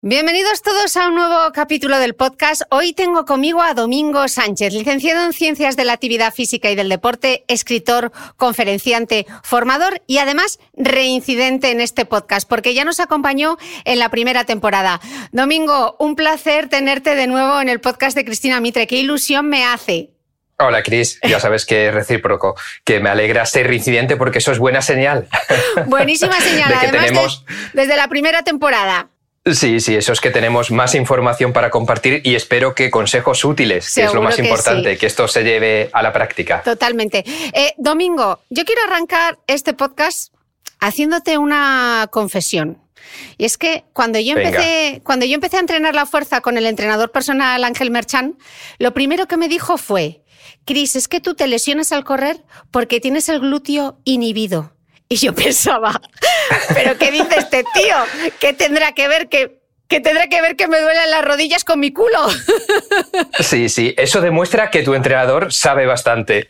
Bienvenidos 0.00 0.62
todos 0.62 0.96
a 0.96 1.08
un 1.08 1.16
nuevo 1.16 1.50
capítulo 1.52 1.98
del 1.98 2.14
podcast. 2.14 2.62
Hoy 2.70 2.92
tengo 2.92 3.24
conmigo 3.24 3.60
a 3.62 3.74
Domingo 3.74 4.28
Sánchez, 4.28 4.72
licenciado 4.72 5.24
en 5.24 5.32
Ciencias 5.32 5.76
de 5.76 5.84
la 5.84 5.92
Actividad 5.94 6.32
Física 6.32 6.70
y 6.70 6.76
del 6.76 6.88
Deporte, 6.88 7.44
escritor, 7.48 8.12
conferenciante, 8.36 9.26
formador 9.42 10.00
y 10.06 10.18
además 10.18 10.60
reincidente 10.74 11.72
en 11.72 11.80
este 11.80 12.04
podcast, 12.06 12.48
porque 12.48 12.74
ya 12.74 12.84
nos 12.84 13.00
acompañó 13.00 13.58
en 13.84 13.98
la 13.98 14.08
primera 14.08 14.44
temporada. 14.44 15.00
Domingo, 15.32 15.96
un 15.98 16.14
placer 16.14 16.68
tenerte 16.68 17.16
de 17.16 17.26
nuevo 17.26 17.60
en 17.60 17.68
el 17.68 17.80
podcast 17.80 18.16
de 18.16 18.24
Cristina 18.24 18.60
Mitre. 18.60 18.86
Qué 18.86 18.98
ilusión 18.98 19.48
me 19.48 19.64
hace. 19.64 20.10
Hola, 20.60 20.84
Cris. 20.84 21.18
Ya 21.28 21.40
sabes 21.40 21.66
que 21.66 21.88
es 21.88 21.94
recíproco, 21.94 22.54
que 22.84 23.00
me 23.00 23.10
alegra 23.10 23.44
ser 23.46 23.66
reincidente 23.66 24.16
porque 24.16 24.38
eso 24.38 24.52
es 24.52 24.60
buena 24.60 24.80
señal. 24.80 25.26
Buenísima 25.86 26.34
señal, 26.40 26.68
De 26.68 26.74
que 26.78 26.86
además 26.86 27.04
tenemos- 27.06 27.44
de- 27.72 27.80
desde 27.82 27.96
la 27.96 28.06
primera 28.06 28.44
temporada. 28.44 29.08
Sí, 29.52 29.80
sí, 29.80 29.96
eso 29.96 30.12
es 30.12 30.20
que 30.20 30.30
tenemos 30.30 30.70
más 30.70 30.94
información 30.94 31.52
para 31.52 31.70
compartir 31.70 32.22
y 32.24 32.34
espero 32.34 32.74
que 32.74 32.90
consejos 32.90 33.44
útiles, 33.44 33.94
que 33.94 34.04
es 34.04 34.14
lo 34.14 34.22
más 34.22 34.36
que 34.36 34.42
importante, 34.42 34.92
sí. 34.92 34.98
que 34.98 35.06
esto 35.06 35.28
se 35.28 35.42
lleve 35.42 35.90
a 35.92 36.02
la 36.02 36.12
práctica. 36.12 36.62
Totalmente. 36.62 37.24
Eh, 37.52 37.74
Domingo, 37.78 38.40
yo 38.50 38.64
quiero 38.64 38.82
arrancar 38.86 39.38
este 39.46 39.74
podcast 39.74 40.32
haciéndote 40.80 41.38
una 41.38 42.08
confesión. 42.10 42.78
Y 43.38 43.44
es 43.44 43.56
que 43.56 43.84
cuando 43.92 44.18
yo 44.18 44.34
Venga. 44.34 44.48
empecé, 44.48 45.00
cuando 45.02 45.24
yo 45.24 45.34
empecé 45.34 45.56
a 45.56 45.60
entrenar 45.60 45.94
la 45.94 46.06
fuerza 46.06 46.40
con 46.40 46.58
el 46.58 46.66
entrenador 46.66 47.10
personal 47.10 47.64
Ángel 47.64 47.90
Merchan, 47.90 48.36
lo 48.78 48.92
primero 48.92 49.26
que 49.26 49.36
me 49.36 49.48
dijo 49.48 49.78
fue, 49.78 50.22
Cris, 50.64 50.96
es 50.96 51.08
que 51.08 51.20
tú 51.20 51.34
te 51.34 51.46
lesionas 51.46 51.92
al 51.92 52.04
correr 52.04 52.44
porque 52.70 53.00
tienes 53.00 53.28
el 53.28 53.40
glúteo 53.40 53.98
inhibido. 54.04 54.72
Y 55.08 55.16
yo 55.16 55.34
pensaba, 55.34 56.00
¿pero 56.74 56.98
qué 56.98 57.10
dice 57.10 57.36
este 57.38 57.64
tío? 57.74 57.96
¿Qué 58.38 58.52
tendrá 58.52 58.92
que 58.92 59.08
ver 59.08 59.28
que, 59.28 59.58
que 59.88 60.00
tendrá 60.00 60.26
que 60.26 60.42
ver 60.42 60.54
que 60.54 60.68
me 60.68 60.78
duelen 60.78 61.10
las 61.10 61.24
rodillas 61.24 61.64
con 61.64 61.80
mi 61.80 61.92
culo? 61.92 62.28
Sí, 63.40 63.70
sí, 63.70 63.94
eso 63.96 64.20
demuestra 64.20 64.70
que 64.70 64.82
tu 64.82 64.94
entrenador 64.94 65.50
sabe 65.50 65.86
bastante, 65.86 66.46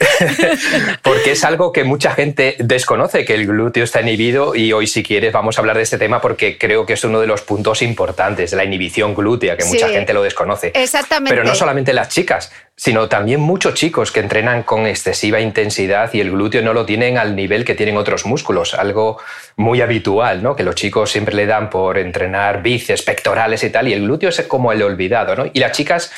porque 1.02 1.32
es 1.32 1.44
algo 1.44 1.72
que 1.72 1.84
mucha 1.84 2.10
gente 2.12 2.56
desconoce, 2.58 3.24
que 3.24 3.34
el 3.34 3.46
glúteo 3.46 3.84
está 3.84 4.00
inhibido 4.00 4.56
y 4.56 4.72
hoy 4.72 4.88
si 4.88 5.04
quieres 5.04 5.32
vamos 5.32 5.58
a 5.58 5.60
hablar 5.60 5.76
de 5.76 5.84
este 5.84 5.98
tema 5.98 6.20
porque 6.20 6.58
creo 6.58 6.84
que 6.84 6.94
es 6.94 7.04
uno 7.04 7.20
de 7.20 7.28
los 7.28 7.42
puntos 7.42 7.82
importantes, 7.82 8.52
la 8.54 8.64
inhibición 8.64 9.14
glútea, 9.14 9.56
que 9.56 9.66
mucha 9.66 9.88
gente 9.88 10.12
lo 10.12 10.22
desconoce. 10.22 10.72
Exactamente. 10.74 11.30
Pero 11.30 11.44
no 11.44 11.54
solamente 11.54 11.92
las 11.92 12.08
chicas, 12.08 12.50
sino 12.78 13.08
también 13.08 13.40
muchos 13.40 13.74
chicos 13.74 14.12
que 14.12 14.20
entrenan 14.20 14.62
con 14.62 14.86
excesiva 14.86 15.40
intensidad 15.40 16.14
y 16.14 16.20
el 16.20 16.30
glúteo 16.30 16.62
no 16.62 16.72
lo 16.72 16.86
tienen 16.86 17.18
al 17.18 17.34
nivel 17.34 17.64
que 17.64 17.74
tienen 17.74 17.96
otros 17.96 18.24
músculos, 18.24 18.72
algo 18.72 19.18
muy 19.56 19.80
habitual, 19.80 20.44
¿no? 20.44 20.54
Que 20.54 20.62
los 20.62 20.76
chicos 20.76 21.10
siempre 21.10 21.34
le 21.34 21.46
dan 21.46 21.70
por 21.70 21.98
entrenar 21.98 22.62
bíceps, 22.62 23.02
pectorales 23.02 23.64
y 23.64 23.70
tal, 23.70 23.88
y 23.88 23.94
el 23.94 24.02
glúteo 24.02 24.28
es 24.28 24.40
como 24.42 24.70
el 24.70 24.80
olvidado, 24.82 25.34
¿no? 25.34 25.46
Y 25.52 25.58
las 25.58 25.72
chicas 25.72 26.12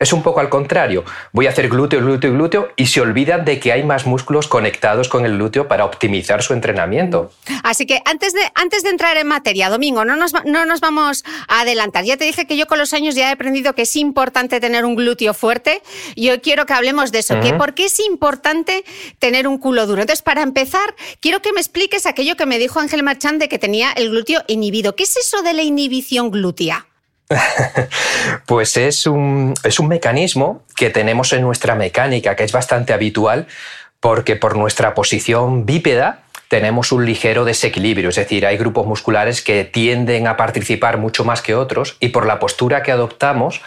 es 0.00 0.14
un 0.14 0.22
poco 0.22 0.40
al 0.40 0.48
contrario. 0.48 1.04
Voy 1.32 1.46
a 1.46 1.50
hacer 1.50 1.68
glúteo, 1.68 2.00
glúteo, 2.00 2.32
glúteo 2.32 2.68
y 2.74 2.86
se 2.86 3.02
olvidan 3.02 3.44
de 3.44 3.60
que 3.60 3.70
hay 3.70 3.84
más 3.84 4.06
músculos 4.06 4.48
conectados 4.48 5.10
con 5.10 5.26
el 5.26 5.36
glúteo 5.36 5.68
para 5.68 5.84
optimizar 5.84 6.42
su 6.42 6.54
entrenamiento. 6.54 7.30
Así 7.62 7.84
que 7.84 8.00
antes 8.06 8.32
de, 8.32 8.40
antes 8.54 8.82
de 8.82 8.88
entrar 8.88 9.18
en 9.18 9.26
materia, 9.28 9.68
Domingo, 9.68 10.06
no 10.06 10.16
nos, 10.16 10.32
no 10.46 10.64
nos 10.64 10.80
vamos 10.80 11.22
a 11.48 11.60
adelantar. 11.60 12.04
Ya 12.04 12.16
te 12.16 12.24
dije 12.24 12.46
que 12.46 12.56
yo 12.56 12.66
con 12.66 12.78
los 12.78 12.94
años 12.94 13.14
ya 13.14 13.28
he 13.28 13.32
aprendido 13.32 13.74
que 13.74 13.82
es 13.82 13.94
importante 13.94 14.58
tener 14.58 14.86
un 14.86 14.96
glúteo 14.96 15.34
fuerte. 15.34 15.82
Y 16.14 16.30
hoy 16.30 16.38
quiero 16.38 16.64
que 16.64 16.72
hablemos 16.72 17.12
de 17.12 17.18
eso, 17.18 17.38
que 17.40 17.52
por 17.52 17.74
qué 17.74 17.84
es 17.84 18.00
importante 18.00 18.84
tener 19.18 19.46
un 19.46 19.58
culo 19.58 19.86
duro. 19.86 20.00
Entonces, 20.00 20.22
para 20.22 20.40
empezar, 20.40 20.94
quiero 21.20 21.42
que 21.42 21.52
me 21.52 21.60
expliques 21.60 22.06
aquello 22.06 22.36
que 22.36 22.46
me 22.46 22.58
dijo 22.58 22.80
Ángel 22.80 23.02
Marchand 23.02 23.38
de 23.38 23.50
que 23.50 23.58
tenía 23.58 23.92
el 23.92 24.08
glúteo 24.08 24.42
inhibido. 24.48 24.96
¿Qué 24.96 25.02
es 25.02 25.18
eso 25.18 25.42
de 25.42 25.52
la 25.52 25.62
inhibición 25.62 26.30
glútea? 26.30 26.86
Pues 28.46 28.76
es 28.76 29.06
un, 29.06 29.54
es 29.64 29.78
un 29.78 29.88
mecanismo 29.88 30.62
que 30.76 30.90
tenemos 30.90 31.32
en 31.32 31.42
nuestra 31.42 31.74
mecánica 31.74 32.36
que 32.36 32.44
es 32.44 32.52
bastante 32.52 32.92
habitual 32.92 33.46
porque 34.00 34.36
por 34.36 34.56
nuestra 34.56 34.94
posición 34.94 35.66
bípeda 35.66 36.22
tenemos 36.48 36.90
un 36.90 37.06
ligero 37.06 37.44
desequilibrio, 37.44 38.08
es 38.08 38.16
decir, 38.16 38.44
hay 38.44 38.56
grupos 38.56 38.84
musculares 38.84 39.40
que 39.40 39.64
tienden 39.64 40.26
a 40.26 40.36
participar 40.36 40.98
mucho 40.98 41.24
más 41.24 41.42
que 41.42 41.54
otros 41.54 41.96
y 42.00 42.08
por 42.08 42.26
la 42.26 42.40
postura 42.40 42.82
que 42.82 42.90
adoptamos 42.90 43.62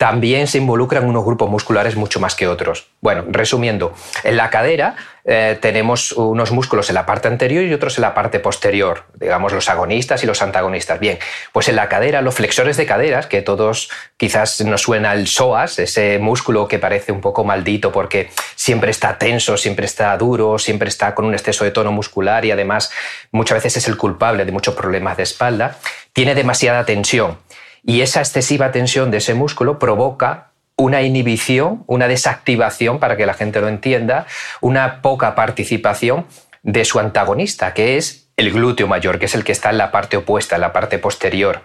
también 0.00 0.46
se 0.46 0.56
involucran 0.56 1.04
unos 1.04 1.26
grupos 1.26 1.50
musculares 1.50 1.94
mucho 1.94 2.20
más 2.20 2.34
que 2.34 2.48
otros. 2.48 2.86
Bueno, 3.02 3.26
resumiendo, 3.28 3.92
en 4.24 4.38
la 4.38 4.48
cadera 4.48 4.96
eh, 5.26 5.58
tenemos 5.60 6.12
unos 6.12 6.52
músculos 6.52 6.88
en 6.88 6.94
la 6.94 7.04
parte 7.04 7.28
anterior 7.28 7.64
y 7.64 7.74
otros 7.74 7.98
en 7.98 8.02
la 8.02 8.14
parte 8.14 8.40
posterior, 8.40 9.04
digamos 9.16 9.52
los 9.52 9.68
agonistas 9.68 10.24
y 10.24 10.26
los 10.26 10.40
antagonistas. 10.40 11.00
Bien, 11.00 11.18
pues 11.52 11.68
en 11.68 11.76
la 11.76 11.90
cadera, 11.90 12.22
los 12.22 12.34
flexores 12.34 12.78
de 12.78 12.86
caderas, 12.86 13.26
que 13.26 13.42
todos 13.42 13.90
quizás 14.16 14.62
nos 14.62 14.80
suena 14.80 15.12
el 15.12 15.26
psoas, 15.26 15.78
ese 15.78 16.18
músculo 16.18 16.66
que 16.66 16.78
parece 16.78 17.12
un 17.12 17.20
poco 17.20 17.44
maldito 17.44 17.92
porque 17.92 18.30
siempre 18.56 18.92
está 18.92 19.18
tenso, 19.18 19.58
siempre 19.58 19.84
está 19.84 20.16
duro, 20.16 20.58
siempre 20.58 20.88
está 20.88 21.14
con 21.14 21.26
un 21.26 21.34
exceso 21.34 21.64
de 21.64 21.72
tono 21.72 21.92
muscular 21.92 22.46
y 22.46 22.52
además 22.52 22.90
muchas 23.32 23.56
veces 23.56 23.76
es 23.76 23.88
el 23.88 23.98
culpable 23.98 24.46
de 24.46 24.52
muchos 24.52 24.74
problemas 24.74 25.18
de 25.18 25.24
espalda, 25.24 25.76
tiene 26.14 26.34
demasiada 26.34 26.86
tensión. 26.86 27.36
Y 27.84 28.02
esa 28.02 28.20
excesiva 28.20 28.72
tensión 28.72 29.10
de 29.10 29.18
ese 29.18 29.34
músculo 29.34 29.78
provoca 29.78 30.50
una 30.76 31.02
inhibición, 31.02 31.84
una 31.86 32.08
desactivación, 32.08 32.98
para 32.98 33.16
que 33.16 33.26
la 33.26 33.34
gente 33.34 33.60
lo 33.60 33.68
entienda, 33.68 34.26
una 34.60 35.02
poca 35.02 35.34
participación 35.34 36.26
de 36.62 36.84
su 36.84 36.98
antagonista, 36.98 37.74
que 37.74 37.96
es 37.96 38.28
el 38.36 38.52
glúteo 38.52 38.86
mayor, 38.86 39.18
que 39.18 39.26
es 39.26 39.34
el 39.34 39.44
que 39.44 39.52
está 39.52 39.70
en 39.70 39.78
la 39.78 39.90
parte 39.90 40.16
opuesta, 40.16 40.54
en 40.54 40.62
la 40.62 40.72
parte 40.72 40.98
posterior. 40.98 41.62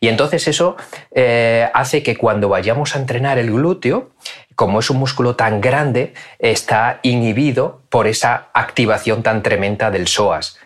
Y 0.00 0.08
entonces 0.08 0.46
eso 0.46 0.76
eh, 1.12 1.68
hace 1.74 2.02
que 2.02 2.16
cuando 2.16 2.48
vayamos 2.48 2.94
a 2.94 2.98
entrenar 2.98 3.38
el 3.38 3.50
glúteo, 3.50 4.10
como 4.54 4.80
es 4.80 4.90
un 4.90 4.98
músculo 4.98 5.34
tan 5.34 5.60
grande, 5.60 6.14
está 6.38 7.00
inhibido 7.02 7.82
por 7.88 8.06
esa 8.06 8.48
activación 8.52 9.22
tan 9.22 9.42
tremenda 9.42 9.90
del 9.90 10.06
psoas. 10.06 10.58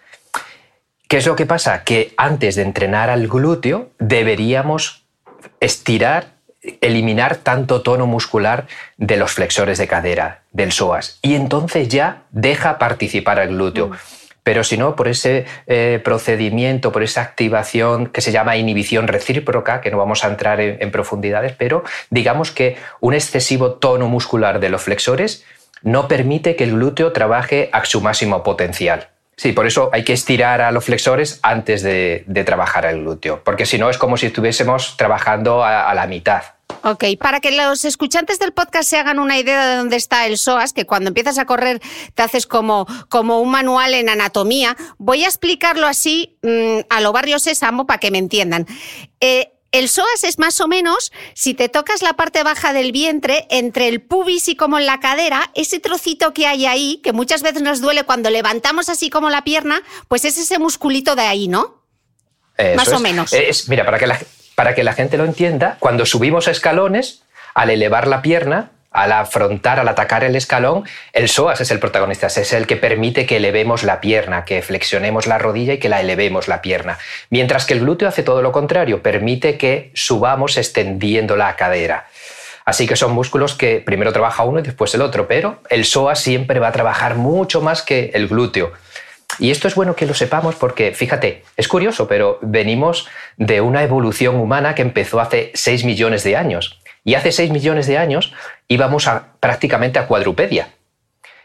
¿Qué 1.13 1.19
es 1.19 1.27
lo 1.27 1.37
que 1.37 1.45
pasa? 1.45 1.85
Que 1.85 2.15
antes 2.17 2.55
de 2.57 2.63
entrenar 2.63 3.11
al 3.11 3.29
glúteo 3.29 3.91
deberíamos 3.99 5.05
estirar, 5.61 6.37
eliminar 6.81 7.37
tanto 7.37 7.83
tono 7.83 8.07
muscular 8.07 8.67
de 8.97 9.19
los 9.19 9.33
flexores 9.33 9.77
de 9.77 9.87
cadera, 9.87 10.45
del 10.53 10.73
psoas. 10.73 11.19
Y 11.21 11.35
entonces 11.35 11.91
ya 11.91 12.23
deja 12.31 12.79
participar 12.79 13.41
al 13.41 13.49
glúteo. 13.49 13.91
Pero 14.43 14.65
si 14.65 14.79
no, 14.79 14.97
por 14.97 15.07
ese 15.07 15.45
eh, 15.67 16.01
procedimiento, 16.03 16.93
por 16.93 17.03
esa 17.03 17.21
activación 17.21 18.07
que 18.07 18.23
se 18.23 18.33
llama 18.33 18.57
inhibición 18.57 19.07
recíproca, 19.07 19.83
que 19.83 19.91
no 19.91 19.99
vamos 19.99 20.25
a 20.25 20.29
entrar 20.29 20.63
en, 20.63 20.79
en 20.81 20.91
profundidades, 20.91 21.53
pero 21.59 21.85
digamos 22.09 22.53
que 22.53 22.79
un 23.01 23.13
excesivo 23.13 23.75
tono 23.75 24.09
muscular 24.09 24.61
de 24.61 24.71
los 24.71 24.81
flexores 24.81 25.45
no 25.83 26.09
permite 26.09 26.57
que 26.57 26.65
el 26.65 26.73
glúteo 26.73 27.13
trabaje 27.13 27.69
a 27.71 27.85
su 27.85 28.01
máximo 28.01 28.43
potencial. 28.43 29.12
Sí, 29.43 29.51
por 29.51 29.67
eso 29.67 29.91
hay 29.93 30.05
que 30.05 30.13
estirar 30.13 30.61
a 30.61 30.71
los 30.71 30.85
flexores 30.85 31.41
antes 31.43 31.83
de, 31.83 32.25
trabajar 32.47 32.87
el 32.87 33.01
glúteo, 33.01 33.43
porque 33.43 33.67
si 33.67 33.77
no 33.77 33.91
es 33.91 33.99
como 33.99 34.17
si 34.17 34.27
estuviésemos 34.27 34.97
trabajando 34.97 35.65
a, 35.65 35.91
a 35.91 35.95
la 35.95 36.07
mitad. 36.07 36.45
Ok, 36.85 37.05
para 37.19 37.41
que 37.41 37.51
los 37.51 37.85
escuchantes 37.85 38.39
del 38.39 38.53
podcast 38.53 38.89
se 38.89 38.99
hagan 38.99 39.19
una 39.19 39.37
idea 39.41 39.67
de 39.67 39.77
dónde 39.79 39.97
está 39.97 40.27
el 40.29 40.39
psoas, 40.39 40.73
que 40.73 40.87
cuando 40.87 41.09
empiezas 41.09 41.39
a 41.39 41.45
correr 41.45 41.83
te 42.15 42.23
haces 42.23 42.47
como, 42.47 42.87
como 43.09 43.41
un 43.41 43.51
manual 43.51 43.95
en 43.95 44.11
anatomía, 44.11 44.77
voy 44.99 45.25
a 45.25 45.27
explicarlo 45.27 45.89
así 45.89 46.39
mm, 46.43 46.87
a 46.89 47.01
lo 47.01 47.11
barrio 47.11 47.41
sésamo 47.41 47.85
para 47.85 47.99
que 47.99 48.13
me 48.13 48.19
entiendan. 48.19 48.69
Eh, 49.21 49.52
el 49.73 49.89
psoas 49.89 50.23
es 50.25 50.39
más 50.39 50.61
o 50.61 50.69
menos, 50.69 51.13
si 51.35 51.55
te 51.55 51.69
tocas 51.69 52.03
la 52.03 52.13
parte 52.13 52.43
baja 52.43 52.73
del 52.73 52.93
vientre, 52.93 53.47
entre 53.51 53.89
el 53.89 54.03
pubis 54.03 54.49
y 54.49 54.55
como 54.55 54.79
en 54.79 54.87
la 54.87 55.01
cadera, 55.01 55.51
ese 55.55 55.81
trocito 55.81 56.35
que 56.35 56.47
hay 56.47 56.67
ahí, 56.67 57.01
que 57.03 57.13
muchas 57.13 57.43
veces 57.43 57.63
nos 57.63 57.81
duele 57.81 58.05
cuando 58.05 58.31
levantamos 58.31 58.91
así 58.91 59.11
como 59.11 59.31
la 59.31 59.45
pierna, 59.45 59.83
pues 60.09 60.25
es 60.25 60.37
ese 60.37 60.59
musculito 60.59 61.17
de 61.17 61.23
ahí, 61.23 61.49
¿no? 61.49 61.83
más 62.77 62.89
o 62.93 63.01
menos. 63.01 63.35
mira, 63.67 63.85
para 63.85 63.99
que, 63.99 64.07
la, 64.07 64.21
para 64.55 64.75
que 64.75 64.85
la 64.85 64.93
gente 64.93 65.17
lo 65.17 65.25
entienda, 65.25 65.79
cuando 65.81 66.07
subimos 66.07 66.47
escalones, 66.49 67.23
al 67.55 67.71
elevar 67.71 68.07
la 68.07 68.23
pierna, 68.23 68.71
al 68.93 69.13
afrontar, 69.13 69.81
al 69.81 69.89
atacar 69.89 70.25
el 70.25 70.37
escalón, 70.37 70.85
el 71.13 71.29
psoas 71.29 71.61
es 71.61 71.71
el 71.71 71.79
protagonista, 71.79 72.27
es 72.27 72.53
el 72.53 72.67
que 72.67 72.77
permite 72.77 73.27
que 73.27 73.37
elevemos 73.37 73.83
la 73.85 74.01
pierna, 74.01 74.45
que 74.45 74.63
flexionemos 74.63 75.27
la 75.27 75.39
rodilla 75.39 75.75
y 75.75 75.79
que 75.79 75.89
la 75.89 76.01
elevemos 76.01 76.49
la 76.49 76.63
pierna. 76.63 76.99
Mientras 77.31 77.65
que 77.65 77.75
el 77.75 77.81
glúteo 77.81 78.09
hace 78.09 78.23
todo 78.23 78.43
lo 78.43 78.53
contrario, 78.53 79.03
permite 79.03 79.57
que 79.57 79.91
subamos 79.95 80.57
extendiendo 80.57 81.37
la 81.37 81.57
cadera. 81.57 82.07
Así 82.65 82.87
que 82.87 82.97
son 82.97 83.13
músculos 83.13 83.55
que 83.55 83.81
primero 83.81 84.13
trabaja 84.13 84.45
uno 84.45 84.61
y 84.61 84.63
después 84.63 84.95
el 84.95 85.03
otro, 85.03 85.27
pero 85.27 85.61
el 85.69 85.85
psoas 85.85 86.21
siempre 86.21 86.61
va 86.61 86.69
a 86.69 86.73
trabajar 86.73 87.17
mucho 87.17 87.61
más 87.61 87.83
que 87.83 88.11
el 88.15 88.29
glúteo. 88.29 88.73
Y 89.39 89.51
esto 89.51 89.67
es 89.67 89.75
bueno 89.75 89.97
que 89.97 90.07
lo 90.07 90.15
sepamos 90.15 90.55
porque, 90.57 90.93
fíjate, 90.93 91.43
es 91.57 91.67
curioso, 91.67 92.07
pero 92.07 92.39
venimos 92.43 93.09
de 93.37 93.61
una 93.61 93.83
evolución 93.83 94.37
humana 94.37 94.75
que 94.75 94.83
empezó 94.83 95.21
hace 95.21 95.51
6 95.55 95.85
millones 95.85 96.23
de 96.23 96.37
años. 96.37 96.82
Y 97.05 97.15
hace 97.15 97.33
6 97.33 97.51
millones 97.51 97.87
de 97.87 97.99
años 97.99 98.33
íbamos 98.69 99.09
prácticamente 99.41 99.99
a 99.99 100.07
cuadrupedia. 100.07 100.69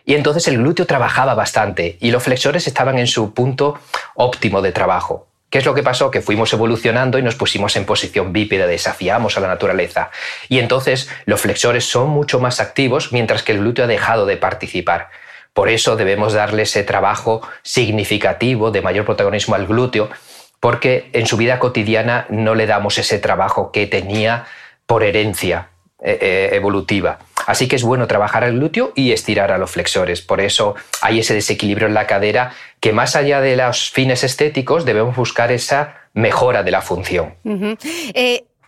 Y 0.05 0.15
entonces 0.15 0.47
el 0.47 0.57
glúteo 0.57 0.85
trabajaba 0.85 1.33
bastante 1.33 1.97
y 1.99 2.11
los 2.11 2.23
flexores 2.23 2.67
estaban 2.67 2.97
en 2.97 3.07
su 3.07 3.33
punto 3.33 3.79
óptimo 4.15 4.61
de 4.61 4.71
trabajo. 4.71 5.27
¿Qué 5.49 5.59
es 5.59 5.65
lo 5.65 5.73
que 5.73 5.83
pasó? 5.83 6.11
Que 6.11 6.21
fuimos 6.21 6.51
evolucionando 6.51 7.17
y 7.17 7.23
nos 7.23 7.35
pusimos 7.35 7.75
en 7.77 7.85
posición 7.85 8.33
bípeda, 8.33 8.67
desafiamos 8.67 9.37
a 9.37 9.39
la 9.39 9.47
naturaleza. 9.47 10.11
Y 10.49 10.59
entonces 10.59 11.09
los 11.25 11.39
flexores 11.39 11.85
son 11.85 12.09
mucho 12.09 12.39
más 12.39 12.59
activos 12.59 13.13
mientras 13.13 13.43
que 13.43 13.53
el 13.53 13.59
glúteo 13.59 13.85
ha 13.85 13.87
dejado 13.87 14.25
de 14.25 14.35
participar. 14.35 15.09
Por 15.53 15.69
eso 15.69 15.95
debemos 15.95 16.33
darle 16.33 16.63
ese 16.63 16.83
trabajo 16.83 17.41
significativo 17.63 18.71
de 18.71 18.81
mayor 18.81 19.05
protagonismo 19.05 19.55
al 19.55 19.67
glúteo, 19.67 20.09
porque 20.59 21.09
en 21.13 21.25
su 21.25 21.37
vida 21.37 21.59
cotidiana 21.59 22.27
no 22.29 22.53
le 22.53 22.65
damos 22.65 22.97
ese 22.97 23.17
trabajo 23.17 23.71
que 23.71 23.87
tenía 23.87 24.45
por 24.87 25.03
herencia 25.03 25.69
eh, 26.01 26.17
eh, 26.19 26.49
evolutiva. 26.53 27.19
Así 27.45 27.67
que 27.67 27.75
es 27.75 27.83
bueno 27.83 28.07
trabajar 28.07 28.43
el 28.43 28.53
glúteo 28.53 28.91
y 28.95 29.11
estirar 29.11 29.51
a 29.51 29.59
los 29.59 29.69
flexores. 29.69 30.21
Por 30.21 30.41
eso 30.41 30.75
hay 31.01 31.19
ese 31.19 31.35
desequilibrio 31.35 31.87
en 31.87 31.93
la 31.93 32.07
cadera 32.07 32.53
que 32.79 32.91
más 32.91 33.15
allá 33.15 33.39
de 33.39 33.55
los 33.55 33.91
fines 33.91 34.23
estéticos 34.23 34.83
debemos 34.83 35.15
buscar 35.15 35.51
esa 35.51 35.95
mejora 36.13 36.63
de 36.63 36.71
la 36.71 36.81
función. 36.81 37.35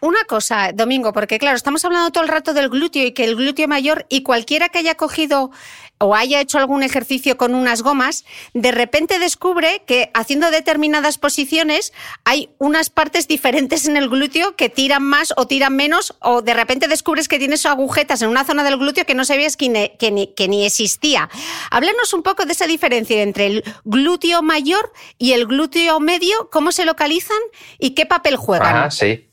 Una 0.01 0.24
cosa, 0.24 0.71
Domingo, 0.74 1.12
porque 1.12 1.39
claro, 1.39 1.57
estamos 1.57 1.83
hablando 1.83 2.10
todo 2.12 2.24
el 2.24 2.30
rato 2.30 2.54
del 2.54 2.69
glúteo 2.69 3.06
y 3.06 3.12
que 3.12 3.25
el 3.25 3.36
glúteo 3.36 3.68
mayor 3.68 4.06
y 4.07 4.24
cualquiera 4.24 4.69
que 4.69 4.80
haya 4.80 4.95
cogido 4.95 5.51
o 6.00 6.16
haya 6.16 6.42
hecho 6.42 6.57
algún 6.57 6.81
ejercicio 6.84 7.38
con 7.38 7.54
unas 7.54 7.84
gomas, 7.84 8.25
de 8.54 8.72
repente 8.72 9.19
descubre 9.19 9.84
que 9.86 10.12
haciendo 10.13 10.50
determinadas 10.50 11.18
posiciones 11.18 11.94
hay 12.24 12.50
unas 12.57 12.90
partes 12.90 13.28
diferentes 13.28 13.88
en 13.88 13.98
el 13.98 14.10
glúteo 14.10 14.56
que 14.56 14.69
tiran 14.69 15.04
más 15.04 15.34
o 15.38 15.46
tiran 15.46 15.75
menos, 15.75 16.16
o 16.22 16.42
de 16.42 16.54
repente 16.54 16.88
descubres 16.88 17.28
que 17.28 17.38
tienes 17.38 17.66
agujetas 17.66 18.22
en 18.22 18.30
una 18.30 18.46
zona 18.46 18.63
del 18.63 18.78
glúteo 18.78 19.06
que 19.06 19.13
no 19.13 19.25
sabías 19.25 19.57
que 19.57 19.69
ni, 19.69 20.28
que 20.34 20.48
ni, 20.48 20.66
existía. 20.66 21.30
Háblanos 21.69 22.13
un 22.13 22.24
poco 22.24 22.45
de 22.45 22.54
esa 22.54 22.66
diferencia 22.66 23.22
entre 23.22 23.48
el 23.48 23.63
glúteo 23.84 24.42
mayor 24.42 24.92
y 25.18 25.34
el 25.34 25.45
glúteo 25.45 26.00
medio, 26.00 26.50
cómo 26.50 26.72
se 26.72 26.86
localizan 26.86 27.38
y 27.78 27.92
qué 27.92 28.06
papel 28.06 28.38
juegan. 28.38 28.75
Ah, 28.75 28.92
sí. 28.92 29.29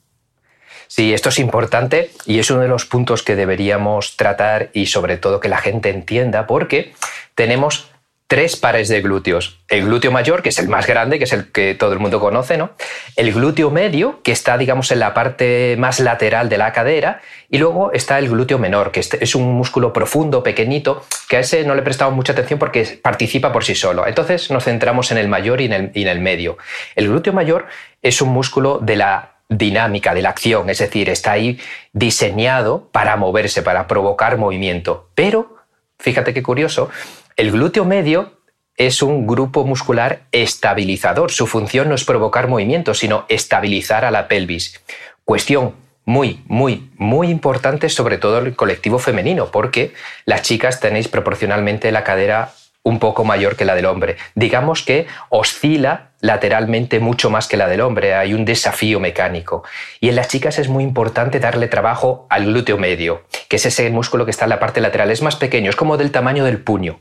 Sí, 0.89 1.13
esto 1.13 1.29
es 1.29 1.39
importante 1.39 2.11
y 2.25 2.39
es 2.39 2.51
uno 2.51 2.61
de 2.61 2.69
los 2.69 2.87
puntos 2.87 3.23
que 3.23 3.37
deberíamos 3.37 4.17
tratar 4.17 4.71
y 4.73 4.87
sobre 4.87 5.17
todo 5.17 5.41
que 5.41 5.49
la 5.49 5.59
gente 5.59 5.91
entienda 5.91 6.47
porque 6.47 6.95
tenemos 7.35 7.91
tres 8.27 8.57
pares 8.57 8.89
de 8.89 9.01
glúteos. 9.03 9.61
El 9.69 9.85
glúteo 9.85 10.11
mayor, 10.11 10.43
que 10.43 10.49
es 10.49 10.59
el 10.59 10.69
más 10.69 10.87
grande, 10.87 11.19
que 11.19 11.25
es 11.25 11.33
el 11.33 11.53
que 11.53 11.75
todo 11.75 11.93
el 11.93 12.01
mundo 12.01 12.19
conoce, 12.19 12.57
¿no? 12.57 12.71
El 13.15 13.33
glúteo 13.33 13.71
medio, 13.71 14.21
que 14.23 14.33
está, 14.33 14.59
digamos, 14.59 14.91
en 14.91 14.99
la 14.99 15.15
parte 15.15 15.77
más 15.79 16.01
lateral 16.01 16.49
de 16.49 16.59
la 16.59 16.73
cadera, 16.73 17.21
y 17.49 17.59
luego 17.59 17.93
está 17.93 18.19
el 18.19 18.29
glúteo 18.29 18.59
menor, 18.59 18.91
que 18.91 19.01
es 19.01 19.35
un 19.35 19.55
músculo 19.55 19.93
profundo, 19.93 20.43
pequeñito, 20.43 21.05
que 21.29 21.37
a 21.37 21.41
ese 21.41 21.65
no 21.65 21.75
le 21.75 21.83
prestamos 21.83 22.15
mucha 22.15 22.33
atención 22.33 22.59
porque 22.59 22.99
participa 23.01 23.53
por 23.53 23.65
sí 23.65 23.75
solo. 23.75 24.07
Entonces 24.07 24.51
nos 24.51 24.65
centramos 24.65 25.13
en 25.13 25.19
el 25.19 25.29
mayor 25.29 25.61
y 25.61 25.67
en 25.67 25.73
el, 25.73 25.91
y 25.95 26.03
en 26.03 26.09
el 26.09 26.21
medio. 26.21 26.59
El 26.97 27.09
glúteo 27.09 27.33
mayor 27.33 27.67
es 28.03 28.21
un 28.21 28.31
músculo 28.31 28.81
de 28.83 28.97
la 28.97 29.36
dinámica 29.49 30.15
de 30.15 30.23
la 30.23 30.31
acción, 30.31 30.71
es 30.71 30.79
decir, 30.79 31.09
está 31.09 31.33
ahí 31.33 31.61
diseñado 31.93 32.89
para 32.93 33.17
moverse, 33.17 33.63
para 33.63 33.87
provocar 33.87 34.39
movimiento. 34.39 35.09
Pero, 35.15 35.57
fíjate 35.99 36.35
qué 36.35 36.43
curioso, 36.43 36.91
el 37.37 37.53
glúteo 37.53 37.85
medio 37.85 38.33
es 38.77 39.03
un 39.03 39.27
grupo 39.27 39.65
muscular 39.65 40.23
estabilizador. 40.33 41.31
Su 41.31 41.47
función 41.47 41.89
no 41.89 41.95
es 41.95 42.05
provocar 42.05 42.49
movimiento, 42.49 42.95
sino 42.95 43.25
estabilizar 43.29 44.05
a 44.05 44.11
la 44.11 44.29
pelvis. 44.29 44.83
Cuestión 45.25 45.75
muy, 46.05 46.43
muy, 46.47 46.91
muy 46.97 47.29
importante, 47.29 47.89
sobre 47.89 48.19
todo 48.19 48.39
el 48.39 48.55
colectivo 48.55 48.99
femenino, 48.99 49.51
porque 49.51 49.93
las 50.25 50.43
chicas 50.43 50.81
tenéis 50.81 51.09
proporcionalmente 51.09 51.91
la 51.91 52.05
cadera 52.05 52.53
un 52.83 53.01
poco 53.01 53.25
mayor 53.25 53.57
que 53.57 53.65
la 53.65 53.75
del 53.75 53.87
hombre. 53.87 54.17
Digamos 54.37 54.83
que 54.83 55.07
oscila 55.29 56.06
lateralmente 56.21 57.01
mucho 57.01 57.31
más 57.31 57.47
que 57.47 57.57
la 57.57 57.69
del 57.69 57.81
hombre, 57.81 58.15
hay 58.15 58.35
un 58.35 58.45
desafío 58.45 59.01
mecánico. 59.01 59.65
Y 60.01 60.09
en 60.09 60.17
las 60.17 60.29
chicas 60.29 60.59
es 60.59 60.69
muy 60.69 60.83
importante 60.83 61.41
darle 61.41 61.69
trabajo 61.69 62.27
al 62.31 62.47
glúteo 62.47 62.79
medio, 62.79 63.25
que 63.49 63.57
es 63.57 63.67
ese 63.67 63.91
músculo 63.91 64.25
que 64.25 64.31
está 64.31 64.45
en 64.45 64.51
la 64.51 64.61
parte 64.61 64.81
lateral, 64.81 65.11
es 65.11 65.23
más 65.23 65.37
pequeño, 65.37 65.71
es 65.71 65.77
como 65.77 65.97
del 65.97 66.11
tamaño 66.11 66.45
del 66.45 66.59
puño. 66.59 67.01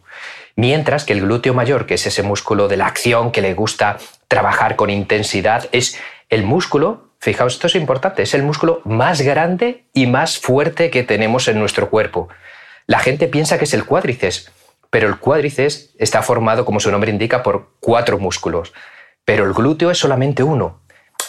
Mientras 0.57 1.03
que 1.03 1.13
el 1.13 1.21
glúteo 1.21 1.53
mayor, 1.53 1.85
que 1.85 1.95
es 1.95 2.05
ese 2.07 2.23
músculo 2.23 2.67
de 2.67 2.77
la 2.77 2.87
acción 2.87 3.31
que 3.31 3.41
le 3.41 3.53
gusta 3.53 3.97
trabajar 4.27 4.75
con 4.75 4.89
intensidad, 4.89 5.67
es 5.71 5.99
el 6.29 6.43
músculo, 6.43 7.09
fijaos, 7.19 7.53
esto 7.53 7.67
es 7.67 7.75
importante, 7.75 8.23
es 8.23 8.33
el 8.33 8.43
músculo 8.43 8.81
más 8.85 9.21
grande 9.21 9.85
y 9.93 10.07
más 10.07 10.39
fuerte 10.39 10.89
que 10.89 11.03
tenemos 11.03 11.47
en 11.47 11.59
nuestro 11.59 11.89
cuerpo. 11.89 12.29
La 12.87 12.99
gente 12.99 13.27
piensa 13.27 13.57
que 13.57 13.65
es 13.65 13.73
el 13.73 13.85
cuádriceps, 13.85 14.51
pero 14.89 15.07
el 15.07 15.17
cuádriceps 15.17 15.89
está 15.97 16.21
formado, 16.21 16.63
como 16.63 16.79
su 16.79 16.91
nombre 16.91 17.11
indica, 17.11 17.43
por 17.43 17.71
cuatro 17.79 18.17
músculos. 18.17 18.73
Pero 19.25 19.45
el 19.45 19.53
glúteo 19.53 19.91
es 19.91 19.97
solamente 19.97 20.43
uno. 20.43 20.79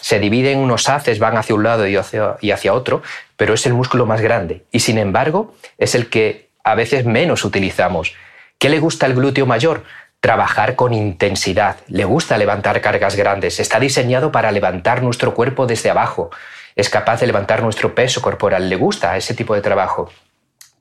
Se 0.00 0.20
divide 0.20 0.52
en 0.52 0.58
unos 0.58 0.88
haces, 0.88 1.18
van 1.18 1.36
hacia 1.36 1.54
un 1.54 1.64
lado 1.64 1.86
y 1.86 1.96
hacia, 1.96 2.36
y 2.40 2.50
hacia 2.52 2.74
otro, 2.74 3.02
pero 3.36 3.54
es 3.54 3.66
el 3.66 3.74
músculo 3.74 4.06
más 4.06 4.20
grande. 4.20 4.64
Y 4.70 4.80
sin 4.80 4.98
embargo, 4.98 5.54
es 5.78 5.94
el 5.94 6.08
que 6.08 6.50
a 6.62 6.74
veces 6.74 7.04
menos 7.06 7.44
utilizamos. 7.44 8.14
¿Qué 8.58 8.68
le 8.68 8.78
gusta 8.78 9.06
al 9.06 9.14
glúteo 9.14 9.46
mayor? 9.46 9.84
Trabajar 10.20 10.76
con 10.76 10.94
intensidad. 10.94 11.76
Le 11.88 12.04
gusta 12.04 12.38
levantar 12.38 12.80
cargas 12.80 13.16
grandes. 13.16 13.60
Está 13.60 13.80
diseñado 13.80 14.32
para 14.32 14.52
levantar 14.52 15.02
nuestro 15.02 15.34
cuerpo 15.34 15.66
desde 15.66 15.90
abajo. 15.90 16.30
Es 16.74 16.90
capaz 16.90 17.20
de 17.20 17.26
levantar 17.26 17.62
nuestro 17.62 17.94
peso 17.94 18.20
corporal. 18.22 18.68
Le 18.68 18.76
gusta 18.76 19.16
ese 19.16 19.34
tipo 19.34 19.54
de 19.54 19.60
trabajo. 19.60 20.10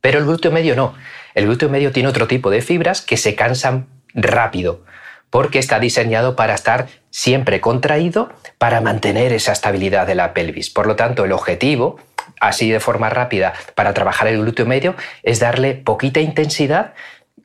Pero 0.01 0.19
el 0.19 0.25
glúteo 0.25 0.51
medio 0.51 0.75
no. 0.75 0.93
El 1.34 1.45
glúteo 1.45 1.69
medio 1.69 1.91
tiene 1.91 2.10
otro 2.10 2.27
tipo 2.27 2.50
de 2.50 2.62
fibras 2.62 3.01
que 3.01 3.17
se 3.17 3.36
cansan 3.36 3.88
rápido, 4.13 4.86
porque 5.29 5.60
está 5.60 5.79
diseñado 5.79 6.36
para 6.36 6.53
estar 6.53 6.88
siempre 7.15 7.62
contraído 7.62 8.27
para 8.57 8.81
mantener 8.81 9.31
esa 9.31 9.53
estabilidad 9.53 10.05
de 10.05 10.15
la 10.15 10.34
pelvis. 10.34 10.69
Por 10.69 10.86
lo 10.86 10.98
tanto, 10.98 11.24
el 11.24 11.31
objetivo, 11.31 11.98
así 12.41 12.69
de 12.69 12.81
forma 12.81 13.10
rápida, 13.10 13.53
para 13.74 13.93
trabajar 13.93 14.27
el 14.27 14.41
glúteo 14.41 14.65
medio 14.65 14.95
es 15.24 15.39
darle 15.39 15.75
poquita 15.75 16.19
intensidad 16.19 16.93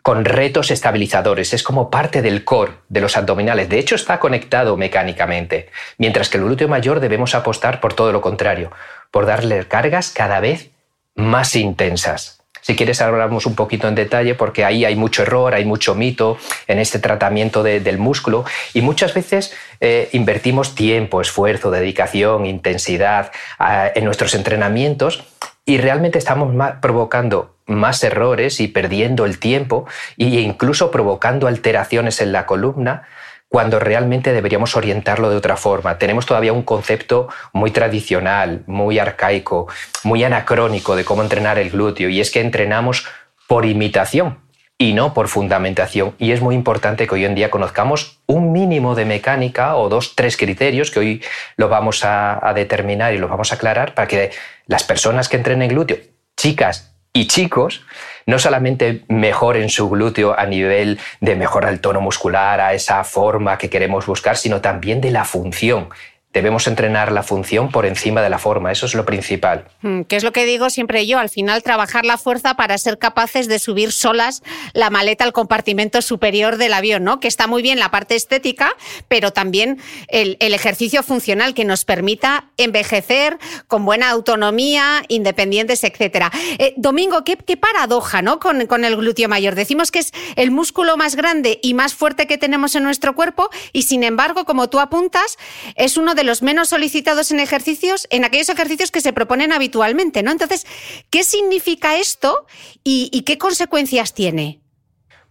con 0.03 0.25
retos 0.25 0.73
estabilizadores. 0.73 1.53
Es 1.53 1.63
como 1.63 1.89
parte 1.89 2.21
del 2.21 2.43
core 2.45 2.73
de 2.89 3.01
los 3.01 3.17
abdominales. 3.17 3.69
De 3.69 3.79
hecho, 3.79 3.95
está 3.95 4.19
conectado 4.19 4.77
mecánicamente. 4.77 5.71
Mientras 5.99 6.29
que 6.29 6.39
el 6.39 6.45
glúteo 6.47 6.67
mayor 6.67 6.99
debemos 6.99 7.37
apostar 7.37 7.81
por 7.81 7.95
todo 7.95 8.11
lo 8.11 8.21
contrario, 8.21 8.73
por 9.13 9.25
darle 9.25 9.69
cargas 9.69 10.11
cada 10.11 10.41
vez 10.41 10.73
más 11.15 11.55
intensas. 11.55 12.40
Si 12.71 12.77
quieres 12.77 13.03
hablamos 13.03 13.47
un 13.47 13.57
poquito 13.57 13.89
en 13.89 13.97
detalle 13.97 14.37
porque 14.37 14.65
ahí 14.65 14.85
hay 14.85 14.95
mucho 14.95 15.23
error, 15.23 15.55
hay 15.55 15.65
mucho 15.65 15.97
mito 15.97 16.39
en 16.69 16.79
este 16.79 17.01
tratamiento 17.01 17.65
del 17.65 17.99
músculo. 17.99 18.45
Y 18.75 18.81
muchas 18.81 19.13
veces 19.13 19.53
eh, 19.81 20.09
invertimos 20.13 20.77
tiempo, 20.77 21.21
esfuerzo, 21.21 21.73
dedicación, 21.73 22.47
intensidad 22.47 23.33
en 23.59 24.05
nuestros 24.05 24.37
entrenamientos 24.37 25.25
y 25.67 25.79
realmente 25.79 26.19
estamos 26.19 26.55
provocando 26.81 27.57
más 27.67 28.05
errores 28.05 28.61
y 28.61 28.69
perdiendo 28.69 29.25
el 29.25 29.41
tiempo 29.41 29.87
e 30.17 30.27
incluso 30.27 30.93
provocando 30.93 31.49
alteraciones 31.49 32.21
en 32.21 32.31
la 32.31 32.47
columna 32.47 33.03
cuando 33.51 33.81
realmente 33.81 34.33
deberíamos 34.33 34.77
orientarlo 34.77 35.29
de 35.29 35.37
otra 35.37 35.57
forma. 35.57 35.99
Tenemos 35.99 36.25
todavía 36.25 36.53
un 36.53 36.63
concepto 36.63 37.29
muy 37.53 37.73
tradicional, 37.73 38.63
muy 38.69 39.01
arcaico, 39.01 39.67
muy 40.05 40.23
anacrónico 40.23 40.95
de 40.95 41.05
cómo 41.05 41.23
entrenar 41.23 41.59
el 41.59 41.71
glúteo 41.71 42.09
y 42.09 42.21
es 42.21 42.31
que 42.31 42.41
entrenamos 42.41 43.07
por 43.49 43.67
imitación 43.67 44.39
y 44.79 44.93
no 44.93 45.13
por 45.15 45.27
fundamentación. 45.27 46.15
Y 46.17 46.31
es 46.31 46.41
muy 46.41 46.55
importante 46.55 47.09
que 47.09 47.15
hoy 47.17 47.25
en 47.25 47.35
día 47.35 47.51
conozcamos 47.51 48.21
un 48.27 48.53
mínimo 48.53 48.95
de 48.95 49.05
mecánica 49.05 49.75
o 49.75 49.89
dos, 49.89 50.15
tres 50.15 50.37
criterios 50.37 50.93
que 50.93 51.01
hoy 51.01 51.23
lo 51.57 51.69
vamos 51.69 52.05
a, 52.05 52.53
determinar 52.55 53.13
y 53.13 53.19
lo 53.19 53.27
vamos 53.27 53.51
a 53.51 53.57
aclarar 53.57 53.95
para 53.95 54.07
que 54.07 54.31
las 54.67 54.85
personas 54.85 55.29
que 55.29 55.39
entrenen 55.39 55.69
glúteo, 55.69 55.99
chicas 56.37 56.95
y 57.13 57.27
chicos, 57.27 57.85
no 58.31 58.39
solamente 58.39 59.03
mejoren 59.09 59.69
su 59.69 59.91
glúteo 59.91 60.39
a 60.39 60.47
nivel 60.47 60.99
de 61.21 61.35
mejorar 61.35 61.73
el 61.73 61.81
tono 61.81 62.01
muscular, 62.01 62.61
a 62.61 62.73
esa 62.73 63.03
forma 63.03 63.59
que 63.59 63.69
queremos 63.69 64.07
buscar, 64.07 64.37
sino 64.37 64.61
también 64.61 65.01
de 65.01 65.11
la 65.11 65.25
función. 65.25 65.89
Debemos 66.33 66.69
entrenar 66.69 67.11
la 67.11 67.25
función 67.25 67.73
por 67.73 67.87
encima 67.87 68.23
de 68.23 68.31
la 68.31 68.39
forma, 68.39 68.71
eso 68.71 68.87
es 68.87 68.95
lo 68.95 69.05
principal. 69.05 69.65
Mm, 69.83 70.03
que 70.03 70.15
es 70.15 70.23
lo 70.23 70.31
que 70.31 70.45
digo 70.45 70.71
siempre 70.71 71.05
yo, 71.05 71.19
al 71.19 71.29
final 71.29 71.65
trabajar 71.65 72.05
la 72.05 72.19
fuerza 72.19 72.55
para 72.55 72.79
ser 72.79 72.99
capaces 72.99 73.49
de 73.49 73.59
subir 73.59 73.91
solas 73.91 74.45
la 74.73 74.91
maleta 74.91 75.25
al 75.25 75.33
compartimento 75.33 76.01
superior 76.03 76.57
del 76.57 76.73
avión, 76.73 77.03
¿no? 77.03 77.19
Que 77.19 77.27
está 77.27 77.49
muy 77.49 77.63
bien 77.63 77.81
la 77.81 77.91
parte 77.91 78.15
estética, 78.15 78.77
pero 79.09 79.33
también 79.33 79.81
el, 80.07 80.37
ejercicio 80.41 81.03
funcional 81.03 81.53
que 81.53 81.65
nos 81.65 81.85
permita 81.85 82.45
envejecer 82.59 83.39
con 83.67 83.85
buena 83.85 84.11
autonomía, 84.11 85.03
independientes, 85.09 85.83
etcétera. 85.83 86.31
Eh, 86.59 86.75
Domingo, 86.77 87.25
qué, 87.25 87.37
paradoja, 87.57 88.23
¿no? 88.23 88.39
Con, 88.39 88.67
con 88.67 88.85
el 88.85 88.97
glúteo 88.97 89.29
mayor. 89.29 89.57
Decimos 89.57 89.91
que 89.91 89.99
es 89.99 90.13
el 90.37 90.53
músculo 90.53 90.97
más 90.97 91.17
grande 91.17 91.59
y 91.63 91.75
más 91.75 91.95
fuerte 91.95 92.27
que 92.27 92.39
tenemos 92.39 92.77
en 92.77 92.85
nuestro 92.85 93.17
cuerpo 93.17 93.51
y 93.73 93.83
sin 93.83 94.05
embargo, 94.05 94.45
como 94.45 94.69
tú 94.69 94.79
apuntas, 94.79 95.39
es 95.75 95.97
uno 95.97 96.15
de 96.15 96.20
de 96.21 96.25
los 96.25 96.43
menos 96.43 96.69
solicitados 96.69 97.31
en 97.31 97.41
ejercicios, 97.41 98.07
en 98.11 98.27
aquellos 98.27 98.51
ejercicios 98.51 98.91
que 98.91 99.01
se 99.01 99.15
proponen 99.15 99.53
habitualmente, 99.53 100.23
¿no? 100.23 100.31
Entonces, 100.31 100.67
¿qué 101.09 101.25
significa 101.25 101.97
esto 101.97 102.47
y, 102.85 103.23
qué 103.23 103.39
consecuencias 103.39 104.13
tiene? 104.13 104.61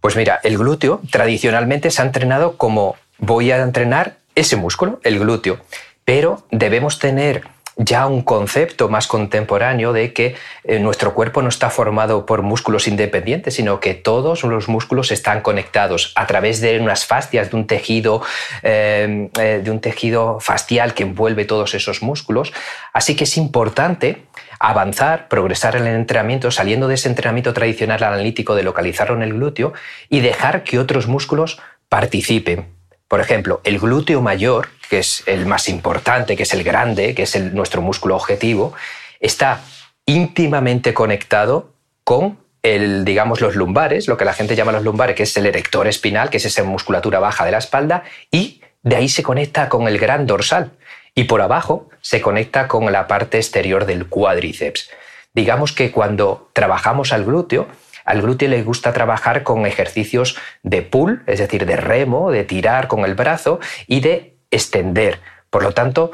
Pues 0.01 0.15
mira, 0.15 0.39
el 0.43 0.57
glúteo 0.57 0.99
tradicionalmente 1.11 1.91
se 1.91 2.01
ha 2.01 2.05
entrenado 2.05 2.57
como 2.57 2.95
voy 3.19 3.51
a 3.51 3.61
entrenar 3.61 4.17
ese 4.33 4.55
músculo, 4.55 4.99
el 5.03 5.19
glúteo, 5.19 5.59
pero 6.05 6.47
debemos 6.49 6.97
tener 6.97 7.43
ya 7.81 8.07
un 8.07 8.21
concepto 8.21 8.89
más 8.89 9.07
contemporáneo 9.07 9.93
de 9.93 10.11
que 10.11 10.35
eh, 10.65 10.79
nuestro 10.79 11.13
cuerpo 11.13 11.41
no 11.41 11.47
está 11.47 11.69
formado 11.69 12.25
por 12.25 12.41
músculos 12.41 12.89
independientes, 12.89 13.55
sino 13.55 13.79
que 13.79 13.93
todos 13.93 14.43
los 14.43 14.67
músculos 14.67 15.11
están 15.11 15.39
conectados 15.39 16.11
a 16.15 16.27
través 16.27 16.59
de 16.59 16.77
unas 16.77 17.05
fascias, 17.05 17.51
de 17.51 17.55
un 17.55 17.67
tejido, 17.67 18.21
em, 18.63 19.29
eh, 19.39 19.61
de 19.63 19.71
un 19.71 19.79
tejido 19.79 20.41
facial 20.41 20.93
que 20.93 21.03
envuelve 21.03 21.45
todos 21.45 21.73
esos 21.73 22.03
músculos. 22.03 22.51
Así 22.91 23.15
que 23.15 23.23
es 23.23 23.37
importante 23.37 24.23
avanzar, 24.59 25.29
progresar 25.29 25.77
en 25.77 25.87
el 25.87 25.95
entrenamiento, 25.95 26.51
saliendo 26.51 26.89
de 26.89 26.95
ese 26.95 27.07
entrenamiento 27.07 27.53
tradicional 27.53 28.03
analítico 28.03 28.55
de 28.55 28.63
localizarlo 28.63 29.15
en 29.15 29.21
el 29.21 29.33
glúteo 29.33 29.71
y 30.09 30.19
dejar 30.19 30.65
que 30.65 30.79
otros 30.79 31.07
músculos 31.07 31.61
participen. 31.87 32.78
Por 33.09 33.19
ejemplo, 33.21 33.59
el 33.63 33.79
glúteo 33.79 34.21
mayor, 34.21 34.69
que 34.87 34.99
es 34.99 35.23
el 35.25 35.47
más 35.47 35.67
importante, 35.67 36.37
que 36.37 36.43
es 36.43 36.53
el 36.53 36.63
grande, 36.63 37.15
que 37.15 37.23
es 37.23 37.35
nuestro 37.53 37.81
músculo 37.81 38.15
objetivo, 38.15 38.73
está 39.19 39.61
íntimamente 40.05 40.93
conectado 40.93 41.73
con 42.03 42.37
el, 42.61 43.03
digamos, 43.05 43.41
los 43.41 43.55
lumbares, 43.55 44.07
lo 44.07 44.15
que 44.15 44.25
la 44.25 44.33
gente 44.33 44.55
llama 44.55 44.71
los 44.71 44.83
lumbares, 44.83 45.15
que 45.15 45.23
es 45.23 45.35
el 45.37 45.47
erector 45.47 45.87
espinal, 45.87 46.29
que 46.29 46.37
es 46.37 46.45
esa 46.45 46.63
musculatura 46.63 47.19
baja 47.19 47.45
de 47.45 47.51
la 47.51 47.57
espalda, 47.57 48.03
y 48.29 48.61
de 48.83 48.95
ahí 48.95 49.09
se 49.09 49.23
conecta 49.23 49.69
con 49.69 49.87
el 49.87 49.97
gran 49.97 50.27
dorsal. 50.27 50.71
Y 51.15 51.23
por 51.23 51.41
abajo 51.41 51.89
se 52.01 52.21
conecta 52.21 52.67
con 52.67 52.91
la 52.91 53.07
parte 53.07 53.37
exterior 53.37 53.85
del 53.85 54.07
cuádriceps. 54.07 54.91
Digamos 55.33 55.71
que 55.71 55.91
cuando 55.91 56.49
trabajamos 56.53 57.11
al 57.11 57.25
glúteo, 57.25 57.67
al 58.09 58.23
glúteo 58.23 58.49
le 58.49 58.63
gusta 58.63 58.91
trabajar 58.91 59.43
con 59.43 59.67
ejercicios 59.67 60.35
de 60.63 60.81
pull, 60.81 61.21
es 61.27 61.37
decir, 61.37 61.67
de 61.67 61.75
remo, 61.75 62.31
de 62.31 62.43
tirar 62.43 62.87
con 62.87 63.05
el 63.05 63.13
brazo 63.13 63.59
y 63.85 63.99
de 63.99 64.35
extender. 64.49 65.19
Por 65.51 65.61
lo 65.61 65.73
tanto, 65.73 66.11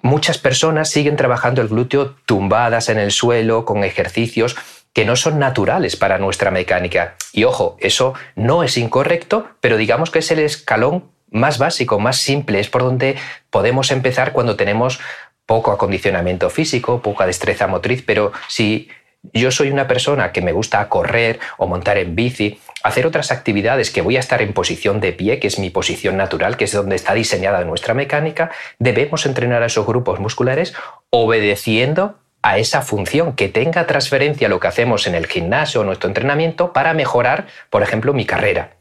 muchas 0.00 0.38
personas 0.38 0.90
siguen 0.90 1.16
trabajando 1.16 1.60
el 1.60 1.66
glúteo 1.66 2.14
tumbadas 2.24 2.88
en 2.88 2.98
el 2.98 3.10
suelo 3.10 3.64
con 3.64 3.82
ejercicios 3.82 4.54
que 4.92 5.04
no 5.04 5.16
son 5.16 5.40
naturales 5.40 5.96
para 5.96 6.18
nuestra 6.18 6.52
mecánica. 6.52 7.16
Y 7.32 7.42
ojo, 7.42 7.76
eso 7.80 8.14
no 8.36 8.62
es 8.62 8.78
incorrecto, 8.78 9.48
pero 9.60 9.76
digamos 9.76 10.12
que 10.12 10.20
es 10.20 10.30
el 10.30 10.38
escalón 10.38 11.10
más 11.32 11.58
básico, 11.58 11.98
más 11.98 12.18
simple, 12.18 12.60
es 12.60 12.68
por 12.68 12.84
donde 12.84 13.16
podemos 13.50 13.90
empezar 13.90 14.32
cuando 14.32 14.54
tenemos 14.54 15.00
poco 15.46 15.72
acondicionamiento 15.72 16.48
físico, 16.48 17.02
poca 17.02 17.26
destreza 17.26 17.66
motriz, 17.66 18.04
pero 18.06 18.30
si 18.46 18.88
yo 19.32 19.50
soy 19.50 19.70
una 19.70 19.88
persona 19.88 20.32
que 20.32 20.42
me 20.42 20.52
gusta 20.52 20.88
correr 20.88 21.40
o 21.56 21.66
montar 21.66 21.98
en 21.98 22.14
bici, 22.14 22.60
hacer 22.82 23.06
otras 23.06 23.32
actividades 23.32 23.90
que 23.90 24.02
voy 24.02 24.16
a 24.16 24.20
estar 24.20 24.42
en 24.42 24.52
posición 24.52 25.00
de 25.00 25.12
pie, 25.12 25.40
que 25.40 25.46
es 25.46 25.58
mi 25.58 25.70
posición 25.70 26.16
natural, 26.16 26.56
que 26.56 26.64
es 26.64 26.72
donde 26.72 26.96
está 26.96 27.14
diseñada 27.14 27.64
nuestra 27.64 27.94
mecánica, 27.94 28.50
debemos 28.78 29.24
entrenar 29.26 29.62
a 29.62 29.66
esos 29.66 29.86
grupos 29.86 30.20
musculares 30.20 30.74
obedeciendo 31.10 32.18
a 32.42 32.58
esa 32.58 32.82
función, 32.82 33.34
que 33.34 33.48
tenga 33.48 33.86
transferencia 33.86 34.50
lo 34.50 34.60
que 34.60 34.68
hacemos 34.68 35.06
en 35.06 35.14
el 35.14 35.26
gimnasio 35.26 35.80
o 35.80 35.84
nuestro 35.84 36.08
entrenamiento 36.08 36.74
para 36.74 36.92
mejorar, 36.92 37.46
por 37.70 37.82
ejemplo, 37.82 38.12
mi 38.12 38.26
carrera. 38.26 38.72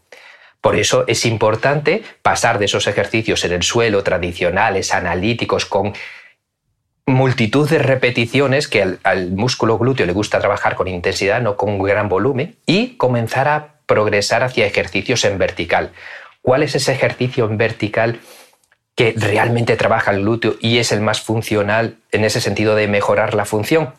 Por 0.59 0.75
eso 0.75 1.05
es 1.07 1.25
importante 1.25 2.03
pasar 2.21 2.59
de 2.59 2.65
esos 2.65 2.87
ejercicios 2.87 3.43
en 3.45 3.53
el 3.53 3.63
suelo 3.63 4.03
tradicionales, 4.03 4.93
analíticos, 4.93 5.65
con 5.65 5.93
multitud 7.05 7.69
de 7.69 7.79
repeticiones 7.79 8.67
que 8.67 8.97
al, 9.03 9.31
músculo 9.31 9.77
glúteo 9.77 10.05
le 10.05 10.13
gusta 10.13 10.39
trabajar 10.39 10.75
con 10.75 10.87
intensidad, 10.87 11.41
no 11.41 11.57
con 11.57 11.77
gran 11.79 12.09
volumen, 12.09 12.55
y 12.65 12.95
comenzar 12.95 13.47
a 13.47 13.75
progresar 13.85 14.43
hacia 14.43 14.65
ejercicios 14.65 15.25
en 15.25 15.37
vertical. 15.37 15.91
¿Cuál 16.41 16.63
es 16.63 16.75
ese 16.75 16.93
ejercicio 16.93 17.45
en 17.45 17.57
vertical 17.57 18.19
que 18.95 19.13
realmente 19.17 19.75
trabaja 19.75 20.11
el 20.11 20.21
glúteo 20.21 20.55
y 20.59 20.77
es 20.77 20.91
el 20.91 21.01
más 21.01 21.21
funcional 21.21 21.97
en 22.11 22.23
ese 22.23 22.41
sentido 22.41 22.75
de 22.75 22.87
mejorar 22.87 23.33
la 23.33 23.45
función? 23.45 23.93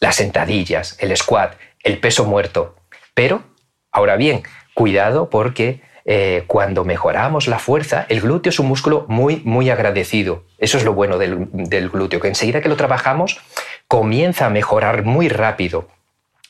Las 0.00 0.16
sentadillas, 0.16 0.96
el 1.00 1.16
squat, 1.16 1.54
el 1.82 1.98
peso 1.98 2.24
muerto. 2.24 2.76
Pero, 3.14 3.44
ahora 3.92 4.16
bien, 4.16 4.42
cuidado 4.74 5.30
porque 5.30 5.82
eh, 6.06 6.44
cuando 6.46 6.84
mejoramos 6.84 7.48
la 7.48 7.58
fuerza, 7.58 8.04
el 8.08 8.20
glúteo 8.20 8.50
es 8.50 8.58
un 8.58 8.68
músculo 8.68 9.06
muy, 9.08 9.40
muy 9.44 9.70
agradecido. 9.70 10.44
Eso 10.58 10.76
es 10.76 10.84
lo 10.84 10.92
bueno 10.92 11.16
del, 11.18 11.48
glúteo, 11.88 12.20
que 12.20 12.28
enseguida 12.28 12.60
que 12.60 12.68
lo 12.68 12.76
trabajamos 12.76 13.40
comienza 13.88 14.46
a 14.46 14.50
mejorar 14.50 15.04
muy 15.04 15.28
rápido. 15.28 15.88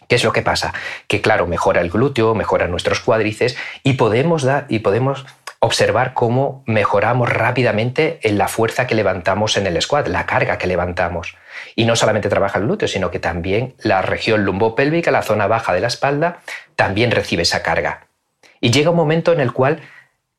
¿Qué 0.09 0.17
es 0.17 0.25
lo 0.25 0.33
que 0.33 0.43
pasa? 0.43 0.75
Que 1.09 1.21
claro, 1.21 1.47
mejora 1.47 1.81
el 1.81 1.91
glúteo, 1.91 2.35
mejora 2.35 2.67
nuestros 2.67 3.01
cuádriceps 3.01 3.57
y 3.85 3.95
podemos, 3.95 4.47
y 4.69 4.81
podemos 4.81 5.25
observar 5.61 6.13
cómo 6.13 6.63
mejoramos 6.67 7.29
rápidamente 7.29 8.19
en 8.23 8.37
la 8.37 8.49
fuerza 8.49 8.87
que 8.87 8.95
levantamos 8.95 9.57
en 9.57 9.67
el 9.67 9.81
squat, 9.81 10.09
la 10.09 10.27
carga 10.27 10.59
que 10.59 10.67
levantamos. 10.67 11.37
Y 11.75 11.87
no 11.87 11.97
solamente 11.97 12.29
trabaja 12.29 12.59
el 12.59 12.67
glúteo, 12.67 12.89
sino 12.89 13.11
que 13.11 13.19
también 13.19 13.75
la 13.79 14.03
región 14.03 14.45
lumbopélvica, 14.45 15.11
la 15.11 15.23
zona 15.23 15.47
baja 15.47 15.73
de 15.73 15.81
la 15.81 15.87
espalda, 15.87 16.41
también 16.77 17.13
recibe 17.13 17.45
esa 17.45 17.63
carga. 17.63 18.09
Y 18.65 18.71
llega 18.71 18.89
un 18.89 18.97
momento 18.97 19.35
en 19.35 19.41
el 19.41 19.53
cual 19.53 19.83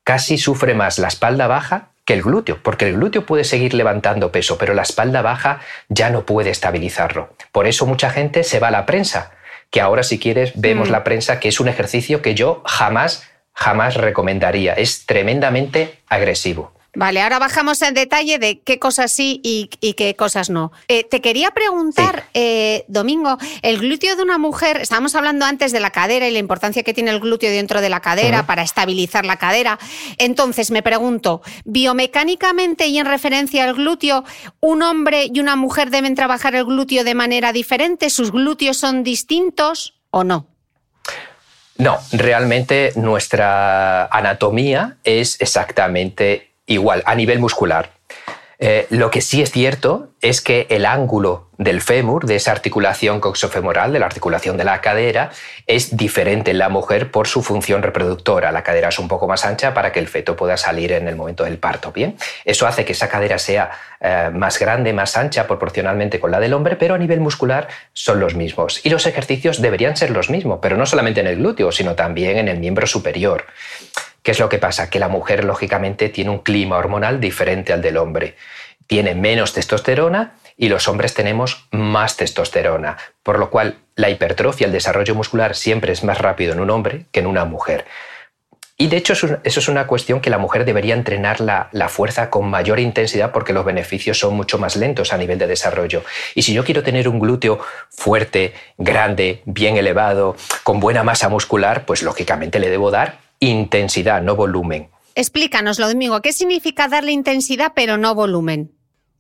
casi 0.03 0.39
sufre 0.39 0.74
más 0.74 0.98
la 0.98 1.10
espalda 1.10 1.46
baja 1.46 1.89
que 2.05 2.15
el 2.15 2.24
glúteo, 2.24 2.58
porque 2.63 2.88
el 2.88 2.96
glúteo 2.96 3.24
puede 3.24 3.44
seguir 3.44 3.75
levantando 3.75 4.32
peso, 4.32 4.58
pero 4.58 4.74
la 4.74 4.82
espalda 4.82 5.22
baja 5.22 5.62
ya 5.89 6.10
no 6.10 6.25
puede 6.25 6.50
estabilizarlo. 6.50 7.36
Por 7.51 7.67
eso 7.67 7.86
mucha 7.86 8.10
gente 8.10 8.44
se 8.44 8.58
va 8.60 8.70
a 8.70 8.72
la 8.72 8.88
prensa, 8.88 9.34
que 9.70 9.79
ahora 9.79 10.01
si 10.01 10.17
quieres 10.17 10.53
vemos 10.55 10.89
mm. 10.89 10.91
la 10.91 11.03
prensa, 11.03 11.39
que 11.39 11.50
es 11.50 11.60
un 11.60 11.67
ejercicio 11.67 12.24
que 12.24 12.34
yo 12.34 12.63
jamás, 12.65 13.29
jamás 13.53 13.94
recomendaría. 13.94 14.74
Es 14.74 15.05
tremendamente 15.05 16.00
agresivo. 16.10 16.74
Vale, 16.96 17.22
ahora 17.22 17.40
bajamos 17.40 17.82
en 17.82 17.94
detalle 17.94 18.40
de 18.40 18.60
qué 18.60 18.80
cosas 18.80 19.12
sí 19.12 19.42
y, 19.44 19.68
qué 19.94 20.16
cosas 20.16 20.50
no. 20.50 20.72
Eh, 20.88 21.04
te 21.04 21.20
quería 21.20 21.52
preguntar, 21.52 22.25
eh, 22.34 22.86
Domingo, 22.88 23.38
el 23.62 23.80
glúteo 23.80 24.16
de 24.16 24.24
una 24.24 24.38
mujer, 24.38 24.78
estábamos 24.82 25.14
hablando 25.16 25.46
antes 25.46 25.74
de 25.74 25.82
la 25.82 25.92
cadera 25.92 26.28
y 26.28 26.32
la 26.32 26.40
importancia 26.40 26.84
que 26.84 26.94
tiene 26.94 27.12
el 27.12 27.20
glúteo 27.20 27.52
dentro 27.52 27.82
de 27.82 27.90
la 27.90 28.00
cadera 28.00 28.46
para 28.46 28.64
estabilizar 28.64 29.25
la 29.25 29.36
cadera. 29.36 29.78
Entonces, 30.18 30.72
me 30.72 30.82
pregunto, 30.82 31.42
biomecánicamente 31.66 32.88
y 32.88 32.98
en 32.98 33.06
referencia 33.06 33.66
al 33.66 33.75
glúteo, 33.75 34.24
¿un 34.62 34.82
hombre 34.82 35.30
y 35.34 35.40
una 35.42 35.58
mujer 35.58 35.90
deben 35.90 36.16
trabajar 36.16 36.56
el 36.56 36.64
glúteo 36.64 37.04
de 37.04 37.14
manera 37.14 37.52
diferente? 37.52 38.10
¿Sus 38.10 38.32
glúteos 38.32 38.78
son 38.78 39.04
distintos 39.04 39.96
o 40.12 40.24
no? 40.24 40.48
No, 41.78 41.98
realmente 42.14 42.94
nuestra 42.96 44.06
anatomía 44.06 44.96
es 45.04 45.42
exactamente 45.42 46.55
igual, 46.66 47.04
a 47.06 47.16
nivel 47.16 47.40
muscular. 47.40 47.92
Eh, 48.58 48.88
lo 48.90 49.12
que 49.12 49.22
sí 49.22 49.42
es 49.42 49.52
cierto 49.52 50.12
es 50.22 50.40
que 50.40 50.66
el 50.70 50.86
ángulo 50.86 51.50
del 51.58 51.82
fémur, 51.82 52.26
de 52.26 52.38
esa 52.38 52.52
articulación 52.52 53.20
coxofemoral, 53.20 53.92
de 53.92 54.00
la 54.00 54.06
articulación 54.06 54.58
de 54.58 54.64
la 54.64 54.80
cadera, 54.82 55.32
es 55.68 55.96
diferente 55.96 56.52
en 56.52 56.58
la 56.58 56.70
mujer 56.70 57.12
por 57.12 57.28
su 57.28 57.44
función 57.44 57.84
reproductora. 57.84 58.52
La 58.52 58.64
cadera 58.64 58.90
es 58.90 59.00
un 59.00 59.08
poco 59.08 59.28
más 59.28 59.46
ancha 59.46 59.74
para 59.74 59.92
que 59.92 60.00
el 60.00 60.08
feto 60.08 60.36
pueda 60.36 60.58
salir 60.58 60.94
en 60.94 61.08
el 61.08 61.16
momento 61.16 61.44
del 61.44 61.58
parto. 61.58 61.92
Bien, 61.92 62.16
eso 62.46 62.66
hace 62.66 62.86
que 62.86 62.94
esa 62.94 63.10
cadera 63.10 63.38
sea 63.40 63.72
eh, 64.00 64.30
más 64.34 64.58
grande, 64.58 64.94
más 64.94 65.18
ancha 65.18 65.48
proporcionalmente 65.48 66.20
con 66.20 66.32
la 66.32 66.40
del 66.40 66.54
hombre, 66.54 66.76
pero 66.78 66.96
a 66.96 66.98
nivel 66.98 67.20
muscular 67.20 67.68
son 67.94 68.20
los 68.20 68.36
mismos. 68.36 68.86
Y 68.86 68.90
los 68.90 69.06
ejercicios 69.06 69.62
deberían 69.62 69.98
ser 69.98 70.12
los 70.12 70.30
mismos, 70.30 70.60
pero 70.62 70.78
no 70.78 70.86
solamente 70.86 71.20
en 71.20 71.28
el 71.28 71.38
glúteo, 71.38 71.72
sino 71.72 71.96
también 71.96 72.38
en 72.38 72.48
el 72.48 72.60
miembro 72.60 72.88
superior. 72.88 73.46
¿Qué 74.25 74.32
es 74.32 74.39
lo 74.39 74.50
que 74.50 74.58
pasa? 74.58 74.89
Que 74.89 74.98
la 74.98 75.08
mujer, 75.08 75.44
lógicamente, 75.44 76.10
tiene 76.10 76.32
un 76.32 76.39
clima 76.39 76.77
hormonal 76.77 77.20
diferente 77.20 77.74
al 77.74 77.84
del 77.84 77.96
hombre. 77.96 78.36
Tiene 78.88 79.13
menos 79.13 79.53
testosterona 79.53 80.34
y 80.58 80.67
los 80.67 80.88
hombres 80.88 81.13
tenemos 81.13 81.67
más 81.70 82.17
testosterona, 82.17 82.98
por 83.22 83.38
lo 83.38 83.51
cual 83.51 83.75
la 83.96 84.10
hipertrofia, 84.10 84.65
el 84.65 84.74
desarrollo 84.74 85.13
muscular 85.13 85.55
siempre 85.55 85.94
es 85.94 86.03
más 86.03 86.17
rápido 86.17 86.53
en 86.53 86.60
un 86.60 86.72
hombre 86.72 87.05
que 87.12 87.20
en 87.20 87.27
una 87.27 87.46
mujer. 87.46 87.86
Y 88.77 88.88
de 88.88 88.98
hecho 88.98 89.13
eso 89.13 89.38
es 89.44 89.67
una 89.67 89.86
cuestión 89.86 90.22
que 90.22 90.32
la 90.32 90.39
mujer 90.39 90.65
debería 90.65 90.96
entrenar 90.96 91.39
la, 91.39 91.70
la, 91.72 91.88
fuerza 91.88 92.32
con 92.32 92.50
mayor 92.50 92.79
intensidad 92.79 93.32
porque 93.32 93.53
los 93.53 93.63
beneficios 93.63 94.17
son 94.17 94.36
mucho 94.36 94.58
más 94.58 94.75
lentos 94.75 95.13
a 95.13 95.17
nivel 95.17 95.38
de 95.38 95.46
desarrollo. 95.46 96.03
Y 96.34 96.41
si 96.41 96.51
yo 96.51 96.63
quiero 96.63 96.82
tener 96.82 97.08
un 97.08 97.20
glúteo 97.20 97.60
fuerte, 97.89 98.55
grande, 98.79 99.44
bien 99.46 99.77
elevado, 99.77 100.36
con 100.63 100.79
buena 100.79 101.03
masa 101.03 101.29
muscular, 101.29 101.86
pues 101.86 102.01
lógicamente 102.01 102.58
le 102.58 102.72
debo 102.72 102.89
dar 102.89 103.25
intensidad, 103.39 104.22
no 104.22 104.36
volumen. 104.36 104.89
Explícanoslo, 105.15 105.88
Domingo, 105.88 106.22
¿qué 106.22 106.34
significa 106.34 106.88
darle 106.88 107.12
intensidad 107.12 107.72
pero 107.75 107.98
no 107.98 108.13
volumen? 108.15 108.72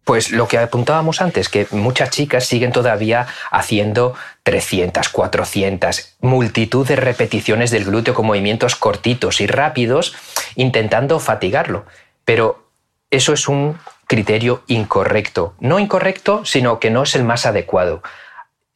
Pues 0.03 0.31
lo 0.31 0.47
que 0.47 0.59
apuntábamos 0.59 1.19
antes, 1.19 1.49
que 1.49 1.67
muchas 1.71 2.11
chicas 2.11 2.45
siguen 2.45 2.71
todavía 2.71 3.25
haciendo 3.49 4.13
300, 4.43 5.09
400, 5.09 6.17
multitud 6.21 6.87
de 6.87 6.95
repeticiones 6.95 7.71
del 7.71 7.85
glúteo 7.85 8.13
con 8.13 8.27
movimientos 8.27 8.75
cortitos 8.75 9.41
y 9.41 9.47
rápidos, 9.47 10.15
intentando 10.55 11.19
fatigarlo. 11.19 11.85
Pero 12.23 12.69
eso 13.09 13.33
es 13.33 13.47
un 13.47 13.79
criterio 14.05 14.63
incorrecto. 14.67 15.55
No 15.59 15.79
incorrecto, 15.79 16.45
sino 16.45 16.79
que 16.79 16.91
no 16.91 17.03
es 17.03 17.15
el 17.15 17.23
más 17.23 17.47
adecuado 17.47 18.03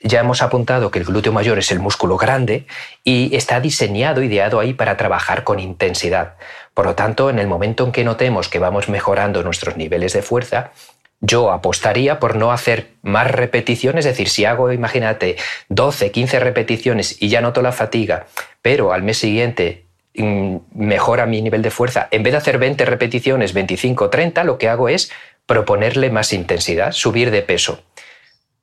ya 0.02 0.22
hemos 0.22 0.42
apuntado 0.42 0.92
que 0.92 1.00
el 1.00 1.06
glúteo 1.06 1.34
mayor 1.34 1.60
es 1.60 1.72
el 1.72 1.80
músculo 1.80 2.18
grande 2.18 2.66
y 3.04 3.36
está 3.36 3.60
diseñado, 3.60 4.24
ideado 4.24 4.60
ahí 4.60 4.74
para 4.74 4.98
trabajar 4.98 5.44
con 5.44 5.60
intensidad. 5.60 6.36
Por 6.74 6.86
lo 6.86 6.96
tanto, 6.96 7.30
en 7.30 7.40
el 7.40 7.48
momento 7.48 7.86
en 7.86 7.92
que 7.92 8.04
notemos 8.04 8.48
que 8.48 8.60
vamos 8.60 8.88
mejorando 8.88 9.44
nuestros 9.44 9.76
niveles 9.76 10.14
de 10.14 10.22
fuerza, 10.22 10.72
yo 11.20 11.52
apostaría 11.52 12.20
por 12.20 12.38
no 12.38 12.54
hacer 12.54 12.92
más 13.02 13.30
repeticiones, 13.30 14.06
es 14.06 14.14
decir, 14.14 14.30
si 14.30 14.46
hago, 14.46 14.72
imagínate, 14.72 15.36
12, 15.68 16.12
15 16.12 16.40
repeticiones 16.40 17.22
y 17.22 17.28
ya 17.28 17.42
noto 17.42 17.62
la 17.62 17.74
fatiga, 17.74 18.28
pero 18.62 18.94
al 18.94 19.04
mes 19.04 19.18
siguiente 19.18 19.84
mm, 20.16 20.56
mejora 20.76 21.26
mi 21.26 21.42
nivel 21.42 21.62
de 21.62 21.72
fuerza, 21.72 22.08
en 22.12 22.24
vez 22.24 22.32
de 22.32 22.38
hacer 22.38 22.58
20 22.58 22.86
repeticiones, 22.86 23.52
25, 23.52 24.10
30, 24.10 24.46
lo 24.46 24.58
que 24.58 24.70
hago 24.70 24.88
es 24.88 25.12
proponerle 25.46 26.10
más 26.10 26.32
intensidad, 26.32 26.94
subir 26.94 27.32
de 27.32 27.42
peso 27.42 27.84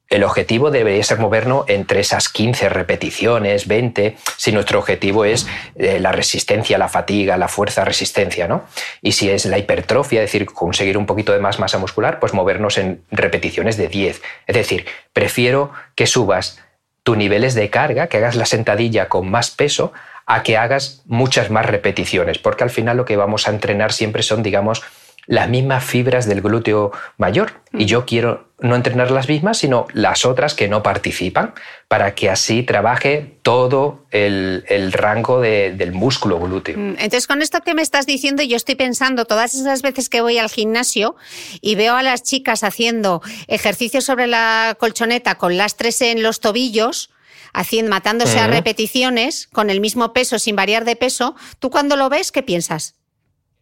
el 0.08 0.22
objetivo 0.22 0.70
debería 0.70 1.02
ser 1.02 1.18
movernos 1.18 1.64
entre 1.68 2.00
esas 2.00 2.28
15 2.28 2.68
repeticiones, 2.68 3.66
20, 3.66 4.16
si 4.36 4.52
nuestro 4.52 4.78
objetivo 4.78 5.24
es 5.24 5.46
eh, 5.74 5.98
la 5.98 6.12
resistencia, 6.12 6.78
la 6.78 6.88
fatiga, 6.88 7.36
la 7.36 7.48
fuerza, 7.48 7.84
resistencia, 7.84 8.46
¿no? 8.46 8.64
Y 9.02 9.12
si 9.12 9.28
es 9.30 9.46
la 9.46 9.58
hipertrofia, 9.58 10.22
es 10.22 10.30
decir, 10.30 10.46
conseguir 10.46 10.96
un 10.96 11.06
poquito 11.06 11.32
de 11.32 11.40
más 11.40 11.58
masa 11.58 11.78
muscular, 11.78 12.20
pues 12.20 12.34
movernos 12.34 12.78
en 12.78 13.02
repeticiones 13.10 13.76
de 13.76 13.88
10. 13.88 14.22
Es 14.46 14.54
decir, 14.54 14.86
prefiero 15.12 15.72
que 15.96 16.06
subas 16.06 16.60
tus 17.02 17.16
niveles 17.16 17.54
de 17.54 17.70
carga, 17.70 18.06
que 18.06 18.18
hagas 18.18 18.36
la 18.36 18.46
sentadilla 18.46 19.08
con 19.08 19.28
más 19.28 19.50
peso, 19.50 19.92
a 20.26 20.42
que 20.42 20.56
hagas 20.56 21.02
muchas 21.06 21.50
más 21.50 21.66
repeticiones, 21.66 22.38
porque 22.38 22.64
al 22.64 22.70
final 22.70 22.96
lo 22.96 23.04
que 23.04 23.16
vamos 23.16 23.46
a 23.46 23.52
entrenar 23.52 23.92
siempre 23.92 24.22
son, 24.22 24.42
digamos, 24.42 24.82
las 25.26 25.48
mismas 25.48 25.84
fibras 25.84 26.26
del 26.26 26.40
glúteo 26.40 26.92
mayor. 27.18 27.52
Y 27.72 27.84
mm. 27.84 27.86
yo 27.86 28.06
quiero 28.06 28.46
no 28.58 28.74
entrenar 28.74 29.10
las 29.10 29.28
mismas, 29.28 29.58
sino 29.58 29.86
las 29.92 30.24
otras 30.24 30.54
que 30.54 30.68
no 30.68 30.82
participan, 30.82 31.52
para 31.88 32.14
que 32.14 32.30
así 32.30 32.62
trabaje 32.62 33.38
todo 33.42 34.06
el, 34.10 34.64
rango 34.92 35.40
del 35.40 35.92
músculo 35.92 36.38
glúteo. 36.40 36.78
Mm, 36.78 36.96
entonces, 36.98 37.26
con 37.26 37.42
esto 37.42 37.60
que 37.60 37.74
me 37.74 37.82
estás 37.82 38.06
diciendo, 38.06 38.42
yo 38.42 38.56
estoy 38.56 38.76
pensando 38.76 39.24
todas 39.26 39.54
esas 39.54 39.82
veces 39.82 40.08
que 40.08 40.20
voy 40.22 40.38
al 40.38 40.48
gimnasio 40.48 41.16
y 41.60 41.74
veo 41.74 41.94
a 41.96 42.02
las 42.02 42.22
chicas 42.22 42.64
haciendo 42.64 43.20
ejercicios 43.46 44.04
sobre 44.04 44.26
la 44.26 44.76
colchoneta 44.78 45.36
con 45.36 45.56
lastres 45.56 46.00
en 46.00 46.22
los 46.22 46.40
tobillos, 46.40 47.10
haciendo, 47.52 47.90
matándose 47.90 48.38
a 48.38 48.46
repeticiones 48.46 49.48
con 49.52 49.70
el 49.70 49.80
mismo 49.80 50.12
peso 50.12 50.38
sin 50.38 50.56
variar 50.56 50.84
de 50.84 50.96
peso, 50.96 51.36
¿tú 51.58 51.70
cuando 51.70 51.96
lo 51.96 52.08
ves, 52.08 52.32
qué 52.32 52.42
piensas? 52.42 52.94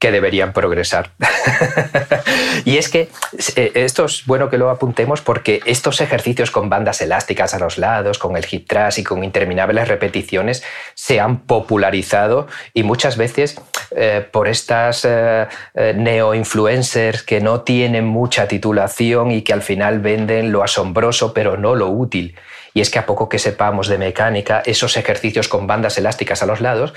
Que 0.04 0.12
deberían 0.12 0.52
progresar. 0.52 1.12
y 2.66 2.76
es 2.76 2.90
que 2.90 3.08
eh, 3.56 3.72
esto 3.72 4.04
es 4.04 4.26
bueno 4.26 4.50
que 4.50 4.58
lo 4.58 4.68
apuntemos 4.68 5.22
porque 5.22 5.62
estos 5.64 6.02
ejercicios 6.02 6.50
con 6.50 6.68
bandas 6.68 7.00
elásticas 7.00 7.54
a 7.54 7.58
los 7.58 7.78
lados, 7.78 8.18
con 8.18 8.36
el 8.36 8.44
hip 8.50 8.68
thrust 8.68 8.98
y 8.98 9.02
con 9.02 9.24
interminables 9.24 9.88
repeticiones 9.88 10.62
se 10.92 11.20
han 11.20 11.38
popularizado 11.38 12.48
y 12.74 12.82
muchas 12.82 13.16
veces 13.16 13.58
eh, 13.96 14.28
por 14.30 14.46
estas 14.46 15.06
eh, 15.08 15.46
neo-influencers 15.74 17.22
que 17.22 17.40
no 17.40 17.62
tienen 17.62 18.04
mucha 18.04 18.46
titulación 18.46 19.30
y 19.30 19.40
que 19.40 19.54
al 19.54 19.62
final 19.62 20.00
venden 20.00 20.52
lo 20.52 20.62
asombroso 20.62 21.32
pero 21.32 21.56
no 21.56 21.74
lo 21.74 21.88
útil. 21.88 22.36
Y 22.74 22.80
es 22.80 22.90
que 22.90 22.98
a 22.98 23.06
poco 23.06 23.28
que 23.28 23.38
sepamos 23.38 23.86
de 23.86 23.98
mecánica, 23.98 24.60
esos 24.66 24.96
ejercicios 24.96 25.46
con 25.48 25.68
bandas 25.68 25.96
elásticas 25.96 26.42
a 26.42 26.46
los 26.46 26.60
lados 26.60 26.92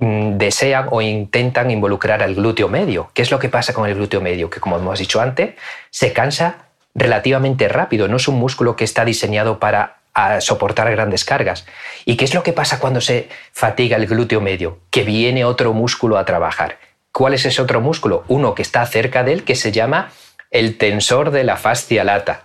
desean 0.00 0.88
o 0.90 1.02
intentan 1.02 1.70
involucrar 1.70 2.22
al 2.22 2.34
glúteo 2.34 2.68
medio. 2.68 3.10
¿Qué 3.12 3.22
es 3.22 3.30
lo 3.30 3.38
que 3.38 3.48
pasa 3.48 3.74
con 3.74 3.86
el 3.88 3.94
glúteo 3.94 4.20
medio? 4.20 4.48
Que 4.48 4.58
como 4.58 4.76
hemos 4.76 4.98
dicho 4.98 5.20
antes, 5.20 5.54
se 5.90 6.12
cansa 6.12 6.66
relativamente 6.94 7.68
rápido, 7.68 8.08
no 8.08 8.16
es 8.16 8.26
un 8.26 8.36
músculo 8.36 8.76
que 8.76 8.84
está 8.84 9.04
diseñado 9.04 9.58
para 9.58 9.98
soportar 10.40 10.90
grandes 10.90 11.24
cargas. 11.24 11.66
¿Y 12.04 12.16
qué 12.16 12.24
es 12.24 12.34
lo 12.34 12.42
que 12.42 12.52
pasa 12.52 12.80
cuando 12.80 13.00
se 13.00 13.28
fatiga 13.52 13.96
el 13.96 14.06
glúteo 14.06 14.40
medio? 14.40 14.78
Que 14.90 15.02
viene 15.02 15.44
otro 15.44 15.72
músculo 15.72 16.18
a 16.18 16.24
trabajar. 16.24 16.78
¿Cuál 17.12 17.34
es 17.34 17.44
ese 17.44 17.60
otro 17.62 17.80
músculo? 17.80 18.24
Uno 18.28 18.54
que 18.54 18.62
está 18.62 18.84
cerca 18.86 19.22
de 19.22 19.34
él 19.34 19.44
que 19.44 19.54
se 19.54 19.72
llama 19.72 20.10
el 20.50 20.78
tensor 20.78 21.30
de 21.30 21.44
la 21.44 21.56
fascia 21.56 22.04
lata. 22.04 22.42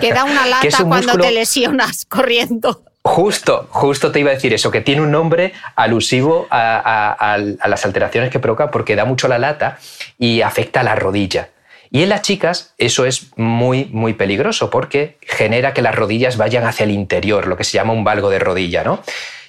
Que 0.00 0.12
da 0.12 0.24
una 0.24 0.46
lata 0.46 0.84
cuando 0.84 1.18
te 1.18 1.30
lesionas 1.30 2.04
corriendo. 2.06 2.82
Justo, 3.06 3.68
justo 3.70 4.12
te 4.12 4.20
iba 4.20 4.30
a 4.30 4.34
decir 4.34 4.54
eso, 4.54 4.70
que 4.70 4.80
tiene 4.80 5.02
un 5.02 5.10
nombre 5.10 5.52
alusivo 5.76 6.46
a, 6.50 7.36
las 7.66 7.84
alteraciones 7.84 8.30
que 8.30 8.38
provoca 8.38 8.70
porque 8.70 8.96
da 8.96 9.04
mucho 9.04 9.28
la 9.28 9.38
lata 9.38 9.78
y 10.18 10.40
afecta 10.40 10.80
a 10.80 10.84
la 10.84 10.94
rodilla. 10.94 11.50
Y 11.90 12.02
en 12.02 12.08
las 12.08 12.22
chicas 12.22 12.72
eso 12.78 13.04
es 13.04 13.26
muy, 13.36 13.84
muy 13.92 14.14
peligroso 14.14 14.70
porque 14.70 15.18
genera 15.20 15.74
que 15.74 15.82
las 15.82 15.94
rodillas 15.94 16.38
vayan 16.38 16.64
hacia 16.64 16.84
el 16.84 16.92
interior, 16.92 17.46
lo 17.46 17.58
que 17.58 17.64
se 17.64 17.72
llama 17.72 17.92
un 17.92 18.04
valgo 18.04 18.30
de 18.30 18.38
rodilla. 18.38 18.82
¿no? 18.84 19.02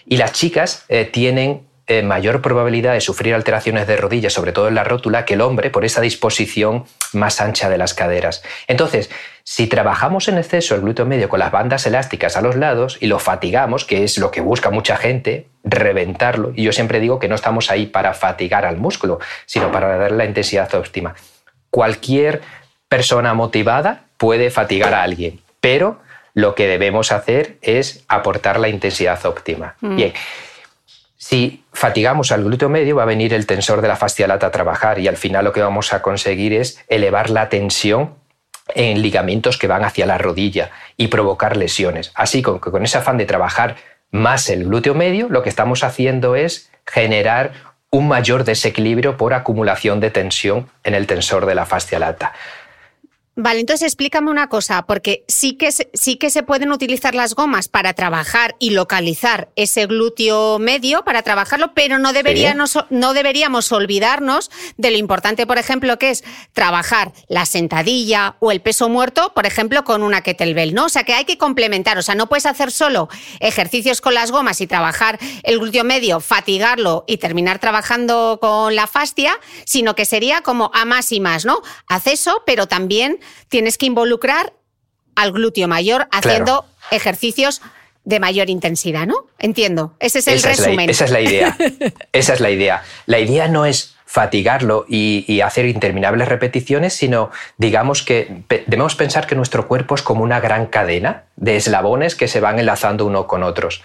Y 0.05 0.17
las 0.17 0.33
chicas 0.33 0.83
eh, 0.89 1.05
tienen 1.05 1.61
eh, 1.87 2.01
mayor 2.01 2.41
probabilidad 2.41 2.93
de 2.93 3.01
sufrir 3.01 3.33
alteraciones 3.33 3.87
de 3.87 3.95
rodillas, 3.95 4.33
sobre 4.33 4.51
todo 4.51 4.67
en 4.67 4.75
la 4.75 4.83
rótula, 4.83 5.23
que 5.23 5.35
el 5.35 5.41
hombre 5.41 5.69
por 5.69 5.85
esa 5.85 6.01
disposición 6.01 6.83
más 7.13 7.39
ancha 7.39 7.69
de 7.69 7.77
las 7.77 7.93
caderas. 7.93 8.43
Entonces, 8.67 9.09
si 9.47 9.67
trabajamos 9.67 10.27
en 10.27 10.39
exceso 10.39 10.73
el 10.73 10.81
glúteo 10.81 11.05
medio 11.05 11.29
con 11.29 11.39
las 11.39 11.51
bandas 11.51 11.85
elásticas 11.85 12.35
a 12.35 12.41
los 12.41 12.55
lados 12.55 12.97
y 12.99 13.05
lo 13.05 13.19
fatigamos, 13.19 13.85
que 13.85 14.03
es 14.03 14.17
lo 14.17 14.31
que 14.31 14.41
busca 14.41 14.71
mucha 14.71 14.97
gente, 14.97 15.45
reventarlo, 15.63 16.51
y 16.55 16.63
yo 16.63 16.71
siempre 16.71 16.99
digo 16.99 17.19
que 17.19 17.27
no 17.27 17.35
estamos 17.35 17.69
ahí 17.69 17.85
para 17.85 18.15
fatigar 18.15 18.65
al 18.65 18.77
músculo, 18.77 19.19
sino 19.45 19.71
para 19.71 19.97
darle 19.97 20.17
la 20.17 20.25
intensidad 20.25 20.73
óptima. 20.73 21.13
Cualquier 21.69 22.41
persona 22.89 23.35
motivada 23.35 24.05
puede 24.17 24.49
fatigar 24.49 24.95
a 24.95 25.03
alguien, 25.03 25.39
pero 25.59 25.99
lo 26.33 26.55
que 26.55 26.65
debemos 26.65 27.11
hacer 27.11 27.57
es 27.61 28.03
aportar 28.07 28.59
la 28.59 28.67
intensidad 28.67 29.23
óptima. 29.27 29.75
Mm. 29.79 29.95
Bien, 29.95 30.13
si 31.17 31.63
fatigamos 31.71 32.31
al 32.31 32.43
glúteo 32.43 32.69
medio, 32.69 32.95
va 32.95 33.03
a 33.03 33.05
venir 33.05 33.31
el 33.31 33.45
tensor 33.45 33.81
de 33.81 33.89
la 33.89 33.95
fascia 33.95 34.27
lata 34.27 34.47
a 34.47 34.51
trabajar 34.51 34.97
y 34.97 35.07
al 35.07 35.17
final 35.17 35.45
lo 35.45 35.53
que 35.53 35.61
vamos 35.61 35.93
a 35.93 36.01
conseguir 36.01 36.51
es 36.53 36.83
elevar 36.87 37.29
la 37.29 37.47
tensión 37.49 38.24
en 38.75 39.01
ligamentos 39.01 39.57
que 39.57 39.67
van 39.67 39.83
hacia 39.83 40.05
la 40.05 40.17
rodilla 40.17 40.69
y 40.97 41.07
provocar 41.07 41.57
lesiones. 41.57 42.11
Así 42.13 42.43
que 42.43 42.59
con 42.59 42.83
ese 42.83 42.97
afán 42.97 43.17
de 43.17 43.25
trabajar 43.25 43.77
más 44.11 44.49
el 44.49 44.65
glúteo 44.65 44.93
medio, 44.93 45.27
lo 45.29 45.41
que 45.41 45.49
estamos 45.49 45.83
haciendo 45.83 46.35
es 46.35 46.69
generar 46.85 47.53
un 47.89 48.07
mayor 48.07 48.43
desequilibrio 48.43 49.17
por 49.17 49.33
acumulación 49.33 49.99
de 49.99 50.11
tensión 50.11 50.69
en 50.83 50.93
el 50.93 51.07
tensor 51.07 51.45
de 51.45 51.55
la 51.55 51.65
fascia 51.65 51.97
lata. 51.97 52.33
Vale, 53.37 53.59
entonces 53.59 53.87
explícame 53.87 54.31
una 54.31 54.47
cosa, 54.47 54.85
porque 54.85 55.25
sí 55.27 55.57
que, 55.57 55.73
se, 55.73 55.89
sí 55.93 56.15
que 56.15 56.29
se 56.29 56.41
pueden 56.41 56.71
utilizar 56.71 57.15
las 57.15 57.35
gomas 57.35 57.67
para 57.67 57.93
trabajar 57.93 58.55
y 58.59 58.69
localizar 58.69 59.49
ese 59.57 59.87
glúteo 59.87 60.57
medio, 60.57 61.03
para 61.03 61.21
trabajarlo, 61.21 61.73
pero 61.73 61.99
no 61.99 62.13
deberíamos, 62.13 62.77
no 62.89 63.13
deberíamos 63.13 63.73
olvidarnos 63.73 64.51
de 64.77 64.91
lo 64.91 64.97
importante, 64.97 65.45
por 65.45 65.57
ejemplo, 65.57 65.99
que 65.99 66.11
es 66.11 66.23
trabajar 66.53 67.11
la 67.27 67.45
sentadilla 67.45 68.37
o 68.39 68.53
el 68.53 68.61
peso 68.61 68.87
muerto, 68.87 69.33
por 69.35 69.45
ejemplo, 69.45 69.83
con 69.83 70.01
una 70.01 70.21
kettlebell, 70.21 70.73
¿no? 70.73 70.85
O 70.85 70.89
sea, 70.89 71.03
que 71.03 71.13
hay 71.13 71.25
que 71.25 71.37
complementar, 71.37 71.97
o 71.97 72.03
sea, 72.03 72.15
no 72.15 72.29
puedes 72.29 72.45
hacer 72.45 72.71
solo 72.71 73.09
ejercicios 73.41 73.99
con 73.99 74.13
las 74.13 74.31
gomas 74.31 74.61
y 74.61 74.67
trabajar 74.67 75.19
el 75.43 75.59
glúteo 75.59 75.83
medio, 75.83 76.21
fatigarlo 76.21 77.03
y 77.05 77.17
terminar 77.17 77.59
trabajando 77.59 78.39
con 78.39 78.75
la 78.75 78.87
fascia, 78.87 79.37
sino 79.65 79.93
que 79.93 80.05
sería 80.05 80.39
como 80.39 80.71
a 80.73 80.85
más 80.85 81.11
y 81.11 81.19
más, 81.19 81.43
¿no? 81.43 81.61
Haz 81.87 82.07
eso, 82.07 82.41
pero 82.45 82.67
también 82.67 83.19
tienes 83.49 83.77
que 83.77 83.85
involucrar 83.85 84.53
al 85.15 85.31
glúteo 85.31 85.67
mayor 85.67 86.07
haciendo 86.11 86.65
ejercicios 86.91 87.61
de 88.03 88.19
mayor 88.19 88.49
intensidad, 88.49 89.07
¿no? 89.07 89.25
Entiendo. 89.39 89.95
Ese 89.99 90.19
es 90.19 90.27
el 90.27 90.41
resumen. 90.41 90.89
esa 90.89 91.05
es 91.05 91.11
la 91.11 91.21
idea. 91.21 91.57
esa 92.11 92.33
es 92.33 92.39
la 92.39 92.51
idea. 92.51 92.83
La 93.07 93.19
idea 93.19 93.47
no 93.47 93.65
es 93.65 93.95
fatigarlo 94.05 94.85
y, 94.87 95.41
hacer 95.41 95.65
interminables 95.65 96.29
repeticiones, 96.29 96.93
sino 96.93 97.31
digamos 97.57 98.03
que 98.03 98.43
debemos 98.47 98.95
pensar 98.95 99.27
que 99.27 99.35
nuestro 99.35 99.67
cuerpo 99.67 99.95
es 99.95 100.01
como 100.01 100.23
una 100.23 100.39
gran 100.39 100.67
cadena 100.67 101.25
de 101.35 101.57
eslabones 101.57 102.15
que 102.15 102.27
se 102.27 102.39
van 102.39 102.59
enlazando 102.59 103.05
uno 103.05 103.27
con 103.27 103.43
otros. 103.43 103.81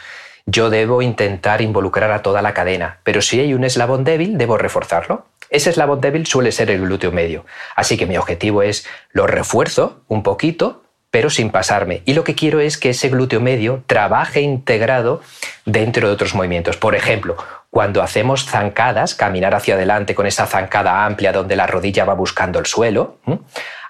Yo 0.47 0.71
debo 0.71 1.03
intentar 1.03 1.63
involucrar 1.63 2.13
a 2.13 2.23
toda 2.23 2.43
la 2.43 2.55
cadena, 2.55 2.99
pero 3.03 3.23
si 3.23 3.41
hay 3.41 3.55
un 3.55 3.65
eslabón 3.65 4.05
débil, 4.05 4.39
debo 4.39 4.57
reforzarlo. 4.57 5.27
Ese 5.51 5.71
eslabón 5.71 6.01
débil 6.01 6.27
suele 6.27 6.53
ser 6.53 6.71
el 6.71 6.81
glúteo 6.81 7.11
medio. 7.11 7.45
Así 7.75 7.97
que 7.97 8.07
mi 8.07 8.17
objetivo 8.17 8.63
es 8.63 8.87
lo 9.13 9.27
refuerzo 9.27 10.03
un 10.07 10.23
poquito, 10.23 10.85
pero 11.11 11.29
sin 11.29 11.51
pasarme. 11.51 12.03
Y 12.05 12.15
lo 12.15 12.23
que 12.23 12.37
quiero 12.37 12.61
es 12.61 12.79
que 12.79 12.91
ese 12.91 13.09
glúteo 13.09 13.41
medio 13.41 13.83
trabaje 13.87 14.41
integrado 14.41 15.21
dentro 15.65 16.07
de 16.07 16.15
otros 16.15 16.35
movimientos. 16.35 16.77
Por 16.77 16.95
ejemplo, 16.95 17.37
cuando 17.69 18.03
hacemos 18.03 18.47
zancadas, 18.47 19.17
caminar 19.17 19.55
hacia 19.55 19.75
adelante 19.75 20.15
con 20.15 20.27
esa 20.27 20.47
zancada 20.47 21.05
amplia 21.05 21.33
donde 21.33 21.57
la 21.57 21.67
rodilla 21.67 22.05
va 22.05 22.15
buscando 22.15 22.61
el 22.61 22.67
suelo, 22.67 23.19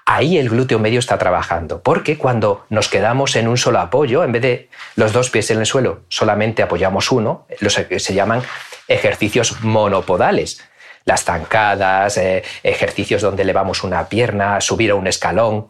ahí 0.07 0.39
el 0.39 0.49
glúteo 0.49 0.79
medio 0.79 0.97
está 0.97 1.19
trabajando. 1.19 1.83
Porque 1.83 2.17
cuando 2.17 2.65
nos 2.69 2.89
quedamos 2.89 3.35
en 3.35 3.47
un 3.47 3.57
solo 3.57 3.79
apoyo, 3.79 4.23
en 4.23 4.31
vez 4.31 4.41
de 4.41 4.69
los 4.95 5.13
dos 5.13 5.29
pies 5.29 5.51
en 5.51 5.59
el 5.59 5.67
suelo, 5.67 6.01
solamente 6.09 6.63
apoyamos 6.63 7.11
uno, 7.11 7.45
los 7.59 7.75
que 7.77 7.99
se 7.99 8.15
llaman 8.15 8.41
ejercicios 8.87 9.61
monopodales 9.61 10.59
las 11.05 11.23
zancadas, 11.23 12.17
eh, 12.17 12.43
ejercicios 12.63 13.21
donde 13.21 13.45
levamos 13.45 13.83
una 13.83 14.07
pierna, 14.07 14.61
subir 14.61 14.91
a 14.91 14.95
un 14.95 15.07
escalón. 15.07 15.67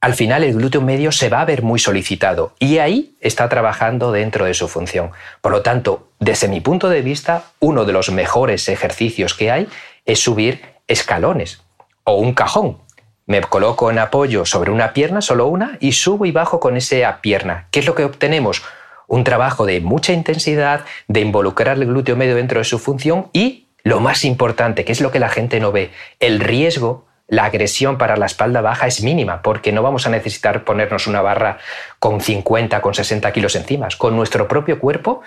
Al 0.00 0.14
final 0.14 0.42
el 0.42 0.54
glúteo 0.54 0.80
medio 0.80 1.12
se 1.12 1.28
va 1.28 1.42
a 1.42 1.44
ver 1.44 1.62
muy 1.62 1.78
solicitado 1.78 2.54
y 2.58 2.78
ahí 2.78 3.16
está 3.20 3.48
trabajando 3.48 4.10
dentro 4.10 4.44
de 4.44 4.54
su 4.54 4.66
función. 4.66 5.12
Por 5.40 5.52
lo 5.52 5.62
tanto, 5.62 6.08
desde 6.18 6.48
mi 6.48 6.60
punto 6.60 6.88
de 6.88 7.02
vista, 7.02 7.44
uno 7.60 7.84
de 7.84 7.92
los 7.92 8.10
mejores 8.10 8.68
ejercicios 8.68 9.34
que 9.34 9.50
hay 9.50 9.68
es 10.04 10.18
subir 10.18 10.62
escalones 10.88 11.62
o 12.04 12.16
un 12.16 12.34
cajón. 12.34 12.78
Me 13.26 13.40
coloco 13.40 13.90
en 13.90 14.00
apoyo 14.00 14.44
sobre 14.44 14.72
una 14.72 14.92
pierna, 14.92 15.20
solo 15.20 15.46
una, 15.46 15.76
y 15.78 15.92
subo 15.92 16.26
y 16.26 16.32
bajo 16.32 16.58
con 16.58 16.76
esa 16.76 17.20
pierna. 17.20 17.68
¿Qué 17.70 17.80
es 17.80 17.86
lo 17.86 17.94
que 17.94 18.04
obtenemos? 18.04 18.62
Un 19.06 19.22
trabajo 19.22 19.64
de 19.66 19.80
mucha 19.80 20.12
intensidad, 20.12 20.84
de 21.06 21.20
involucrar 21.20 21.76
el 21.76 21.86
glúteo 21.86 22.16
medio 22.16 22.34
dentro 22.34 22.58
de 22.58 22.64
su 22.64 22.80
función 22.80 23.28
y 23.32 23.61
lo 23.84 24.00
más 24.00 24.24
importante, 24.24 24.84
que 24.84 24.92
es 24.92 25.00
lo 25.00 25.10
que 25.10 25.18
la 25.18 25.28
gente 25.28 25.60
no 25.60 25.72
ve, 25.72 25.90
el 26.20 26.40
riesgo, 26.40 27.06
la 27.28 27.44
agresión 27.44 27.98
para 27.98 28.16
la 28.16 28.26
espalda 28.26 28.60
baja 28.60 28.86
es 28.86 29.02
mínima, 29.02 29.42
porque 29.42 29.72
no 29.72 29.82
vamos 29.82 30.06
a 30.06 30.10
necesitar 30.10 30.64
ponernos 30.64 31.06
una 31.06 31.22
barra 31.22 31.58
con 31.98 32.20
50, 32.20 32.80
con 32.82 32.94
60 32.94 33.32
kilos 33.32 33.56
encima. 33.56 33.88
Con 33.96 34.16
nuestro 34.16 34.48
propio 34.48 34.78
cuerpo 34.78 35.22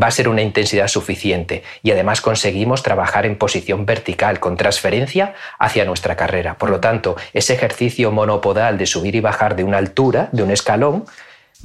va 0.00 0.06
a 0.06 0.10
ser 0.10 0.28
una 0.28 0.42
intensidad 0.42 0.88
suficiente 0.88 1.62
y 1.82 1.90
además 1.90 2.20
conseguimos 2.20 2.82
trabajar 2.82 3.26
en 3.26 3.36
posición 3.36 3.86
vertical 3.86 4.40
con 4.40 4.56
transferencia 4.56 5.34
hacia 5.58 5.84
nuestra 5.84 6.16
carrera. 6.16 6.54
Por 6.54 6.70
lo 6.70 6.80
tanto, 6.80 7.16
ese 7.32 7.54
ejercicio 7.54 8.10
monopodal 8.12 8.78
de 8.78 8.86
subir 8.86 9.14
y 9.14 9.20
bajar 9.20 9.56
de 9.56 9.64
una 9.64 9.78
altura, 9.78 10.28
de 10.32 10.42
un 10.42 10.50
escalón, 10.50 11.04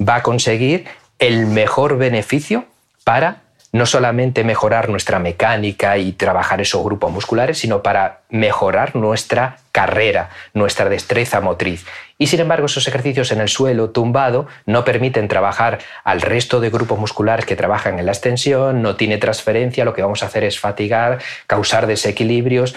va 0.06 0.16
a 0.16 0.22
conseguir 0.22 0.86
el 1.18 1.46
mejor 1.46 1.96
beneficio 1.96 2.66
para 3.04 3.45
no 3.72 3.86
solamente 3.86 4.44
mejorar 4.44 4.88
nuestra 4.88 5.18
mecánica 5.18 5.98
y 5.98 6.12
trabajar 6.12 6.60
esos 6.60 6.82
grupos 6.84 7.12
musculares, 7.12 7.58
sino 7.58 7.82
para 7.82 8.20
mejorar 8.30 8.96
nuestra 8.96 9.58
carrera, 9.72 10.30
nuestra 10.54 10.88
destreza 10.88 11.40
motriz. 11.40 11.84
Y 12.18 12.28
sin 12.28 12.40
embargo, 12.40 12.66
esos 12.66 12.88
ejercicios 12.88 13.32
en 13.32 13.40
el 13.40 13.48
suelo, 13.48 13.90
tumbado, 13.90 14.46
no 14.64 14.84
permiten 14.84 15.28
trabajar 15.28 15.78
al 16.04 16.22
resto 16.22 16.60
de 16.60 16.70
grupos 16.70 16.98
musculares 16.98 17.44
que 17.44 17.56
trabajan 17.56 17.98
en 17.98 18.06
la 18.06 18.12
extensión, 18.12 18.80
no 18.82 18.96
tiene 18.96 19.18
transferencia, 19.18 19.84
lo 19.84 19.92
que 19.92 20.02
vamos 20.02 20.22
a 20.22 20.26
hacer 20.26 20.44
es 20.44 20.58
fatigar, 20.58 21.18
causar 21.46 21.86
desequilibrios 21.86 22.74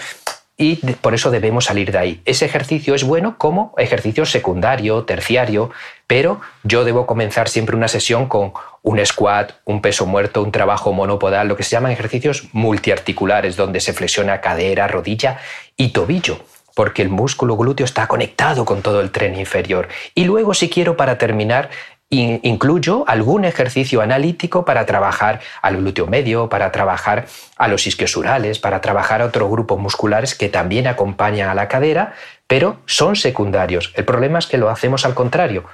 y 0.60 0.76
por 0.76 1.14
eso 1.14 1.30
debemos 1.30 1.64
salir 1.64 1.90
de 1.90 1.96
ahí. 1.96 2.20
Ese 2.26 2.44
ejercicio 2.44 2.94
es 2.94 3.02
bueno 3.02 3.38
como 3.38 3.72
ejercicio 3.78 4.26
secundario, 4.26 5.04
terciario, 5.04 5.70
pero 6.06 6.42
yo 6.64 6.84
debo 6.84 7.06
comenzar 7.06 7.48
siempre 7.48 7.76
una 7.76 7.88
sesión 7.88 8.26
con 8.26 8.52
un 8.82 9.04
squat, 9.06 9.52
un 9.64 9.80
peso 9.80 10.04
muerto, 10.04 10.42
un 10.42 10.52
trabajo 10.52 10.92
monopodal, 10.92 11.48
lo 11.48 11.56
que 11.56 11.62
se 11.62 11.70
llaman 11.70 11.92
ejercicios 11.92 12.50
multiarticulares, 12.52 13.56
donde 13.56 13.80
se 13.80 13.94
flexiona 13.94 14.42
cadera, 14.42 14.86
rodilla 14.86 15.38
y 15.78 15.94
tobillo 15.94 16.38
porque 16.74 17.02
el 17.02 17.10
músculo 17.10 17.56
glúteo 17.56 17.84
está 17.84 18.06
conectado 18.06 18.64
con 18.64 18.80
todo 18.80 19.00
el 19.00 19.10
tren 19.10 19.38
inferior. 19.38 19.88
Y 20.14 20.24
luego, 20.24 20.54
si 20.54 20.70
quiero, 20.70 20.96
para 20.96 21.18
terminar, 21.18 21.68
incluyo 22.10 23.04
algún 23.06 23.44
ejercicio 23.44 24.00
analítico 24.00 24.64
para 24.64 24.84
trabajar 24.84 25.40
al 25.62 25.76
glúteo 25.76 26.08
medio, 26.08 26.48
para 26.48 26.72
trabajar 26.72 27.26
a 27.56 27.68
los 27.68 27.86
isquiosurales, 27.86 28.58
para 28.58 28.80
trabajar 28.80 29.22
a 29.22 29.26
otros 29.26 29.48
grupos 29.48 29.78
musculares 29.78 30.34
que 30.34 30.48
también 30.48 30.88
acompañan 30.88 31.48
a 31.48 31.54
la 31.54 31.68
cadera, 31.68 32.14
pero 32.48 32.78
son 32.86 33.14
secundarios. 33.14 33.92
El 33.94 34.04
problema 34.04 34.40
es 34.40 34.46
que 34.46 34.58
lo 34.58 34.70
hacemos 34.70 35.04
al 35.04 35.14
contrario. 35.14 35.64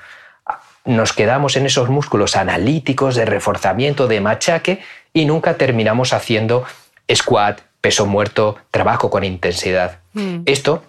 Nos 0.85 1.15
quedamos 1.15 1.57
en 1.57 1.65
esos 1.65 1.89
músculos 1.89 2.37
analíticos 2.37 3.15
de 3.15 3.25
reforzamiento, 3.25 4.07
de 4.07 4.21
machaque, 4.21 4.83
y 5.15 5.25
nunca 5.25 5.55
terminamos 5.55 6.13
haciendo 6.13 6.65
squat, 7.11 7.63
peso 7.81 8.05
muerto, 8.05 8.59
trabajo 8.71 9.09
con 9.09 9.25
intensidad. 9.25 10.01
Mm. 10.13 10.43
Esto 10.45 10.83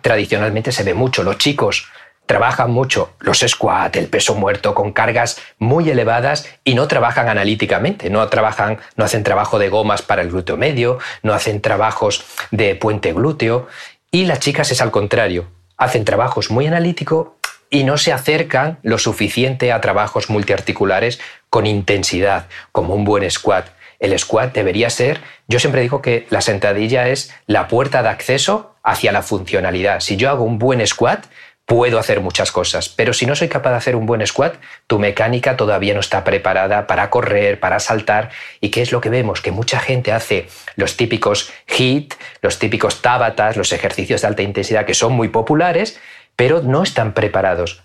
tradicionalmente 0.00 0.72
se 0.72 0.84
ve 0.84 0.94
mucho. 0.94 1.22
Los 1.22 1.36
chicos 1.36 1.86
trabajan 2.30 2.70
mucho 2.70 3.10
los 3.18 3.40
squat, 3.40 3.96
el 3.96 4.06
peso 4.06 4.36
muerto 4.36 4.72
con 4.72 4.92
cargas 4.92 5.40
muy 5.58 5.90
elevadas 5.90 6.46
y 6.62 6.74
no 6.74 6.86
trabajan 6.86 7.28
analíticamente, 7.28 8.08
no 8.08 8.24
trabajan, 8.28 8.78
no 8.94 9.04
hacen 9.04 9.24
trabajo 9.24 9.58
de 9.58 9.68
gomas 9.68 10.02
para 10.02 10.22
el 10.22 10.30
glúteo 10.30 10.56
medio, 10.56 11.00
no 11.24 11.34
hacen 11.34 11.60
trabajos 11.60 12.24
de 12.52 12.76
puente 12.76 13.12
glúteo 13.12 13.66
y 14.12 14.26
las 14.26 14.38
chicas 14.38 14.70
es 14.70 14.80
al 14.80 14.92
contrario, 14.92 15.48
hacen 15.76 16.04
trabajos 16.04 16.52
muy 16.52 16.68
analíticos 16.68 17.30
y 17.68 17.82
no 17.82 17.98
se 17.98 18.12
acercan 18.12 18.78
lo 18.84 18.98
suficiente 18.98 19.72
a 19.72 19.80
trabajos 19.80 20.30
multiarticulares 20.30 21.18
con 21.48 21.66
intensidad, 21.66 22.46
como 22.70 22.94
un 22.94 23.02
buen 23.02 23.28
squat. 23.28 23.66
El 23.98 24.16
squat 24.16 24.54
debería 24.54 24.88
ser, 24.88 25.20
yo 25.48 25.58
siempre 25.58 25.82
digo 25.82 26.00
que 26.00 26.28
la 26.30 26.42
sentadilla 26.42 27.08
es 27.08 27.34
la 27.46 27.66
puerta 27.66 28.04
de 28.04 28.08
acceso 28.08 28.76
hacia 28.82 29.12
la 29.12 29.22
funcionalidad. 29.22 30.00
Si 30.00 30.16
yo 30.16 30.30
hago 30.30 30.44
un 30.44 30.58
buen 30.58 30.84
squat, 30.86 31.26
puedo 31.70 32.00
hacer 32.00 32.20
muchas 32.20 32.50
cosas, 32.50 32.88
pero 32.88 33.12
si 33.12 33.26
no 33.26 33.36
soy 33.36 33.46
capaz 33.46 33.70
de 33.70 33.76
hacer 33.76 33.94
un 33.94 34.04
buen 34.04 34.26
squat, 34.26 34.56
tu 34.88 34.98
mecánica 34.98 35.56
todavía 35.56 35.94
no 35.94 36.00
está 36.00 36.24
preparada 36.24 36.88
para 36.88 37.10
correr, 37.10 37.60
para 37.60 37.78
saltar. 37.78 38.30
¿Y 38.60 38.70
qué 38.70 38.82
es 38.82 38.90
lo 38.90 39.00
que 39.00 39.08
vemos? 39.08 39.40
Que 39.40 39.52
mucha 39.52 39.78
gente 39.78 40.10
hace 40.10 40.48
los 40.74 40.96
típicos 40.96 41.52
HIT, 41.68 42.14
los 42.42 42.58
típicos 42.58 43.02
tabatas, 43.02 43.56
los 43.56 43.72
ejercicios 43.72 44.20
de 44.20 44.26
alta 44.26 44.42
intensidad 44.42 44.84
que 44.84 44.94
son 44.94 45.12
muy 45.12 45.28
populares, 45.28 46.00
pero 46.34 46.60
no 46.60 46.82
están 46.82 47.12
preparados. 47.12 47.84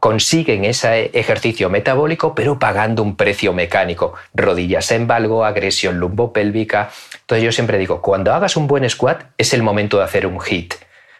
Consiguen 0.00 0.64
ese 0.64 1.10
ejercicio 1.12 1.68
metabólico, 1.68 2.34
pero 2.34 2.58
pagando 2.58 3.02
un 3.02 3.16
precio 3.16 3.52
mecánico. 3.52 4.14
Rodillas 4.32 4.90
en 4.92 5.06
valgo, 5.06 5.44
agresión 5.44 5.98
lumbopélvica. 5.98 6.88
Entonces 7.20 7.44
yo 7.44 7.52
siempre 7.52 7.76
digo, 7.76 8.00
cuando 8.00 8.32
hagas 8.32 8.56
un 8.56 8.66
buen 8.66 8.88
squat 8.88 9.24
es 9.36 9.52
el 9.52 9.62
momento 9.62 9.98
de 9.98 10.04
hacer 10.04 10.26
un 10.26 10.40
HIT. 10.40 10.72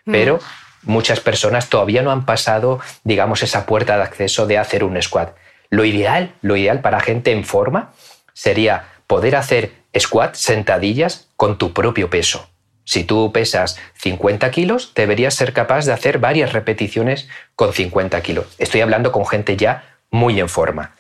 Pero 0.07 0.37
mm 0.37 0.66
muchas 0.87 1.20
personas 1.20 1.68
todavía 1.68 2.03
no 2.03 2.11
han 2.11 2.25
pasado, 2.25 2.81
digamos, 3.05 3.42
esa 3.42 3.66
puerta 3.66 3.96
de 3.96 4.03
acceso 4.03 4.46
de 4.46 4.59
hacer 4.59 4.85
un 4.85 5.01
squat. 5.03 5.37
Lo 5.68 5.85
ideal, 5.85 6.35
lo 6.42 6.57
ideal 6.57 6.81
para 6.81 7.01
gente 7.01 7.33
en 7.33 7.44
forma 7.44 7.92
sería 8.33 8.88
poder 9.07 9.37
hacer 9.37 9.72
squat, 9.99 10.35
sentadillas 10.35 11.29
con 11.37 11.59
tu 11.59 11.72
propio 11.72 12.11
peso. 12.11 12.49
Si 12.85 13.03
tú 13.03 13.33
pesas 13.33 13.79
50 13.94 14.51
kilos, 14.53 14.92
deberías 14.94 15.35
ser 15.35 15.53
capaz 15.53 15.87
de 15.87 15.92
hacer 15.92 16.18
varias 16.18 16.53
repeticiones 16.53 17.29
con 17.57 17.72
50 17.72 18.20
kilos. 18.22 18.46
Estoy 18.59 18.81
hablando 18.81 19.11
con 19.11 19.27
gente 19.27 19.57
ya 19.57 19.96
muy 20.11 20.38
en 20.38 20.49
forma. 20.49 20.94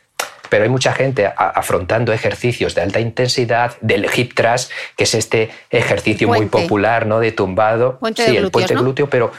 Pero 0.48 0.64
hay 0.64 0.68
mucha 0.70 0.92
gente 0.92 1.32
afrontando 1.36 2.12
ejercicios 2.12 2.74
de 2.74 2.82
alta 2.82 3.00
intensidad, 3.00 3.76
del 3.80 4.08
hip 4.14 4.34
thrust, 4.34 4.70
que 4.96 5.04
es 5.04 5.14
este 5.14 5.50
ejercicio 5.70 6.28
muy 6.28 6.46
popular, 6.46 7.06
¿no? 7.06 7.20
De 7.20 7.32
tumbado. 7.32 7.98
sí, 8.14 8.36
el 8.36 8.50
puente 8.50 8.74
glúteo, 8.74 9.08
pero 9.08 9.32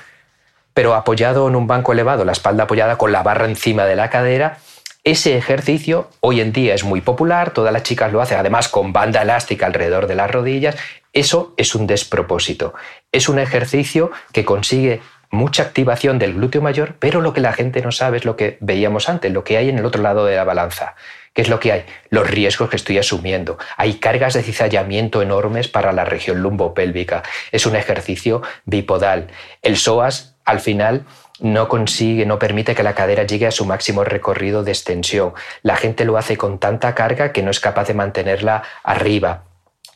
pero 0.78 0.94
apoyado 0.94 1.48
en 1.48 1.56
un 1.56 1.66
banco 1.66 1.92
elevado, 1.92 2.24
la 2.24 2.34
espalda 2.34 2.66
apoyada 2.66 3.00
con 3.00 3.12
la 3.12 3.24
barra 3.24 3.46
encima 3.46 3.86
de 3.86 3.96
la 3.96 4.12
cadera, 4.12 4.60
ese 5.04 5.36
ejercicio 5.36 6.12
hoy 6.20 6.40
en 6.40 6.54
día 6.54 6.76
es 6.76 6.84
muy 6.84 7.02
popular, 7.02 7.50
todas 7.50 7.74
las 7.74 7.82
chicas 7.82 8.13
lo 8.13 8.22
hacen, 8.22 8.38
además 8.38 8.68
con 8.68 8.94
banda 8.94 9.24
elástica 9.24 9.66
alrededor 9.66 10.06
de 10.06 10.13
las 10.13 10.30
rodillas. 10.30 10.78
Eso 11.13 11.56
es 11.58 11.74
un 11.74 11.88
despropósito. 11.88 12.76
Es 13.12 13.28
un 13.28 13.40
ejercicio 13.40 14.12
que 14.32 14.46
consigue 14.46 15.02
mucha 15.32 15.63
activación 15.63 16.20
del 16.20 16.36
glúteo 16.36 16.62
mayor, 16.62 16.94
pero 17.00 17.22
lo 17.22 17.34
que 17.34 17.42
la 17.42 17.54
gente 17.54 17.82
no 17.82 17.92
sabe 17.92 18.18
es 18.18 18.26
lo 18.26 18.36
que 18.36 18.60
veíamos 18.62 19.10
antes, 19.10 19.34
lo 19.34 19.44
que 19.44 19.58
hay 19.58 19.70
en 19.70 19.80
el 19.80 19.86
otro 19.86 20.04
lado 20.04 20.26
de 20.26 20.36
la 20.36 20.44
balanza. 20.44 20.94
¿Qué 21.34 21.42
es 21.42 21.50
lo 21.50 21.60
que 21.60 21.72
hay? 21.72 21.86
Los 22.10 22.28
riesgos 22.28 22.70
que 22.70 22.78
estoy 22.78 22.98
asumiendo. 22.98 23.60
Hay 23.78 23.96
cargas 23.96 24.34
de 24.34 24.42
cizallamiento 24.42 25.22
enormes 25.22 25.68
para 25.68 25.92
la 25.92 26.04
región 26.04 26.42
lumbopélvica. 26.42 27.24
Es 27.52 27.66
un 27.66 27.76
ejercicio 27.76 28.42
bipodal. 28.66 29.28
El 29.62 29.78
psoas, 29.78 30.37
al 30.47 30.62
final, 30.62 31.05
no 31.39 31.67
consigue, 31.67 32.25
no 32.25 32.39
permite 32.39 32.73
que 32.73 32.81
la 32.81 32.95
cadera 32.95 33.23
llegue 33.23 33.45
a 33.45 33.51
su 33.51 33.65
máximo 33.65 34.03
recorrido 34.03 34.63
de 34.63 34.71
extensión. 34.71 35.33
La 35.62 35.75
gente 35.75 36.05
lo 36.05 36.17
hace 36.17 36.38
con 36.38 36.57
tanta 36.57 36.95
carga 36.95 37.31
que 37.31 37.43
no 37.43 37.51
es 37.51 37.60
capaz 37.60 37.88
de 37.88 37.93
mantenerla 37.93 38.63
arriba. 38.83 39.43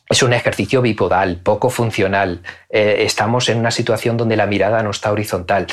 Es 0.08 0.22
un 0.22 0.34
ejercicio 0.34 0.82
bipodal, 0.82 1.38
poco 1.38 1.70
funcional. 1.70 2.42
Eh, 2.68 2.96
estamos 3.00 3.48
en 3.48 3.58
una 3.58 3.70
situación 3.70 4.18
donde 4.18 4.36
la 4.36 4.46
mirada 4.46 4.82
no 4.82 4.90
está 4.90 5.10
horizontal 5.10 5.66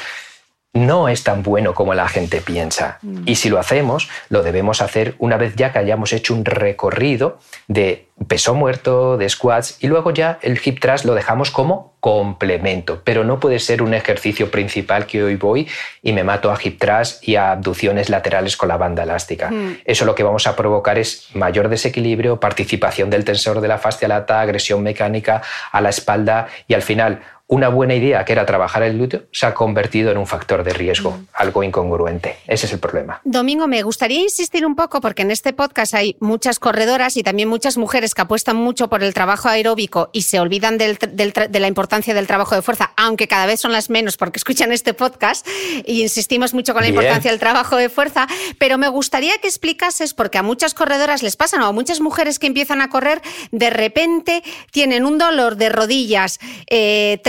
no 0.74 1.10
es 1.10 1.24
tan 1.24 1.42
bueno 1.42 1.74
como 1.74 1.94
la 1.94 2.08
gente 2.08 2.42
piensa. 2.42 3.00
Mm. 3.02 3.24
Y 3.26 3.36
si 3.36 3.50
lo 3.50 3.60
hacemos, 3.60 4.10
lo 4.30 4.44
debemos 4.44 4.82
hacer 4.82 5.16
una 5.18 5.38
vez 5.38 5.56
ya 5.56 5.72
que 5.72 5.80
hayamos 5.80 6.14
hecho 6.14 6.34
un 6.34 6.46
recorrido 6.46 7.40
de 7.68 8.09
peso 8.28 8.54
muerto, 8.54 9.18
de 9.18 9.30
squats, 9.30 9.78
y 9.82 9.88
luego 9.88 10.12
ya 10.12 10.40
el 10.42 10.60
hip 10.64 10.80
thrust 10.80 11.06
lo 11.06 11.16
dejamos 11.16 11.52
como 11.52 11.94
complemento. 12.00 13.02
Pero 13.04 13.24
no 13.24 13.40
puede 13.40 13.60
ser 13.60 13.82
un 13.82 13.94
ejercicio 13.94 14.52
principal 14.52 15.06
que 15.06 15.24
hoy 15.24 15.36
voy 15.36 15.68
y 16.02 16.14
me 16.14 16.24
mato 16.24 16.52
a 16.52 16.58
hip 16.62 16.80
thrust 16.80 17.28
y 17.28 17.36
a 17.36 17.52
abducciones 17.52 18.10
laterales 18.10 18.56
con 18.56 18.70
la 18.70 18.78
banda 18.78 19.04
elástica. 19.04 19.50
Mm. 19.52 19.80
Eso 19.86 20.06
lo 20.06 20.16
que 20.16 20.24
vamos 20.24 20.48
a 20.48 20.56
provocar 20.56 20.98
es 20.98 21.28
mayor 21.34 21.70
desequilibrio, 21.70 22.40
participación 22.40 23.10
del 23.10 23.26
tensor 23.26 23.62
de 23.62 23.68
la 23.68 23.78
fascia 23.78 24.08
lata, 24.08 24.42
agresión 24.42 24.82
mecánica 24.84 25.42
a 25.72 25.82
la 25.82 25.90
espalda 25.90 26.48
y 26.68 26.74
al 26.74 26.82
final 26.82 27.22
una 27.50 27.68
buena 27.68 27.96
idea, 27.96 28.24
que 28.26 28.34
era 28.34 28.46
trabajar 28.46 28.84
el 28.84 28.94
glúteo, 28.94 29.24
se 29.32 29.48
ha 29.48 29.56
convertido 29.56 30.12
en 30.12 30.20
un 30.20 30.28
factor 30.28 30.64
de 30.64 30.72
riesgo, 30.72 31.12
mm. 31.12 31.28
algo 31.34 31.64
incongruente. 31.64 32.38
Ese 32.46 32.68
es 32.68 32.74
el 32.74 32.80
problema. 32.80 33.22
Domingo, 33.24 33.68
me 33.68 33.82
gustaría 33.82 34.22
insistir 34.22 34.68
un 34.68 34.76
poco, 34.76 35.02
porque 35.02 35.24
en 35.24 35.32
este 35.32 35.52
podcast 35.52 35.96
hay 35.96 36.16
muchas 36.20 36.60
corredoras 36.60 37.18
y 37.18 37.24
también 37.24 37.50
muchas 37.50 37.76
mujeres 37.76 38.09
que 38.14 38.22
apuestan 38.22 38.56
mucho 38.56 38.90
por 38.90 39.04
el 39.04 39.14
trabajo 39.14 39.50
aeróbico 39.50 40.10
y 40.14 40.24
se 40.24 40.40
olvidan 40.40 40.78
de 40.78 41.60
la 41.60 41.68
importancia 41.68 42.14
del 42.14 42.28
trabajo 42.28 42.56
de 42.56 42.62
fuerza, 42.62 42.92
aunque 42.98 43.28
cada 43.28 43.46
vez 43.46 43.60
son 43.60 43.72
las 43.72 43.90
menos 43.90 44.18
porque 44.18 44.38
escuchan 44.38 44.72
este 44.72 44.94
podcast 44.94 45.48
y 45.86 46.02
insistimos 46.02 46.54
mucho 46.54 46.74
con 46.74 46.84
la 46.84 46.90
importancia 46.90 47.32
del 47.32 47.40
trabajo 47.40 47.76
de 47.76 47.90
fuerza. 47.90 48.28
Pero 48.58 48.78
me 48.78 48.88
gustaría 48.88 49.38
que 49.40 49.48
explicases, 49.48 50.14
porque 50.14 50.38
a 50.38 50.44
muchas 50.44 50.74
corredoras 50.74 51.24
les 51.24 51.36
pasa, 51.36 51.58
o 51.64 51.68
a 51.68 51.72
muchas 51.72 52.02
mujeres 52.02 52.40
que 52.40 52.48
empiezan 52.48 52.82
a 52.82 52.90
correr, 52.90 53.22
de 53.52 53.70
repente 53.70 54.44
tienen 54.72 55.06
un 55.06 55.18
dolor 55.18 55.56
de 55.56 55.70
rodillas 55.70 56.40
eh, 56.70 57.20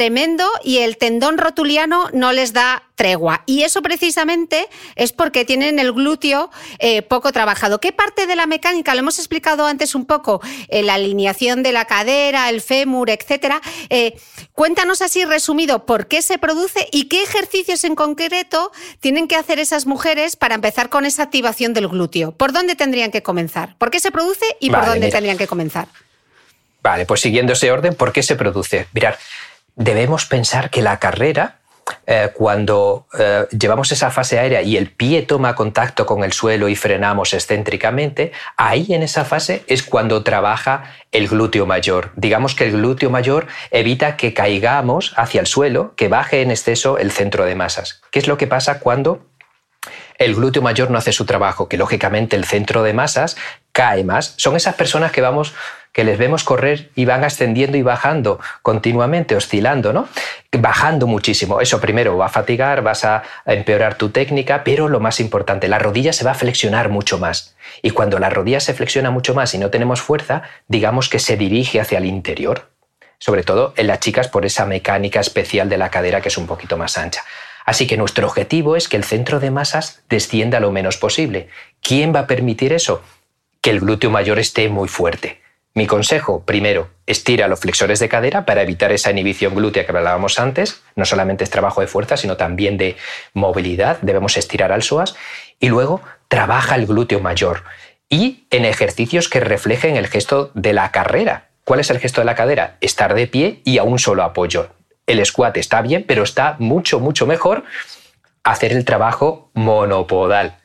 y 0.64 0.78
el 0.78 0.96
tendón 0.96 1.38
rotuliano 1.38 2.08
no 2.12 2.32
les 2.32 2.52
da 2.52 2.82
tregua. 3.00 3.44
Y 3.46 3.62
eso 3.62 3.80
precisamente 3.80 4.68
es 4.94 5.12
porque 5.12 5.46
tienen 5.46 5.78
el 5.78 5.90
glúteo 5.90 6.50
eh, 6.80 7.00
poco 7.00 7.32
trabajado. 7.32 7.80
¿Qué 7.80 7.92
parte 7.92 8.26
de 8.26 8.36
la 8.36 8.44
mecánica? 8.44 8.92
Lo 8.92 9.00
hemos 9.00 9.18
explicado 9.18 9.64
antes 9.64 9.94
un 9.94 10.04
poco, 10.04 10.42
eh, 10.68 10.82
la 10.82 10.94
alineación 10.94 11.62
de 11.62 11.72
la 11.72 11.86
cadera, 11.86 12.50
el 12.50 12.60
fémur, 12.60 13.08
etcétera. 13.08 13.62
Eh, 13.88 14.20
cuéntanos 14.52 15.00
así 15.00 15.24
resumido 15.24 15.86
por 15.86 16.08
qué 16.08 16.20
se 16.20 16.36
produce 16.36 16.88
y 16.92 17.08
qué 17.08 17.22
ejercicios 17.22 17.84
en 17.84 17.94
concreto 17.94 18.70
tienen 19.00 19.28
que 19.28 19.36
hacer 19.36 19.60
esas 19.60 19.86
mujeres 19.86 20.36
para 20.36 20.54
empezar 20.54 20.90
con 20.90 21.06
esa 21.06 21.22
activación 21.22 21.72
del 21.72 21.88
glúteo. 21.88 22.32
¿Por 22.32 22.52
dónde 22.52 22.76
tendrían 22.76 23.10
que 23.10 23.22
comenzar? 23.22 23.76
¿Por 23.78 23.90
qué 23.90 23.98
se 23.98 24.10
produce 24.10 24.44
y 24.60 24.68
por 24.68 24.84
dónde 24.84 25.08
tendrían 25.08 25.38
que 25.38 25.46
comenzar? 25.46 25.88
Vale, 26.82 27.06
pues 27.06 27.22
siguiendo 27.22 27.54
ese 27.54 27.72
orden, 27.72 27.94
¿por 27.94 28.12
qué 28.12 28.22
se 28.22 28.36
produce? 28.36 28.88
Mirar, 28.92 29.18
debemos 29.74 30.26
pensar 30.26 30.68
que 30.68 30.82
la 30.82 30.98
carrera, 30.98 31.59
eh, 32.06 32.30
cuando 32.34 33.06
eh, 33.18 33.46
llevamos 33.50 33.92
esa 33.92 34.10
fase 34.10 34.38
aérea 34.38 34.62
y 34.62 34.76
el 34.76 34.90
pie 34.90 35.22
toma 35.22 35.54
contacto 35.54 36.06
con 36.06 36.24
el 36.24 36.32
suelo 36.32 36.68
y 36.68 36.76
frenamos 36.76 37.34
excéntricamente, 37.34 38.32
ahí 38.56 38.86
en 38.90 39.02
esa 39.02 39.24
fase 39.24 39.64
es 39.66 39.82
cuando 39.82 40.22
trabaja 40.22 40.94
el 41.12 41.28
glúteo 41.28 41.66
mayor. 41.66 42.12
Digamos 42.16 42.54
que 42.54 42.64
el 42.64 42.72
glúteo 42.72 43.10
mayor 43.10 43.46
evita 43.70 44.16
que 44.16 44.34
caigamos 44.34 45.12
hacia 45.16 45.40
el 45.40 45.46
suelo, 45.46 45.94
que 45.96 46.08
baje 46.08 46.42
en 46.42 46.50
exceso 46.50 46.98
el 46.98 47.10
centro 47.10 47.44
de 47.44 47.54
masas. 47.54 48.02
¿Qué 48.10 48.18
es 48.18 48.28
lo 48.28 48.36
que 48.36 48.46
pasa 48.46 48.80
cuando 48.80 49.26
el 50.18 50.34
glúteo 50.34 50.62
mayor 50.62 50.90
no 50.90 50.98
hace 50.98 51.12
su 51.12 51.24
trabajo? 51.24 51.68
Que 51.68 51.76
lógicamente 51.76 52.36
el 52.36 52.44
centro 52.44 52.82
de 52.82 52.92
masas 52.92 53.36
cae 53.72 54.04
más. 54.04 54.34
Son 54.36 54.56
esas 54.56 54.74
personas 54.74 55.12
que 55.12 55.20
vamos 55.20 55.54
que 55.92 56.04
les 56.04 56.18
vemos 56.18 56.44
correr 56.44 56.90
y 56.94 57.04
van 57.04 57.24
ascendiendo 57.24 57.76
y 57.76 57.82
bajando 57.82 58.38
continuamente, 58.62 59.34
oscilando, 59.34 59.92
¿no? 59.92 60.08
Bajando 60.52 61.06
muchísimo. 61.06 61.60
Eso 61.60 61.80
primero 61.80 62.16
va 62.16 62.26
a 62.26 62.30
fatigar, 62.30 62.82
vas 62.82 63.04
a 63.04 63.22
empeorar 63.44 63.96
tu 63.96 64.10
técnica, 64.10 64.62
pero 64.62 64.88
lo 64.88 65.00
más 65.00 65.20
importante, 65.20 65.68
la 65.68 65.78
rodilla 65.78 66.12
se 66.12 66.24
va 66.24 66.30
a 66.32 66.34
flexionar 66.34 66.90
mucho 66.90 67.18
más. 67.18 67.56
Y 67.82 67.90
cuando 67.90 68.18
la 68.18 68.30
rodilla 68.30 68.60
se 68.60 68.74
flexiona 68.74 69.10
mucho 69.10 69.34
más 69.34 69.52
y 69.54 69.58
no 69.58 69.70
tenemos 69.70 70.00
fuerza, 70.00 70.42
digamos 70.68 71.08
que 71.08 71.18
se 71.18 71.36
dirige 71.36 71.80
hacia 71.80 71.98
el 71.98 72.06
interior. 72.06 72.70
Sobre 73.18 73.42
todo 73.42 73.74
en 73.76 73.86
las 73.86 74.00
chicas 74.00 74.28
por 74.28 74.46
esa 74.46 74.64
mecánica 74.66 75.20
especial 75.20 75.68
de 75.68 75.76
la 75.76 75.90
cadera 75.90 76.20
que 76.20 76.28
es 76.28 76.38
un 76.38 76.46
poquito 76.46 76.76
más 76.76 76.96
ancha. 76.96 77.22
Así 77.66 77.86
que 77.86 77.96
nuestro 77.96 78.26
objetivo 78.26 78.76
es 78.76 78.88
que 78.88 78.96
el 78.96 79.04
centro 79.04 79.40
de 79.40 79.50
masas 79.50 80.02
descienda 80.08 80.60
lo 80.60 80.72
menos 80.72 80.96
posible. 80.96 81.48
¿Quién 81.82 82.14
va 82.14 82.20
a 82.20 82.26
permitir 82.26 82.72
eso? 82.72 83.02
Que 83.60 83.70
el 83.70 83.80
glúteo 83.80 84.10
mayor 84.10 84.38
esté 84.38 84.68
muy 84.68 84.88
fuerte. 84.88 85.40
Mi 85.72 85.86
consejo, 85.86 86.44
primero, 86.44 86.90
estira 87.06 87.46
los 87.46 87.60
flexores 87.60 88.00
de 88.00 88.08
cadera 88.08 88.44
para 88.44 88.62
evitar 88.62 88.90
esa 88.90 89.10
inhibición 89.12 89.54
glútea 89.54 89.86
que 89.86 89.92
hablábamos 89.96 90.40
antes. 90.40 90.82
No 90.96 91.04
solamente 91.04 91.44
es 91.44 91.50
trabajo 91.50 91.80
de 91.80 91.86
fuerza, 91.86 92.16
sino 92.16 92.36
también 92.36 92.76
de 92.76 92.96
movilidad. 93.34 93.98
Debemos 94.02 94.36
estirar 94.36 94.72
al 94.72 94.82
psoas. 94.82 95.14
Y 95.60 95.68
luego, 95.68 96.02
trabaja 96.28 96.74
el 96.74 96.86
glúteo 96.86 97.20
mayor. 97.20 97.62
Y 98.08 98.46
en 98.50 98.64
ejercicios 98.64 99.28
que 99.28 99.40
reflejen 99.40 99.96
el 99.96 100.08
gesto 100.08 100.50
de 100.54 100.72
la 100.72 100.90
carrera. 100.90 101.50
¿Cuál 101.64 101.80
es 101.80 101.90
el 101.90 102.00
gesto 102.00 102.20
de 102.20 102.24
la 102.24 102.34
cadera? 102.34 102.76
Estar 102.80 103.14
de 103.14 103.28
pie 103.28 103.60
y 103.64 103.78
a 103.78 103.84
un 103.84 103.98
solo 104.00 104.24
apoyo. 104.24 104.70
El 105.06 105.24
squat 105.24 105.56
está 105.56 105.82
bien, 105.82 106.04
pero 106.06 106.24
está 106.24 106.56
mucho, 106.58 106.98
mucho 106.98 107.26
mejor 107.26 107.64
hacer 108.42 108.72
el 108.72 108.84
trabajo 108.84 109.50
monopodal. 109.54 110.59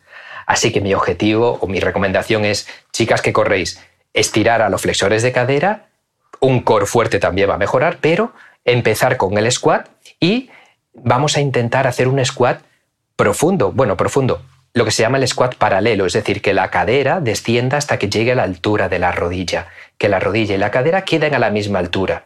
Así 0.46 0.72
que 0.72 0.82
mi 0.82 0.94
objetivo 0.94 1.58
o 1.62 1.68
mi 1.68 1.80
recomendación 1.80 2.46
es, 2.46 2.68
chicas 2.92 3.22
que 3.22 3.34
corréis, 3.34 3.82
estirar 4.14 4.62
a 4.62 4.70
los 4.70 4.82
flexores 4.82 5.24
de 5.24 5.32
cadera, 5.32 5.88
un 6.40 6.62
core 6.62 6.86
fuerte 6.86 7.20
también 7.20 7.50
va 7.50 7.56
a 7.56 7.60
mejorar, 7.60 7.98
pero 8.02 8.34
empezar 8.64 9.18
con 9.18 9.38
el 9.38 9.52
squat 9.52 9.88
y 10.20 10.50
vamos 10.94 11.38
a 11.38 11.42
intentar 11.42 11.88
hacer 11.88 12.08
un 12.08 12.24
squat 12.24 12.62
profundo, 13.16 13.72
bueno, 13.72 13.98
profundo, 13.98 14.42
lo 14.74 14.84
que 14.84 14.92
se 14.92 15.04
llama 15.04 15.18
el 15.18 15.28
squat 15.28 15.56
paralelo, 15.56 16.06
es 16.06 16.14
decir, 16.14 16.42
que 16.42 16.54
la 16.54 16.70
cadera 16.70 17.22
descienda 17.22 17.78
hasta 17.78 17.98
que 17.98 18.10
llegue 18.10 18.34
a 18.34 18.36
la 18.36 18.44
altura 18.44 18.90
de 18.90 19.00
la 19.00 19.12
rodilla, 19.12 19.68
que 19.98 20.10
la 20.10 20.20
rodilla 20.20 20.56
y 20.56 20.58
la 20.58 20.72
cadera 20.72 21.04
queden 21.04 21.34
a 21.34 21.40
la 21.40 21.50
misma 21.50 21.80
altura. 21.80 22.26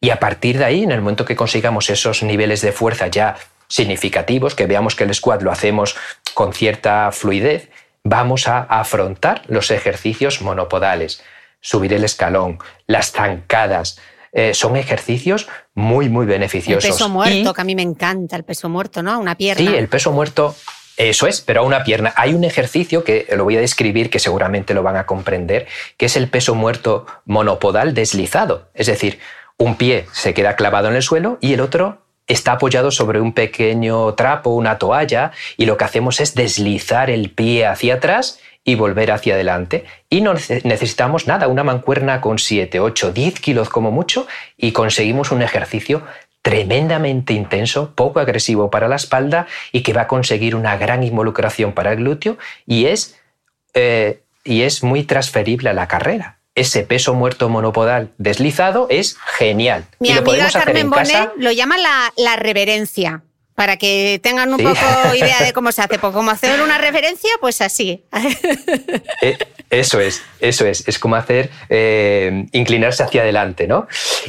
Y 0.00 0.10
a 0.10 0.20
partir 0.20 0.58
de 0.58 0.64
ahí, 0.64 0.84
en 0.84 0.92
el 0.92 1.00
momento 1.00 1.24
que 1.24 1.36
consigamos 1.36 1.90
esos 1.90 2.22
niveles 2.22 2.60
de 2.60 2.72
fuerza 2.72 3.08
ya 3.08 3.36
significativos, 3.72 4.54
que 4.54 4.66
veamos 4.66 4.94
que 4.94 5.04
el 5.04 5.14
squat 5.14 5.40
lo 5.40 5.50
hacemos 5.50 5.96
con 6.34 6.52
cierta 6.52 7.10
fluidez, 7.10 7.70
vamos 8.04 8.46
a 8.46 8.58
afrontar 8.58 9.42
los 9.46 9.70
ejercicios 9.70 10.42
monopodales, 10.42 11.22
subir 11.60 11.94
el 11.94 12.04
escalón, 12.04 12.58
las 12.86 13.12
zancadas. 13.12 13.98
Eh, 14.34 14.52
son 14.52 14.76
ejercicios 14.76 15.48
muy, 15.74 16.10
muy 16.10 16.26
beneficiosos. 16.26 16.84
El 16.84 16.90
peso 16.92 17.08
muerto, 17.08 17.54
que 17.54 17.60
a 17.60 17.64
mí 17.64 17.74
me 17.74 17.82
encanta, 17.82 18.36
el 18.36 18.44
peso 18.44 18.68
muerto, 18.68 19.02
¿no? 19.02 19.18
Una 19.18 19.36
pierna. 19.36 19.70
Sí, 19.70 19.76
el 19.76 19.88
peso 19.88 20.12
muerto, 20.12 20.54
eso 20.98 21.26
es, 21.26 21.40
pero 21.40 21.62
a 21.62 21.64
una 21.64 21.82
pierna. 21.82 22.12
Hay 22.16 22.34
un 22.34 22.44
ejercicio 22.44 23.04
que 23.04 23.26
lo 23.34 23.44
voy 23.44 23.56
a 23.56 23.60
describir, 23.60 24.10
que 24.10 24.18
seguramente 24.18 24.74
lo 24.74 24.82
van 24.82 24.96
a 24.96 25.06
comprender, 25.06 25.66
que 25.96 26.06
es 26.06 26.16
el 26.16 26.28
peso 26.28 26.54
muerto 26.54 27.06
monopodal 27.24 27.94
deslizado. 27.94 28.68
Es 28.74 28.86
decir, 28.86 29.18
un 29.56 29.76
pie 29.76 30.06
se 30.12 30.34
queda 30.34 30.56
clavado 30.56 30.88
en 30.88 30.96
el 30.96 31.02
suelo 31.02 31.38
y 31.40 31.54
el 31.54 31.60
otro 31.60 32.01
está 32.26 32.52
apoyado 32.52 32.90
sobre 32.90 33.20
un 33.20 33.32
pequeño 33.32 34.14
trapo, 34.14 34.50
una 34.50 34.78
toalla, 34.78 35.32
y 35.56 35.66
lo 35.66 35.76
que 35.76 35.84
hacemos 35.84 36.20
es 36.20 36.34
deslizar 36.34 37.10
el 37.10 37.30
pie 37.30 37.66
hacia 37.66 37.94
atrás 37.94 38.40
y 38.64 38.76
volver 38.76 39.10
hacia 39.10 39.34
adelante. 39.34 39.84
Y 40.08 40.20
no 40.20 40.34
necesitamos 40.34 41.26
nada, 41.26 41.48
una 41.48 41.64
mancuerna 41.64 42.20
con 42.20 42.38
7, 42.38 42.80
8, 42.80 43.12
10 43.12 43.40
kilos 43.40 43.68
como 43.68 43.90
mucho, 43.90 44.26
y 44.56 44.72
conseguimos 44.72 45.32
un 45.32 45.42
ejercicio 45.42 46.02
tremendamente 46.42 47.34
intenso, 47.34 47.92
poco 47.94 48.18
agresivo 48.18 48.70
para 48.70 48.88
la 48.88 48.96
espalda 48.96 49.46
y 49.70 49.82
que 49.82 49.92
va 49.92 50.02
a 50.02 50.08
conseguir 50.08 50.56
una 50.56 50.76
gran 50.76 51.04
involucración 51.04 51.72
para 51.72 51.92
el 51.92 51.98
glúteo 51.98 52.36
y 52.66 52.86
es, 52.86 53.16
eh, 53.74 54.22
y 54.42 54.62
es 54.62 54.82
muy 54.82 55.04
transferible 55.04 55.70
a 55.70 55.72
la 55.72 55.86
carrera 55.86 56.41
ese 56.54 56.82
peso 56.82 57.14
muerto 57.14 57.48
monopodal 57.48 58.12
deslizado 58.18 58.86
es 58.90 59.16
genial. 59.38 59.86
Mi 60.00 60.10
amiga 60.10 60.50
Carmen 60.50 60.90
Bonet 60.90 61.30
lo 61.36 61.50
llama 61.52 61.76
la, 62.16 62.36
reverencia. 62.36 63.22
para 63.54 63.76
que 63.76 64.18
tengan 64.22 64.52
un 64.52 64.58
poco 64.58 65.14
idea 65.14 65.42
de 65.42 65.52
cómo 65.52 65.72
se 65.72 65.82
hace. 65.82 65.98
Pues 65.98 66.12
como 66.12 66.30
hacer 66.30 66.60
una 66.60 66.78
referencia, 66.78 67.30
pues 67.40 67.60
así. 67.60 68.04
Eh, 69.20 69.38
eso 69.70 70.00
es, 70.00 70.22
eso 70.40 70.66
es. 70.66 70.86
Es 70.86 70.98
como 70.98 71.16
hacer 71.16 71.50
eh, 71.70 72.46
inclinarse 72.52 73.02
hacia 73.02 73.22
adelante, 73.22 73.66
¿no? 73.66 73.86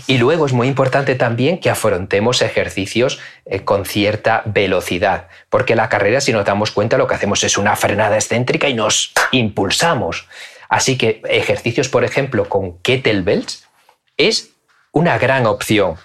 Y 0.07 0.17
luego 0.17 0.45
es 0.45 0.53
muy 0.53 0.67
importante 0.67 1.15
también 1.15 1.59
que 1.59 1.69
afrontemos 1.69 2.41
ejercicios 2.41 3.19
eh, 3.45 3.61
con 3.61 3.85
cierta 3.85 4.43
velocidad, 4.45 5.27
porque 5.49 5.75
la 5.75 5.89
carrera, 5.89 6.21
si 6.21 6.31
nos 6.31 6.45
damos 6.45 6.71
cuenta, 6.71 6.97
lo 6.97 7.07
que 7.07 7.15
hacemos 7.15 7.43
es 7.43 7.57
una 7.57 7.75
frenada 7.75 8.15
excéntrica 8.15 8.69
y 8.69 8.73
nos 8.73 9.11
impulsamos. 9.31 10.27
Así 10.73 10.97
que 10.97 11.21
ejercicios, 11.29 11.87
por 11.87 12.03
ejemplo, 12.03 12.49
con 12.49 12.79
kettlebells 12.79 13.69
es 14.17 14.55
una 14.91 15.19
gran 15.19 15.45
opción, 15.45 15.97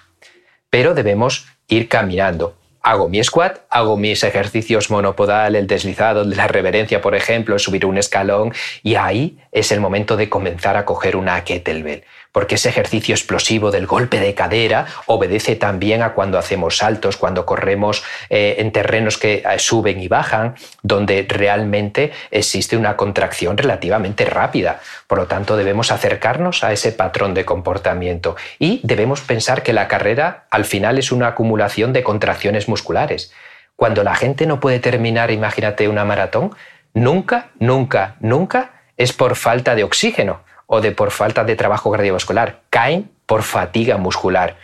pero 0.69 0.93
debemos 0.93 1.47
ir 1.67 1.89
caminando. 1.89 2.55
Hago 2.83 3.09
mi 3.09 3.23
squat, 3.23 3.61
hago 3.71 3.97
mis 3.97 4.23
ejercicios 4.23 4.91
monopodal, 4.91 5.55
el 5.55 5.65
deslizado, 5.65 6.23
la 6.23 6.47
reverencia, 6.47 7.01
por 7.01 7.15
ejemplo, 7.15 7.57
subir 7.57 7.83
un 7.83 7.97
escalón, 7.97 8.53
y 8.83 8.93
ahí 8.93 9.39
es 9.51 9.71
el 9.71 9.79
momento 9.79 10.15
de 10.17 10.29
comenzar 10.29 10.77
a 10.77 10.85
coger 10.85 11.15
una 11.15 11.43
kettlebell 11.43 12.03
porque 12.31 12.55
ese 12.55 12.69
ejercicio 12.69 13.15
explosivo 13.15 13.71
del 13.71 13.87
golpe 13.87 14.19
de 14.19 14.33
cadera 14.33 14.85
obedece 15.07 15.55
también 15.55 16.03
a 16.03 16.13
cuando 16.13 16.37
hacemos 16.37 16.77
saltos, 16.77 17.17
cuando 17.17 17.45
corremos 17.45 18.03
eh, 18.29 18.57
en 18.59 18.71
terrenos 18.71 19.17
que 19.17 19.43
eh, 19.45 19.59
suben 19.59 19.99
y 19.99 20.07
bajan, 20.07 20.55
donde 20.83 21.25
realmente 21.27 22.11
existe 22.31 22.77
una 22.77 22.95
contracción 22.95 23.57
relativamente 23.57 24.25
rápida. 24.25 24.79
Por 25.07 25.17
lo 25.17 25.27
tanto, 25.27 25.57
debemos 25.57 25.91
acercarnos 25.91 26.63
a 26.63 26.71
ese 26.71 26.91
patrón 26.91 27.33
de 27.33 27.45
comportamiento 27.45 28.35
y 28.59 28.79
debemos 28.83 29.21
pensar 29.21 29.63
que 29.63 29.73
la 29.73 29.87
carrera 29.87 30.45
al 30.51 30.65
final 30.65 30.99
es 30.99 31.11
una 31.11 31.27
acumulación 31.27 31.93
de 31.93 32.03
contracciones 32.03 32.67
musculares. 32.67 33.33
Cuando 33.75 34.03
la 34.03 34.15
gente 34.15 34.45
no 34.45 34.59
puede 34.59 34.79
terminar, 34.79 35.31
imagínate 35.31 35.87
una 35.87 36.05
maratón, 36.05 36.53
nunca, 36.93 37.49
nunca, 37.59 38.17
nunca 38.19 38.71
es 38.97 39.13
por 39.13 39.35
falta 39.35 39.73
de 39.73 39.83
oxígeno 39.83 40.41
o 40.71 40.81
de 40.81 40.91
por 40.91 41.09
falta 41.09 41.43
de 41.43 41.55
trabajo 41.55 41.91
cardiovascular, 41.91 42.61
caen 42.69 43.09
por 43.25 43.41
fatiga 43.41 43.97
muscular, 43.97 44.55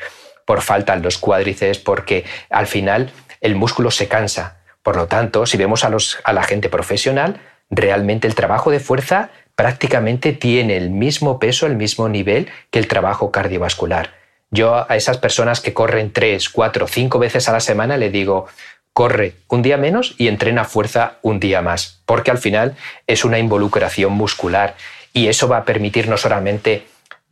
por 0.45 0.61
falta 0.61 0.93
en 0.93 1.01
los 1.01 1.17
cuádriceps, 1.17 1.79
porque 1.79 2.25
al 2.51 2.67
final 2.67 3.11
el 3.41 3.55
músculo 3.55 3.89
se 3.89 4.07
cansa. 4.07 4.59
Por 4.83 4.97
lo 4.97 5.07
tanto, 5.07 5.47
si 5.47 5.57
vemos 5.57 5.83
a, 5.83 5.89
los, 5.89 6.19
a 6.23 6.31
la 6.31 6.43
gente 6.43 6.69
profesional, 6.69 7.41
realmente 7.71 8.27
el 8.27 8.35
trabajo 8.35 8.69
de 8.69 8.79
fuerza 8.79 9.31
prácticamente 9.55 10.31
tiene 10.31 10.77
el 10.77 10.91
mismo 10.91 11.39
peso, 11.39 11.65
el 11.65 11.75
mismo 11.75 12.07
nivel 12.07 12.49
que 12.69 12.77
el 12.77 12.87
trabajo 12.87 13.31
cardiovascular. 13.31 14.13
Yo 14.51 14.85
a 14.87 14.95
esas 14.95 15.17
personas 15.17 15.59
que 15.59 15.73
corren 15.73 16.13
tres, 16.13 16.49
cuatro, 16.49 16.87
cinco 16.87 17.17
veces 17.17 17.49
a 17.49 17.51
la 17.51 17.59
semana 17.59 17.97
le 17.97 18.11
digo, 18.11 18.45
corre 18.93 19.33
un 19.47 19.63
día 19.63 19.77
menos 19.77 20.13
y 20.19 20.27
entrena 20.27 20.65
fuerza 20.65 21.17
un 21.23 21.39
día 21.39 21.63
más, 21.63 22.03
porque 22.05 22.29
al 22.29 22.37
final 22.37 22.75
es 23.07 23.25
una 23.25 23.39
involucración 23.39 24.13
muscular 24.13 24.75
y 25.15 25.29
eso 25.29 25.47
va 25.47 25.57
a 25.57 25.65
permitir 25.65 26.09
no 26.09 26.17
solamente 26.17 26.83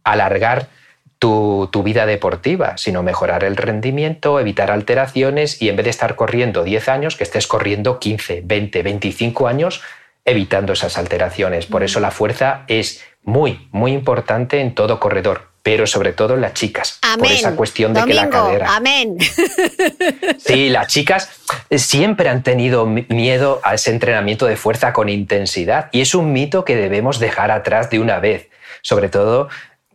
alargar 0.06 0.70
tu, 1.20 1.70
vida 1.84 2.06
deportiva, 2.06 2.78
sino 2.78 3.04
mejorar 3.04 3.44
el 3.44 3.58
rendimiento, 3.58 4.40
evitar 4.40 4.72
alteraciones 4.72 5.62
y 5.62 5.70
en 5.70 5.76
vez 5.76 5.84
de 5.86 5.90
estar 5.90 6.16
corriendo 6.16 6.64
10 6.64 6.90
años, 6.90 7.16
que 7.18 7.24
estés 7.24 7.46
corriendo 7.46 8.00
15, 8.00 8.42
20, 8.44 8.84
25 8.84 9.48
años 9.48 9.82
evitando 10.26 10.74
esas 10.74 10.98
alteraciones. 10.98 11.66
Por 11.66 11.84
eso 11.84 12.00
la 12.00 12.12
fuerza 12.12 12.64
es 12.68 13.04
muy, 13.22 13.68
muy 13.72 13.92
importante 13.92 14.62
en 14.62 14.76
todo 14.76 15.00
corredor, 15.00 15.50
pero 15.64 15.88
sobre 15.88 16.12
todo 16.12 16.36
en 16.36 16.42
las 16.42 16.54
chicas. 16.54 17.00
Por 17.18 17.32
esa 17.32 17.56
cuestión 17.56 17.94
de 17.94 18.04
que 18.04 18.14
la 18.14 18.30
cadera. 18.30 18.76
Amén. 18.76 19.18
Sí, 20.38 20.70
las 20.70 20.88
chicas 20.88 21.30
siempre 21.72 22.28
han 22.28 22.44
tenido 22.44 22.86
miedo 22.86 23.62
a 23.64 23.76
ese 23.76 23.92
entrenamiento 23.92 24.46
de 24.46 24.58
fuerza 24.58 24.92
con 24.92 25.08
intensidad 25.08 25.90
y 25.94 26.02
es 26.02 26.14
un 26.16 26.34
mito 26.34 26.66
que 26.66 26.76
debemos 26.76 27.20
dejar 27.20 27.50
atrás 27.50 27.90
de 27.90 28.00
una 28.00 28.20
vez. 28.20 28.50
Sobre 28.82 29.08
todo 29.08 29.48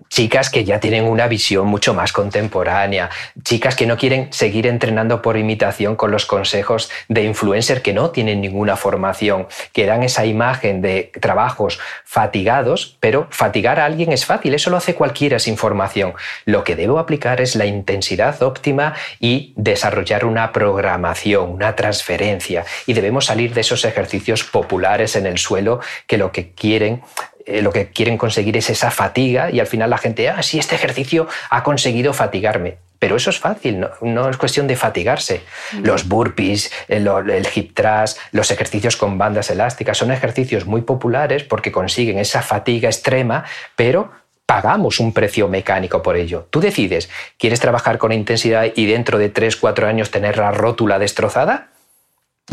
chicas 0.09 0.51
que 0.51 0.65
ya 0.65 0.81
tienen 0.81 1.05
una 1.05 1.29
visión 1.29 1.67
mucho 1.67 1.95
más 1.95 2.13
contemporánea, 2.13 3.11
chicas 3.43 3.77
que 3.77 3.87
no 3.87 3.97
quieren 3.97 4.33
seguir 4.33 4.67
entrenando 4.67 5.23
por 5.23 5.37
imitación 5.37 5.97
con 5.97 6.11
los 6.11 6.27
consejos 6.27 6.91
de 7.09 7.25
influencer 7.25 7.83
que 7.83 7.93
no 7.93 8.11
tienen 8.11 8.41
ninguna 8.41 8.77
formación, 8.77 9.47
que 9.73 9.87
dan 9.87 10.03
esa 10.03 10.25
imagen 10.27 10.81
de 10.83 11.11
trabajos 11.21 11.79
fatigados, 12.05 12.97
pero 13.01 13.27
fatigar 13.31 13.81
a 13.81 13.85
alguien 13.85 14.13
es 14.13 14.25
fácil, 14.25 14.55
eso 14.55 14.71
lo 14.71 14.77
hace 14.77 14.95
cualquiera 14.95 15.39
sin 15.39 15.57
formación. 15.57 16.15
Lo 16.45 16.65
que 16.65 16.77
debo 16.77 16.99
aplicar 16.99 17.41
es 17.41 17.57
la 17.57 17.67
intensidad 17.67 18.43
óptima 18.43 18.95
y 19.21 19.53
desarrollar 19.57 20.25
una 20.25 20.53
programación, 20.53 21.51
una 21.51 21.77
transferencia, 21.77 22.65
y 22.87 22.93
debemos 22.93 23.27
salir 23.27 23.55
de 23.55 23.61
esos 23.61 23.85
ejercicios 23.85 24.45
populares 24.45 25.17
en 25.17 25.27
el 25.27 25.39
suelo 25.39 25.81
que 26.07 26.19
lo 26.19 26.33
que 26.33 26.53
quieren 26.53 27.03
eh, 27.49 27.63
lo 27.63 27.73
que 27.73 27.89
quieren 27.89 28.19
conseguir 28.19 28.57
es 28.59 28.69
esa 28.69 28.91
fatiga 28.91 29.51
y 29.51 29.59
al 29.59 29.67
final 29.67 29.89
la 29.89 29.97
gente, 29.97 30.29
ah, 30.29 30.43
sí, 30.43 30.59
este 30.59 30.75
ejercicio 30.75 31.27
ha 31.49 31.63
conseguido 31.63 32.13
fatigarme. 32.13 32.77
Pero 32.99 33.17
eso 33.17 33.31
es 33.31 33.39
fácil, 33.39 33.87
no, 34.03 34.29
es 34.29 34.37
cuestión 34.37 34.67
de 34.67 34.77
fatigarse. 34.77 35.43
Los 35.83 36.09
burpees, 36.09 36.71
el, 36.89 37.07
el, 37.07 37.49
hip 37.55 37.75
thrust, 37.75 38.19
los 38.33 38.51
ejercicios 38.51 38.97
con 38.97 39.19
bandas 39.19 39.51
elásticas 39.51 39.97
son 39.97 40.11
ejercicios 40.11 40.67
muy 40.67 40.83
populares 40.83 41.45
porque 41.45 41.73
consiguen 41.73 42.19
esa 42.19 42.43
fatiga 42.43 42.89
extrema, 42.89 43.45
pero 43.77 44.11
pagamos 44.45 44.99
un 44.99 45.13
precio 45.13 45.49
mecánico 45.49 46.03
por 46.03 46.17
ello. 46.17 46.49
Tú 46.51 46.61
decides, 46.61 47.09
¿quieres 47.39 47.61
trabajar 47.61 47.99
con 47.99 48.13
intensidad 48.13 48.67
y 48.75 48.87
dentro 48.87 49.17
de 49.17 49.29
3, 49.29 49.57
4 49.57 49.87
años 49.87 50.11
tener 50.11 50.37
la 50.37 50.51
rótula 50.51 50.99
destrozada? 50.99 51.69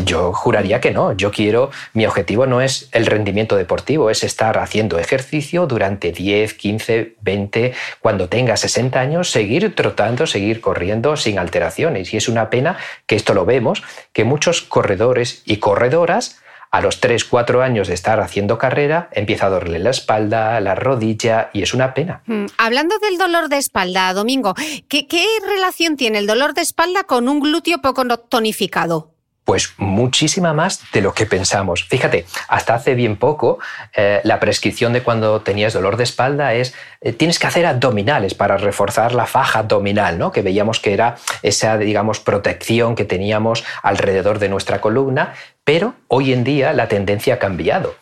Yo 0.04 0.32
juraría 0.32 0.80
que 0.80 0.90
no. 0.90 1.12
Yo 1.12 1.30
quiero, 1.30 1.70
mi 1.94 2.06
objetivo 2.06 2.46
no 2.46 2.60
es 2.60 2.88
el 2.92 3.06
rendimiento 3.06 3.56
deportivo, 3.56 4.10
es 4.10 4.24
estar 4.24 4.58
haciendo 4.58 4.98
ejercicio 4.98 5.66
durante 5.66 6.12
10, 6.12 6.54
15, 6.54 7.16
20, 7.22 7.74
cuando 8.00 8.28
tenga 8.28 8.56
60 8.56 9.00
años, 9.00 9.30
seguir 9.30 9.74
trotando, 9.74 10.26
seguir 10.26 10.60
corriendo 10.60 11.16
sin 11.16 11.38
alteraciones. 11.38 12.12
Y 12.12 12.18
es 12.18 12.28
una 12.28 12.50
pena 12.50 12.76
que 13.06 13.16
esto 13.16 13.32
lo 13.32 13.46
vemos, 13.46 13.82
que 14.12 14.24
muchos 14.24 14.60
corredores 14.60 15.42
y 15.46 15.56
corredoras 15.56 16.40
a 16.70 16.80
los 16.82 17.00
3, 17.00 17.24
4 17.24 17.62
años 17.62 17.88
de 17.88 17.94
estar 17.94 18.20
haciendo 18.20 18.58
carrera, 18.58 19.08
empieza 19.12 19.46
a 19.46 19.50
dolerle 19.50 19.78
la 19.78 19.90
espalda, 19.90 20.60
la 20.60 20.74
rodilla 20.74 21.48
y 21.54 21.62
es 21.62 21.72
una 21.72 21.94
pena. 21.94 22.22
Mm, 22.26 22.46
hablando 22.58 22.98
del 22.98 23.16
dolor 23.16 23.48
de 23.48 23.56
espalda, 23.56 24.12
Domingo, 24.12 24.54
¿qué, 24.88 25.06
¿qué, 25.06 25.24
relación 25.46 25.96
tiene 25.96 26.18
el 26.18 26.26
dolor 26.26 26.52
de 26.52 26.60
espalda 26.60 27.04
con 27.04 27.28
un 27.28 27.40
glúteo 27.40 27.80
poco 27.80 28.04
tonificado? 28.18 29.15
Pues 29.46 29.74
muchísima 29.76 30.52
más 30.52 30.80
de 30.92 31.00
lo 31.00 31.14
que 31.14 31.24
pensamos. 31.24 31.84
Fíjate, 31.84 32.26
hasta 32.48 32.74
hace 32.74 32.96
bien 32.96 33.16
poco 33.16 33.60
eh, 33.94 34.20
la 34.24 34.40
prescripción 34.40 34.92
de 34.92 35.04
cuando 35.04 35.40
tenías 35.40 35.72
dolor 35.72 35.96
de 35.96 36.02
espalda 36.02 36.52
es 36.54 36.74
eh, 37.00 37.12
tienes 37.12 37.38
que 37.38 37.46
hacer 37.46 37.64
abdominales 37.64 38.34
para 38.34 38.56
reforzar 38.56 39.14
la 39.14 39.26
faja 39.26 39.60
abdominal, 39.60 40.18
¿no? 40.18 40.32
Que 40.32 40.42
veíamos 40.42 40.80
que 40.80 40.92
era 40.92 41.14
esa, 41.42 41.78
digamos, 41.78 42.18
protección 42.18 42.96
que 42.96 43.04
teníamos 43.04 43.64
alrededor 43.84 44.40
de 44.40 44.48
nuestra 44.48 44.80
columna, 44.80 45.34
pero 45.62 45.94
hoy 46.08 46.32
en 46.32 46.42
día 46.42 46.72
la 46.72 46.88
tendencia 46.88 47.34
ha 47.34 47.38
cambiado. 47.38 47.94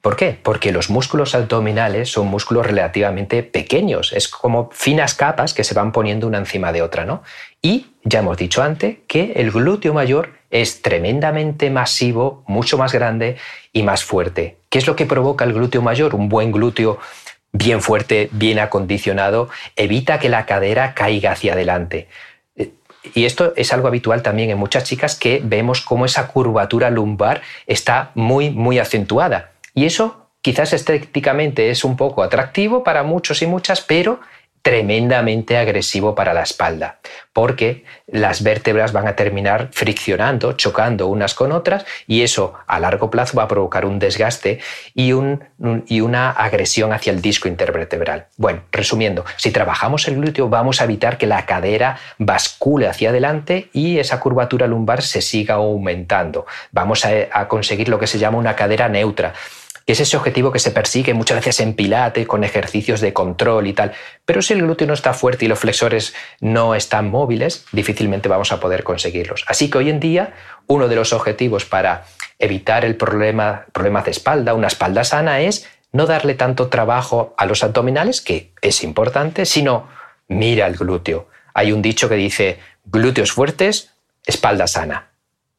¿Por 0.00 0.16
qué? 0.16 0.36
Porque 0.42 0.72
los 0.72 0.90
músculos 0.90 1.36
abdominales 1.36 2.10
son 2.10 2.26
músculos 2.26 2.66
relativamente 2.66 3.44
pequeños, 3.44 4.12
es 4.12 4.28
como 4.28 4.70
finas 4.72 5.14
capas 5.14 5.54
que 5.54 5.62
se 5.62 5.74
van 5.74 5.92
poniendo 5.92 6.26
una 6.26 6.38
encima 6.38 6.72
de 6.72 6.82
otra, 6.82 7.04
¿no? 7.04 7.22
Y 7.62 7.92
ya 8.02 8.18
hemos 8.18 8.38
dicho 8.38 8.60
antes 8.60 8.96
que 9.06 9.34
el 9.36 9.52
glúteo 9.52 9.94
mayor 9.94 10.39
es 10.50 10.82
tremendamente 10.82 11.70
masivo, 11.70 12.42
mucho 12.46 12.76
más 12.76 12.92
grande 12.92 13.36
y 13.72 13.82
más 13.82 14.04
fuerte. 14.04 14.56
¿Qué 14.68 14.78
es 14.78 14.86
lo 14.86 14.96
que 14.96 15.06
provoca 15.06 15.44
el 15.44 15.52
glúteo 15.52 15.82
mayor? 15.82 16.14
Un 16.14 16.28
buen 16.28 16.52
glúteo 16.52 16.98
bien 17.52 17.80
fuerte, 17.80 18.28
bien 18.32 18.58
acondicionado, 18.58 19.48
evita 19.76 20.18
que 20.18 20.28
la 20.28 20.46
cadera 20.46 20.94
caiga 20.94 21.32
hacia 21.32 21.54
adelante. 21.54 22.08
Eh, 22.56 22.70
y 23.14 23.24
esto 23.24 23.52
es 23.56 23.72
algo 23.72 23.88
habitual 23.88 24.22
también 24.22 24.50
en 24.50 24.58
muchas 24.58 24.84
chicas 24.84 25.16
que 25.16 25.40
vemos 25.42 25.80
cómo 25.80 26.04
esa 26.04 26.28
curvatura 26.28 26.90
lumbar 26.90 27.42
está 27.66 28.10
muy, 28.14 28.50
muy 28.50 28.78
acentuada. 28.78 29.52
Y 29.74 29.84
eso 29.84 30.28
quizás 30.42 30.72
estéticamente 30.72 31.70
es 31.70 31.84
un 31.84 31.96
poco 31.96 32.22
atractivo 32.22 32.82
para 32.82 33.02
muchos 33.02 33.42
y 33.42 33.46
muchas, 33.46 33.80
pero 33.80 34.20
tremendamente 34.62 35.56
agresivo 35.56 36.14
para 36.14 36.34
la 36.34 36.42
espalda, 36.42 36.98
porque 37.32 37.84
las 38.06 38.42
vértebras 38.42 38.92
van 38.92 39.08
a 39.08 39.16
terminar 39.16 39.68
friccionando, 39.72 40.52
chocando 40.52 41.06
unas 41.06 41.34
con 41.34 41.52
otras, 41.52 41.86
y 42.06 42.22
eso 42.22 42.54
a 42.66 42.80
largo 42.80 43.10
plazo 43.10 43.36
va 43.36 43.44
a 43.44 43.48
provocar 43.48 43.84
un 43.84 43.98
desgaste 43.98 44.60
y, 44.94 45.12
y 45.86 46.00
una 46.00 46.30
agresión 46.30 46.92
hacia 46.92 47.12
el 47.12 47.22
disco 47.22 47.48
intervertebral. 47.48 48.26
Bueno, 48.36 48.62
resumiendo, 48.72 49.24
si 49.36 49.50
trabajamos 49.50 50.06
el 50.08 50.16
glúteo 50.16 50.48
vamos 50.48 50.80
a 50.80 50.84
evitar 50.84 51.18
que 51.18 51.26
la 51.26 51.46
cadera 51.46 51.98
bascule 52.18 52.88
hacia 52.88 53.10
adelante 53.10 53.70
y 53.72 53.98
esa 53.98 54.20
curvatura 54.20 54.66
lumbar 54.66 55.02
se 55.02 55.22
siga 55.22 55.54
aumentando. 55.54 56.46
Vamos 56.72 57.04
a 57.04 57.48
conseguir 57.48 57.88
lo 57.88 57.98
que 57.98 58.06
se 58.06 58.18
llama 58.18 58.38
una 58.38 58.56
cadera 58.56 58.88
neutra 58.88 59.32
Y 59.90 59.92
es 59.92 59.98
ese 59.98 60.16
objetivo 60.16 60.52
que 60.52 60.60
se 60.60 60.70
persigue 60.70 61.14
muchas 61.14 61.38
veces 61.38 61.58
en 61.58 61.74
pilate, 61.74 62.24
con 62.24 62.44
ejercicios 62.44 63.00
de 63.00 63.12
control 63.12 63.66
y 63.66 63.72
tal. 63.72 63.90
Pero 64.24 64.40
si 64.40 64.52
el 64.52 64.62
glúteo 64.62 64.86
no 64.86 64.94
está 64.94 65.14
fuerte 65.14 65.46
y 65.46 65.48
los 65.48 65.58
flexores 65.58 66.14
no 66.38 66.76
están 66.76 67.10
móviles, 67.10 67.64
difícilmente 67.72 68.28
vamos 68.28 68.52
a 68.52 68.60
poder 68.60 68.84
conseguirlos. 68.84 69.44
Así 69.48 69.68
que 69.68 69.78
hoy 69.78 69.90
en 69.90 69.98
día, 69.98 70.32
uno 70.68 70.86
de 70.86 70.94
los 70.94 71.12
objetivos 71.12 71.64
para 71.64 72.04
evitar 72.38 72.84
el 72.84 72.94
problema, 72.94 73.66
problemas 73.72 74.04
de 74.04 74.12
espalda, 74.12 74.54
una 74.54 74.68
espalda 74.68 75.02
sana, 75.02 75.40
es 75.40 75.68
no 75.90 76.06
darle 76.06 76.34
tanto 76.34 76.68
trabajo 76.68 77.34
a 77.36 77.44
los 77.44 77.64
abdominales, 77.64 78.20
que 78.20 78.52
es 78.62 78.84
importante, 78.84 79.44
sino 79.44 79.88
mira 80.28 80.68
el 80.68 80.76
glúteo. 80.76 81.26
Hay 81.52 81.72
un 81.72 81.82
dicho 81.82 82.08
que 82.08 82.14
dice 82.14 82.60
glúteos 82.84 83.32
fuertes, 83.32 83.90
espalda 84.24 84.68
sana. 84.68 85.09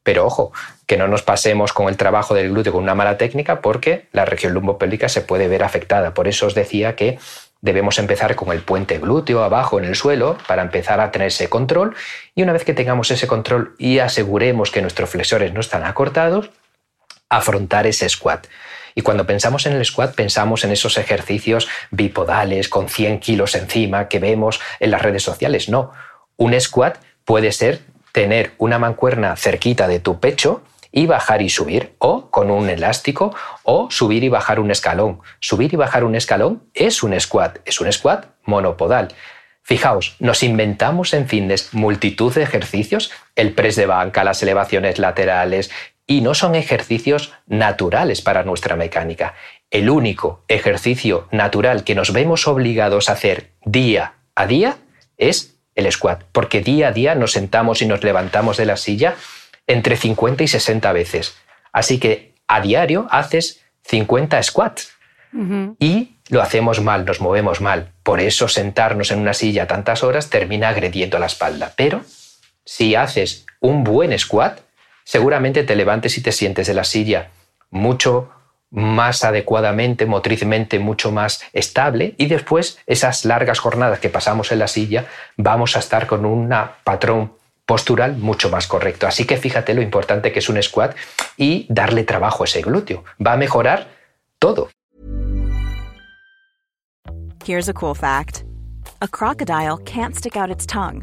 Pero 0.02 0.26
ojo, 0.26 0.52
que 0.86 0.96
no 0.96 1.08
nos 1.08 1.22
pasemos 1.22 1.72
con 1.72 1.88
el 1.88 1.96
trabajo 1.96 2.34
del 2.34 2.50
glúteo 2.50 2.72
con 2.72 2.82
una 2.82 2.94
mala 2.94 3.16
técnica 3.16 3.60
porque 3.60 4.08
la 4.12 4.24
región 4.24 4.52
lumbopélvica 4.52 5.08
se 5.08 5.20
puede 5.20 5.48
ver 5.48 5.62
afectada. 5.62 6.14
Por 6.14 6.28
eso 6.28 6.46
os 6.46 6.54
decía 6.54 6.96
que 6.96 7.18
debemos 7.60 7.98
empezar 7.98 8.34
con 8.34 8.52
el 8.52 8.60
puente 8.62 8.98
glúteo 8.98 9.42
abajo 9.42 9.78
en 9.78 9.84
el 9.84 9.94
suelo 9.94 10.36
para 10.46 10.62
empezar 10.62 11.00
a 11.00 11.12
tener 11.12 11.28
ese 11.28 11.48
control 11.48 11.94
y 12.34 12.42
una 12.42 12.52
vez 12.52 12.64
que 12.64 12.74
tengamos 12.74 13.10
ese 13.10 13.28
control 13.28 13.74
y 13.78 14.00
aseguremos 14.00 14.70
que 14.70 14.82
nuestros 14.82 15.10
flexores 15.10 15.52
no 15.54 15.60
están 15.60 15.84
acortados, 15.84 16.50
afrontar 17.28 17.86
ese 17.86 18.08
squat. 18.08 18.46
Y 18.94 19.02
cuando 19.02 19.24
pensamos 19.24 19.64
en 19.66 19.74
el 19.74 19.84
squat, 19.84 20.14
pensamos 20.14 20.64
en 20.64 20.72
esos 20.72 20.98
ejercicios 20.98 21.68
bipodales 21.90 22.68
con 22.68 22.88
100 22.88 23.20
kilos 23.20 23.54
encima 23.54 24.08
que 24.08 24.18
vemos 24.18 24.60
en 24.80 24.90
las 24.90 25.00
redes 25.00 25.22
sociales. 25.22 25.68
No, 25.68 25.92
un 26.36 26.60
squat 26.60 26.98
puede 27.24 27.52
ser 27.52 27.80
tener 28.12 28.52
una 28.58 28.78
mancuerna 28.78 29.36
cerquita 29.36 29.88
de 29.88 30.00
tu 30.00 30.20
pecho 30.20 30.62
y 30.92 31.06
bajar 31.06 31.40
y 31.40 31.48
subir, 31.48 31.94
o 31.98 32.30
con 32.30 32.50
un 32.50 32.68
elástico, 32.68 33.34
o 33.62 33.90
subir 33.90 34.22
y 34.24 34.28
bajar 34.28 34.60
un 34.60 34.70
escalón. 34.70 35.20
Subir 35.40 35.72
y 35.72 35.76
bajar 35.76 36.04
un 36.04 36.14
escalón 36.14 36.64
es 36.74 37.02
un 37.02 37.18
squat, 37.18 37.60
es 37.64 37.80
un 37.80 37.90
squat 37.90 38.26
monopodal. 38.44 39.08
Fijaos, 39.62 40.16
nos 40.18 40.42
inventamos 40.42 41.14
en 41.14 41.28
fitness 41.28 41.72
multitud 41.72 42.34
de 42.34 42.42
ejercicios, 42.42 43.10
el 43.36 43.54
press 43.54 43.76
de 43.76 43.86
banca, 43.86 44.24
las 44.24 44.42
elevaciones 44.42 44.98
laterales, 44.98 45.70
y 46.06 46.20
no 46.20 46.34
son 46.34 46.54
ejercicios 46.56 47.32
naturales 47.46 48.20
para 48.20 48.42
nuestra 48.42 48.76
mecánica. 48.76 49.34
El 49.70 49.88
único 49.88 50.44
ejercicio 50.48 51.28
natural 51.30 51.84
que 51.84 51.94
nos 51.94 52.12
vemos 52.12 52.46
obligados 52.46 53.08
a 53.08 53.12
hacer 53.12 53.52
día 53.64 54.14
a 54.34 54.46
día 54.46 54.76
es 55.16 55.51
el 55.74 55.90
squat, 55.90 56.22
porque 56.32 56.60
día 56.60 56.88
a 56.88 56.92
día 56.92 57.14
nos 57.14 57.32
sentamos 57.32 57.82
y 57.82 57.86
nos 57.86 58.02
levantamos 58.04 58.56
de 58.56 58.66
la 58.66 58.76
silla 58.76 59.16
entre 59.66 59.96
50 59.96 60.42
y 60.44 60.48
60 60.48 60.92
veces. 60.92 61.36
Así 61.72 61.98
que 61.98 62.34
a 62.46 62.60
diario 62.60 63.06
haces 63.10 63.62
50 63.84 64.42
squats 64.42 64.92
y 65.78 66.16
lo 66.28 66.42
hacemos 66.42 66.80
mal, 66.80 67.06
nos 67.06 67.20
movemos 67.20 67.60
mal. 67.60 67.88
Por 68.02 68.20
eso 68.20 68.48
sentarnos 68.48 69.10
en 69.10 69.18
una 69.18 69.32
silla 69.32 69.66
tantas 69.66 70.02
horas 70.02 70.28
termina 70.28 70.68
agrediendo 70.68 71.18
la 71.18 71.26
espalda. 71.26 71.72
Pero 71.74 72.02
si 72.64 72.94
haces 72.94 73.46
un 73.60 73.82
buen 73.82 74.16
squat, 74.18 74.60
seguramente 75.04 75.64
te 75.64 75.74
levantes 75.74 76.18
y 76.18 76.22
te 76.22 76.32
sientes 76.32 76.66
de 76.66 76.74
la 76.74 76.84
silla 76.84 77.30
mucho 77.70 78.30
más 78.72 79.22
adecuadamente, 79.22 80.06
motrizmente 80.06 80.78
mucho 80.78 81.12
más 81.12 81.42
estable 81.52 82.14
y 82.16 82.26
después 82.26 82.78
esas 82.86 83.24
largas 83.24 83.60
jornadas 83.60 84.00
que 84.00 84.08
pasamos 84.08 84.50
en 84.50 84.58
la 84.58 84.66
silla 84.66 85.06
vamos 85.36 85.76
a 85.76 85.78
estar 85.78 86.06
con 86.06 86.24
un 86.24 86.52
patrón 86.82 87.32
postural 87.66 88.16
mucho 88.16 88.50
más 88.50 88.66
correcto. 88.66 89.06
Así 89.06 89.24
que 89.24 89.36
fíjate 89.36 89.74
lo 89.74 89.82
importante 89.82 90.32
que 90.32 90.40
es 90.40 90.48
un 90.48 90.60
squat 90.62 90.96
y 91.36 91.66
darle 91.68 92.04
trabajo 92.04 92.42
a 92.42 92.46
ese 92.46 92.62
glúteo. 92.62 93.04
Va 93.24 93.34
a 93.34 93.36
mejorar 93.36 93.88
todo. 94.38 94.70
Here's 97.44 97.68
a 97.68 97.72
cool 97.74 97.94
fact. 97.94 98.44
A 99.00 99.08
crocodile 99.08 99.78
can't 99.84 100.14
stick 100.14 100.36
out 100.36 100.50
its 100.50 100.64
tongue. 100.64 101.02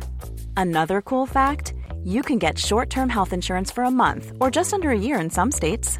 Another 0.56 1.02
cool 1.02 1.26
fact, 1.26 1.74
you 2.04 2.22
can 2.22 2.40
get 2.40 2.58
short-term 2.58 3.10
health 3.10 3.34
insurance 3.34 3.72
for 3.72 3.84
a 3.84 3.92
month 3.92 4.32
or 4.40 4.50
just 4.50 4.74
under 4.74 4.90
a 4.90 4.98
year 4.98 5.20
in 5.20 5.30
some 5.30 5.52
states. 5.52 6.00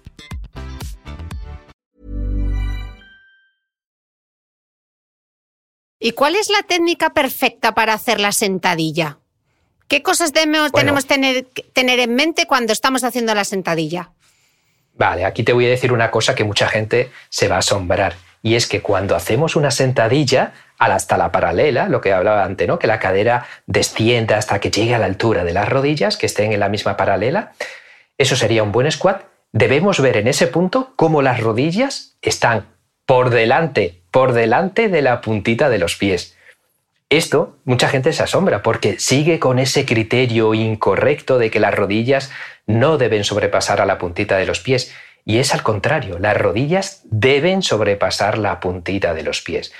¿Y 6.03 6.13
cuál 6.13 6.35
es 6.35 6.49
la 6.49 6.63
técnica 6.63 7.11
perfecta 7.11 7.75
para 7.75 7.93
hacer 7.93 8.19
la 8.19 8.31
sentadilla? 8.31 9.19
¿Qué 9.87 10.01
cosas 10.01 10.33
tenemos, 10.33 10.71
que 10.71 10.83
tener, 11.07 11.45
tener 11.73 11.99
en 11.99 12.15
mente 12.15 12.47
cuando 12.47 12.73
estamos 12.73 13.03
haciendo 13.03 13.35
la 13.35 13.45
sentadilla? 13.45 14.09
Vale, 14.95 15.25
aquí 15.25 15.43
te 15.43 15.53
voy 15.53 15.67
a 15.67 15.69
decir 15.69 15.93
una 15.93 16.09
cosa 16.09 16.33
que 16.33 16.43
mucha 16.43 16.67
gente 16.67 17.11
se 17.29 17.47
va 17.47 17.57
a 17.57 17.59
asombrar. 17.59 18.15
Y 18.41 18.55
es 18.55 18.65
que 18.65 18.81
cuando 18.81 19.15
hacemos 19.15 19.55
una 19.55 19.69
sentadilla 19.69 20.53
hasta 20.79 21.17
la 21.17 21.31
paralela, 21.31 21.87
lo 21.87 22.01
que 22.01 22.13
hablaba 22.13 22.43
antes, 22.45 22.67
¿no? 22.67 22.79
que 22.79 22.87
la 22.87 22.97
cadera 22.97 23.45
descienda 23.67 24.37
hasta 24.37 24.59
que 24.59 24.71
llegue 24.71 24.95
a 24.95 24.99
la 24.99 25.05
altura 25.05 25.43
de 25.43 25.53
las 25.53 25.69
rodillas, 25.69 26.17
que 26.17 26.25
estén 26.25 26.51
en 26.51 26.61
la 26.61 26.69
misma 26.69 26.97
paralela, 26.97 27.51
eso 28.17 28.35
sería 28.35 28.63
un 28.63 28.71
buen 28.71 28.91
squat. 28.91 29.21
Debemos 29.51 30.01
ver 30.01 30.17
en 30.17 30.27
ese 30.27 30.47
punto 30.47 30.93
cómo 30.95 31.21
las 31.21 31.41
rodillas 31.41 32.17
están 32.23 32.65
por 33.05 33.29
delante 33.29 34.00
por 34.11 34.33
delante 34.33 34.89
de 34.89 35.01
la 35.01 35.21
puntita 35.21 35.69
de 35.69 35.79
los 35.79 35.95
pies. 35.95 36.37
Esto 37.09 37.57
mucha 37.65 37.89
gente 37.89 38.13
se 38.13 38.23
asombra 38.23 38.63
porque 38.63 38.99
sigue 38.99 39.39
con 39.39 39.59
ese 39.59 39.85
criterio 39.85 40.53
incorrecto 40.53 41.39
de 41.39 41.51
que 41.51 41.59
las 41.59 41.75
rodillas 41.75 42.31
no 42.67 42.97
deben 42.97 43.23
sobrepasar 43.23 43.81
a 43.81 43.85
la 43.85 43.97
puntita 43.97 44.37
de 44.37 44.45
los 44.45 44.59
pies. 44.59 44.93
Y 45.25 45.39
es 45.39 45.53
al 45.53 45.61
contrario, 45.61 46.19
las 46.19 46.37
rodillas 46.37 47.01
deben 47.05 47.63
sobrepasar 47.63 48.37
la 48.37 48.59
puntita 48.59 49.13
de 49.13 49.23
los 49.23 49.41
pies. 49.41 49.73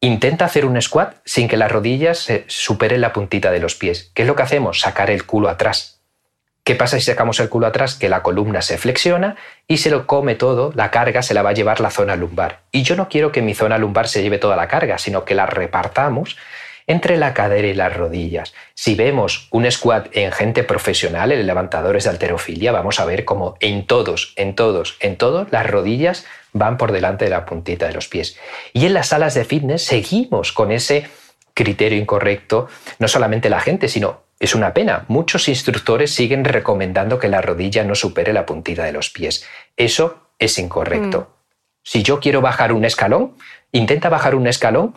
Intenta 0.00 0.44
hacer 0.44 0.66
un 0.66 0.80
squat 0.82 1.16
sin 1.24 1.48
que 1.48 1.56
las 1.56 1.70
rodillas 1.70 2.28
superen 2.48 3.00
la 3.00 3.12
puntita 3.12 3.50
de 3.50 3.60
los 3.60 3.74
pies. 3.74 4.10
¿Qué 4.14 4.22
es 4.22 4.28
lo 4.28 4.36
que 4.36 4.42
hacemos? 4.42 4.80
Sacar 4.80 5.10
el 5.10 5.24
culo 5.24 5.48
atrás. 5.48 5.95
¿Qué 6.66 6.74
pasa 6.74 6.98
si 6.98 7.04
sacamos 7.04 7.38
el 7.38 7.48
culo 7.48 7.68
atrás? 7.68 7.94
Que 7.94 8.08
la 8.08 8.24
columna 8.24 8.60
se 8.60 8.76
flexiona 8.76 9.36
y 9.68 9.76
se 9.76 9.88
lo 9.88 10.08
come 10.08 10.34
todo, 10.34 10.72
la 10.74 10.90
carga 10.90 11.22
se 11.22 11.32
la 11.32 11.42
va 11.42 11.50
a 11.50 11.52
llevar 11.52 11.78
la 11.78 11.92
zona 11.92 12.16
lumbar. 12.16 12.62
Y 12.72 12.82
yo 12.82 12.96
no 12.96 13.08
quiero 13.08 13.30
que 13.30 13.40
mi 13.40 13.54
zona 13.54 13.78
lumbar 13.78 14.08
se 14.08 14.20
lleve 14.20 14.38
toda 14.38 14.56
la 14.56 14.66
carga, 14.66 14.98
sino 14.98 15.24
que 15.24 15.36
la 15.36 15.46
repartamos 15.46 16.36
entre 16.88 17.18
la 17.18 17.34
cadera 17.34 17.68
y 17.68 17.74
las 17.74 17.96
rodillas. 17.96 18.52
Si 18.74 18.96
vemos 18.96 19.46
un 19.52 19.70
squat 19.70 20.08
en 20.10 20.32
gente 20.32 20.64
profesional, 20.64 21.30
en 21.30 21.46
levantadores 21.46 22.02
de 22.02 22.10
alterofilia, 22.10 22.72
vamos 22.72 22.98
a 22.98 23.04
ver 23.04 23.24
cómo 23.24 23.54
en 23.60 23.86
todos, 23.86 24.32
en 24.34 24.56
todos, 24.56 24.96
en 24.98 25.14
todos, 25.14 25.46
las 25.52 25.70
rodillas 25.70 26.26
van 26.52 26.78
por 26.78 26.90
delante 26.90 27.26
de 27.26 27.30
la 27.30 27.46
puntita 27.46 27.86
de 27.86 27.92
los 27.92 28.08
pies. 28.08 28.36
Y 28.72 28.86
en 28.86 28.94
las 28.94 29.10
salas 29.10 29.34
de 29.34 29.44
fitness 29.44 29.84
seguimos 29.84 30.50
con 30.50 30.72
ese 30.72 31.08
criterio 31.56 31.98
incorrecto, 31.98 32.68
no 32.98 33.08
solamente 33.08 33.48
la 33.48 33.60
gente, 33.60 33.88
sino 33.88 34.20
es 34.38 34.54
una 34.54 34.74
pena. 34.74 35.06
Muchos 35.08 35.48
instructores 35.48 36.14
siguen 36.14 36.44
recomendando 36.44 37.18
que 37.18 37.28
la 37.28 37.40
rodilla 37.40 37.82
no 37.82 37.94
supere 37.94 38.34
la 38.34 38.44
puntita 38.44 38.84
de 38.84 38.92
los 38.92 39.08
pies. 39.08 39.44
Eso 39.76 40.28
es 40.38 40.58
incorrecto. 40.58 41.20
Mm. 41.20 41.36
Si 41.82 42.02
yo 42.02 42.20
quiero 42.20 42.42
bajar 42.42 42.72
un 42.72 42.84
escalón, 42.84 43.36
intenta 43.72 44.10
bajar 44.10 44.34
un 44.34 44.46
escalón 44.46 44.94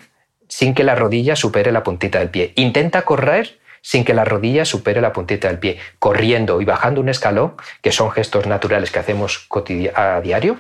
sin 0.50 0.74
que 0.74 0.84
la 0.84 0.96
rodilla 0.96 1.36
supere 1.36 1.72
la 1.72 1.84
puntita 1.84 2.20
del 2.20 2.30
pie. 2.30 2.52
Intenta 2.56 3.04
correr 3.04 3.60
sin 3.82 4.04
que 4.04 4.14
la 4.14 4.26
rodilla 4.26 4.66
supere 4.66 5.00
la 5.00 5.14
puntita 5.14 5.48
del 5.48 5.60
pie. 5.60 5.80
Corriendo 6.00 6.60
y 6.60 6.66
bajando 6.66 7.00
un 7.00 7.08
escalón, 7.08 7.54
que 7.82 7.94
son 7.94 8.12
gestos 8.12 8.48
naturales 8.48 8.92
que 8.92 9.00
hacemos 9.00 9.48
a 9.96 10.20
diario, 10.20 10.60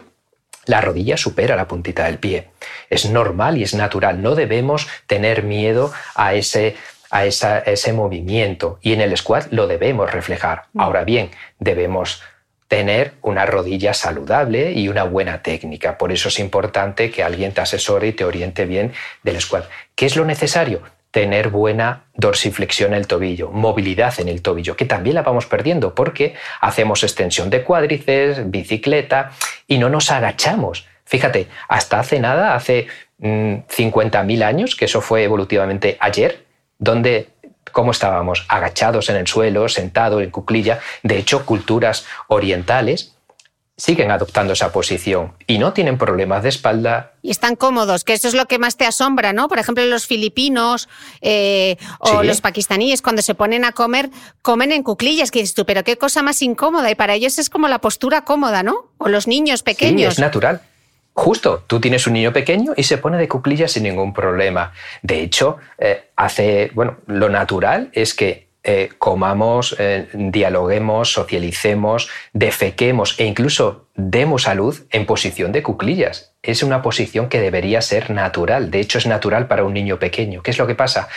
la 0.70 0.82
rodilla 0.82 1.18
supera 1.18 1.56
la 1.56 1.68
puntita 1.68 2.06
del 2.06 2.20
pie. 2.20 2.50
Es 2.90 3.10
normal 3.10 3.58
y 3.58 3.64
es 3.64 3.74
natural. 3.74 4.22
No 4.22 4.36
debemos 4.36 4.88
tener 5.08 5.44
miedo 5.44 5.92
a 6.14 6.36
ese 6.36 6.76
a, 7.10 7.26
ese 7.26 7.92
movimiento 7.92 8.78
y 8.84 8.94
en 8.94 9.02
el 9.02 9.18
squat 9.18 9.52
lo 9.52 9.66
debemos 9.66 10.12
reflejar. 10.12 10.66
Mm. 10.74 10.82
Ahora 10.82 11.04
bien, 11.04 11.32
debemos 11.58 12.22
tener 12.68 13.14
una 13.24 13.48
rodilla 13.48 13.96
saludable 13.96 14.74
y 14.74 14.90
una 14.90 15.04
buena 15.04 15.42
técnica. 15.42 15.98
Por 15.98 16.12
eso 16.12 16.30
es 16.30 16.38
importante 16.38 17.10
que 17.10 17.24
alguien 17.24 17.52
te 17.52 17.62
asesore 17.62 18.10
y 18.10 18.14
te 18.14 18.26
oriente 18.26 18.66
bien 18.66 18.94
del 19.24 19.42
squat. 19.42 19.66
¿Qué 19.96 20.06
es 20.06 20.16
lo 20.16 20.24
necesario? 20.24 20.84
Tener 21.12 21.50
buena 21.50 22.04
dorsiflexión 22.14 22.94
en 22.94 23.00
el 23.00 23.08
tobillo, 23.08 23.50
movilidad 23.52 24.20
en 24.20 24.28
el 24.28 24.42
tobillo, 24.42 24.76
que 24.76 24.86
también 24.86 25.16
la 25.16 25.24
vamos 25.24 25.46
perdiendo 25.46 25.96
porque 25.96 26.36
hacemos 26.62 27.04
extensión 27.04 27.50
de 27.50 27.64
cuádriceps, 27.64 28.50
bicicleta 28.52 29.32
y 29.68 29.78
no 29.78 29.90
nos 29.90 30.12
agachamos. 30.12 30.88
Fíjate, 31.06 31.48
hasta 31.68 32.00
hace 32.00 32.20
nada, 32.20 32.54
hace 32.54 32.88
50.000 33.20 34.38
mm, 34.38 34.44
años, 34.44 34.76
que 34.76 34.86
eso 34.86 35.02
fue 35.02 35.24
evolutivamente 35.24 35.98
ayer, 36.00 36.46
donde 36.78 37.30
cómo 37.72 37.92
estábamos 37.92 38.46
agachados 38.48 39.10
en 39.10 39.16
el 39.16 39.28
suelo, 39.28 39.68
sentados 39.70 40.22
en 40.22 40.30
cuclilla. 40.30 40.80
De 41.04 41.18
hecho, 41.18 41.46
culturas 41.46 42.06
orientales 42.28 43.16
siguen 43.80 44.12
adoptando 44.12 44.54
esa 44.54 44.74
posición 44.74 45.34
y 45.48 45.58
no 45.58 45.72
tienen 45.72 45.98
problemas 45.98 46.44
de 46.44 46.50
espalda. 46.50 47.14
Y 47.22 47.32
están 47.32 47.56
cómodos, 47.56 48.04
que 48.04 48.12
eso 48.12 48.28
es 48.28 48.34
lo 48.34 48.46
que 48.46 48.60
más 48.60 48.76
te 48.76 48.86
asombra, 48.86 49.32
¿no? 49.32 49.48
Por 49.48 49.58
ejemplo, 49.58 49.86
los 49.86 50.06
filipinos 50.06 50.90
eh, 51.22 51.78
o 52.00 52.22
los 52.24 52.42
pakistaníes, 52.42 53.02
cuando 53.02 53.22
se 53.22 53.36
ponen 53.36 53.64
a 53.64 53.72
comer, 53.72 54.10
comen 54.42 54.74
en 54.74 54.84
cuclillas, 54.84 55.32
que 55.32 55.40
dices 55.40 55.56
tú, 55.56 55.66
pero 55.66 55.86
qué 55.86 55.98
cosa 55.98 56.22
más 56.22 56.42
incómoda. 56.42 56.92
Y 56.92 56.96
para 56.96 57.14
ellos 57.14 57.40
es 57.40 57.50
como 57.50 57.70
la 57.70 57.80
postura 57.80 58.26
cómoda, 58.26 58.64
¿no? 58.64 58.92
O 58.98 59.08
los 59.08 59.28
niños 59.28 59.64
pequeños. 59.64 60.16
Sí, 60.16 60.20
es 60.20 60.20
natural. 60.20 60.62
Justo, 61.14 61.64
tú 61.66 61.80
tienes 61.80 62.06
un 62.06 62.14
niño 62.14 62.34
pequeño 62.34 62.74
y 62.76 62.84
se 62.84 62.98
pone 62.98 63.18
de 63.18 63.30
cuclillas 63.30 63.72
sin 63.72 63.84
ningún 63.84 64.14
problema. 64.14 64.74
De 65.02 65.22
hecho, 65.22 65.58
eh, 65.78 66.10
hace, 66.18 66.72
bueno, 66.74 66.98
lo 67.08 67.30
natural 67.30 67.92
es 67.94 68.14
que 68.14 68.49
eh, 68.64 68.90
comamos, 68.98 69.76
eh, 69.80 70.10
dialoguemos, 70.14 71.14
socialicemos, 71.14 72.10
defequemos 72.34 73.18
e 73.20 73.26
incluso 73.26 73.88
demos 73.96 74.44
salud 74.44 74.78
en 74.92 75.06
posición 75.06 75.52
de 75.52 75.64
cuclillas. 75.64 76.34
Es 76.44 76.62
una 76.62 76.82
posición 76.82 77.30
que 77.30 77.40
debería 77.40 77.82
ser 77.82 78.12
natural. 78.12 78.70
De 78.70 78.80
hecho, 78.82 78.98
es 78.98 79.06
natural 79.06 79.48
para 79.48 79.64
un 79.64 79.74
niño 79.74 79.98
pequeño. 79.98 80.44
¿Qué 80.44 80.52
es 80.52 80.58
lo 80.58 80.68
que 80.68 80.76
pasa? 80.76 81.08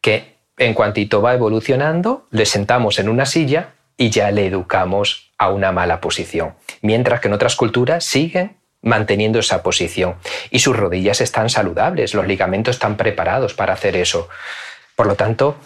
Que 0.00 0.36
en 0.58 0.74
cuantito 0.74 1.22
va 1.22 1.34
evolucionando, 1.34 2.26
le 2.30 2.44
sentamos 2.44 2.98
en 2.98 3.08
una 3.08 3.24
silla 3.24 3.70
y 3.96 4.10
ya 4.10 4.30
le 4.30 4.46
educamos 4.46 5.32
a 5.38 5.50
una 5.50 5.72
mala 5.72 6.00
posición. 6.00 6.54
Mientras 6.82 7.20
que 7.20 7.28
en 7.28 7.34
otras 7.34 7.56
culturas 7.56 8.04
siguen 8.04 8.56
manteniendo 8.82 9.38
esa 9.38 9.62
posición. 9.62 10.16
Y 10.50 10.60
sus 10.60 10.76
rodillas 10.76 11.20
están 11.20 11.50
saludables, 11.50 12.14
los 12.14 12.26
ligamentos 12.26 12.76
están 12.76 12.96
preparados 12.96 13.54
para 13.54 13.74
hacer 13.74 13.96
eso. 13.96 14.28
Por 14.96 15.06
lo 15.06 15.14
tanto, 15.14 15.56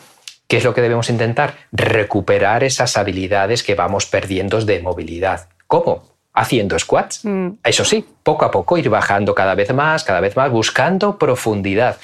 ¿qué 0.55 0.59
es 0.59 0.65
lo 0.65 0.73
que 0.73 0.83
debemos 0.83 1.11
intentar? 1.11 1.57
Recuperar 1.73 2.63
esas 2.63 2.97
habilidades 2.97 3.65
que 3.65 3.75
vamos 3.75 4.07
perdiendo 4.07 4.61
de 4.61 4.79
movilidad. 4.79 5.49
¿Cómo? 5.67 6.05
Haciendo 6.33 6.79
squats. 6.79 7.25
Mm. 7.25 7.55
Eso 7.65 7.85
sí, 7.85 8.07
poco 8.23 8.45
a 8.45 8.53
poco 8.53 8.79
ir 8.79 8.89
bajando 8.89 9.35
cada 9.35 9.57
vez 9.57 9.75
más, 9.75 10.05
cada 10.05 10.21
vez 10.21 10.37
más, 10.37 10.53
buscando 10.53 11.19
profundidad. 11.19 11.97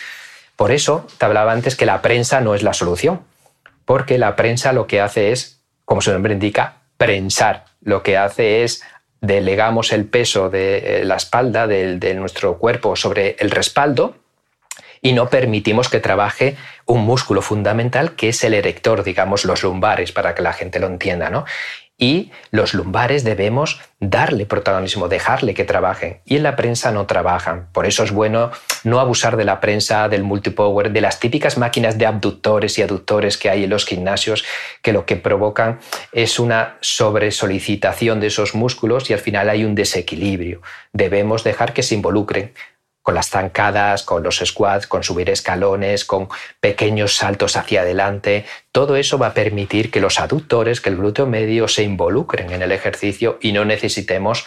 Por 0.56 0.72
eso 0.72 1.06
te 1.16 1.26
hablaba 1.26 1.52
antes 1.52 1.76
que 1.76 1.86
la 1.86 2.02
prensa 2.02 2.40
no 2.40 2.56
es 2.56 2.64
la 2.64 2.72
solución, 2.72 3.20
porque 3.84 4.18
la 4.18 4.34
prensa 4.34 4.72
lo 4.72 4.88
que 4.88 5.00
hace 5.00 5.30
es, 5.30 5.60
como 5.84 6.00
su 6.00 6.10
nombre 6.10 6.34
indica, 6.34 6.78
prensar. 6.96 7.66
Lo 7.80 8.02
que 8.02 8.18
hace 8.18 8.64
es 8.64 8.82
delegamos 9.20 9.92
el 9.92 10.06
peso 10.06 10.50
de 10.50 11.02
eh, 11.02 11.04
la 11.04 11.14
espalda 11.14 11.68
de, 11.68 12.14
nuestro 12.14 12.58
cuerpo 12.58 12.96
sobre 12.96 13.36
el 13.38 13.52
respaldo 13.52 14.16
y 15.02 15.12
no 15.12 15.28
permitimos 15.28 15.88
que 15.88 16.00
trabaje 16.00 16.56
un 16.86 17.02
músculo 17.02 17.42
fundamental 17.42 18.16
que 18.16 18.28
es 18.30 18.44
el 18.44 18.54
erector, 18.54 19.02
digamos, 19.02 19.44
los 19.44 19.62
lumbares, 19.62 20.12
para 20.12 20.34
que 20.34 20.42
la 20.42 20.52
gente 20.52 20.80
lo 20.80 20.86
entienda, 20.86 21.30
¿no? 21.30 21.44
y 22.00 22.32
los 22.50 22.72
lumbares 22.72 23.24
debemos 23.24 23.78
darle 24.00 24.46
protagonismo, 24.46 25.08
dejarle 25.08 25.52
que 25.52 25.64
trabajen. 25.64 26.20
Y 26.24 26.36
en 26.38 26.42
la 26.42 26.56
prensa 26.56 26.90
no 26.90 27.04
trabajan. 27.04 27.68
Por 27.72 27.84
eso 27.84 28.02
es 28.02 28.10
bueno 28.10 28.50
no 28.84 29.00
abusar 29.00 29.36
de 29.36 29.44
la 29.44 29.60
prensa, 29.60 30.08
del 30.08 30.22
multipower, 30.22 30.90
de 30.90 31.00
las 31.02 31.20
típicas 31.20 31.58
máquinas 31.58 31.98
de 31.98 32.06
abductores 32.06 32.78
y 32.78 32.82
aductores 32.82 33.36
que 33.36 33.50
hay 33.50 33.64
en 33.64 33.70
los 33.70 33.84
gimnasios, 33.84 34.44
que 34.80 34.94
lo 34.94 35.04
que 35.04 35.16
provocan 35.16 35.78
es 36.12 36.38
una 36.38 36.78
sobresolicitación 36.80 38.18
de 38.18 38.28
esos 38.28 38.54
músculos 38.54 39.10
y 39.10 39.12
al 39.12 39.20
final 39.20 39.50
hay 39.50 39.66
un 39.66 39.74
desequilibrio. 39.74 40.62
Debemos 40.94 41.44
dejar 41.44 41.74
que 41.74 41.82
se 41.82 41.94
involucren 41.94 42.54
con 43.02 43.14
las 43.14 43.30
zancadas, 43.30 44.02
con 44.02 44.22
los 44.22 44.42
squats, 44.44 44.86
con 44.86 45.02
subir 45.02 45.30
escalones, 45.30 46.04
con 46.04 46.28
pequeños 46.60 47.16
saltos 47.16 47.56
hacia 47.56 47.82
adelante. 47.82 48.44
Todo 48.72 48.96
eso 48.96 49.18
va 49.18 49.28
a 49.28 49.34
permitir 49.34 49.90
que 49.90 50.00
los 50.00 50.20
aductores, 50.20 50.80
que 50.80 50.90
el 50.90 50.96
glúteo 50.96 51.26
medio 51.26 51.68
se 51.68 51.82
involucren 51.82 52.52
en 52.52 52.62
el 52.62 52.72
ejercicio 52.72 53.38
y 53.40 53.52
no 53.52 53.64
necesitemos 53.64 54.46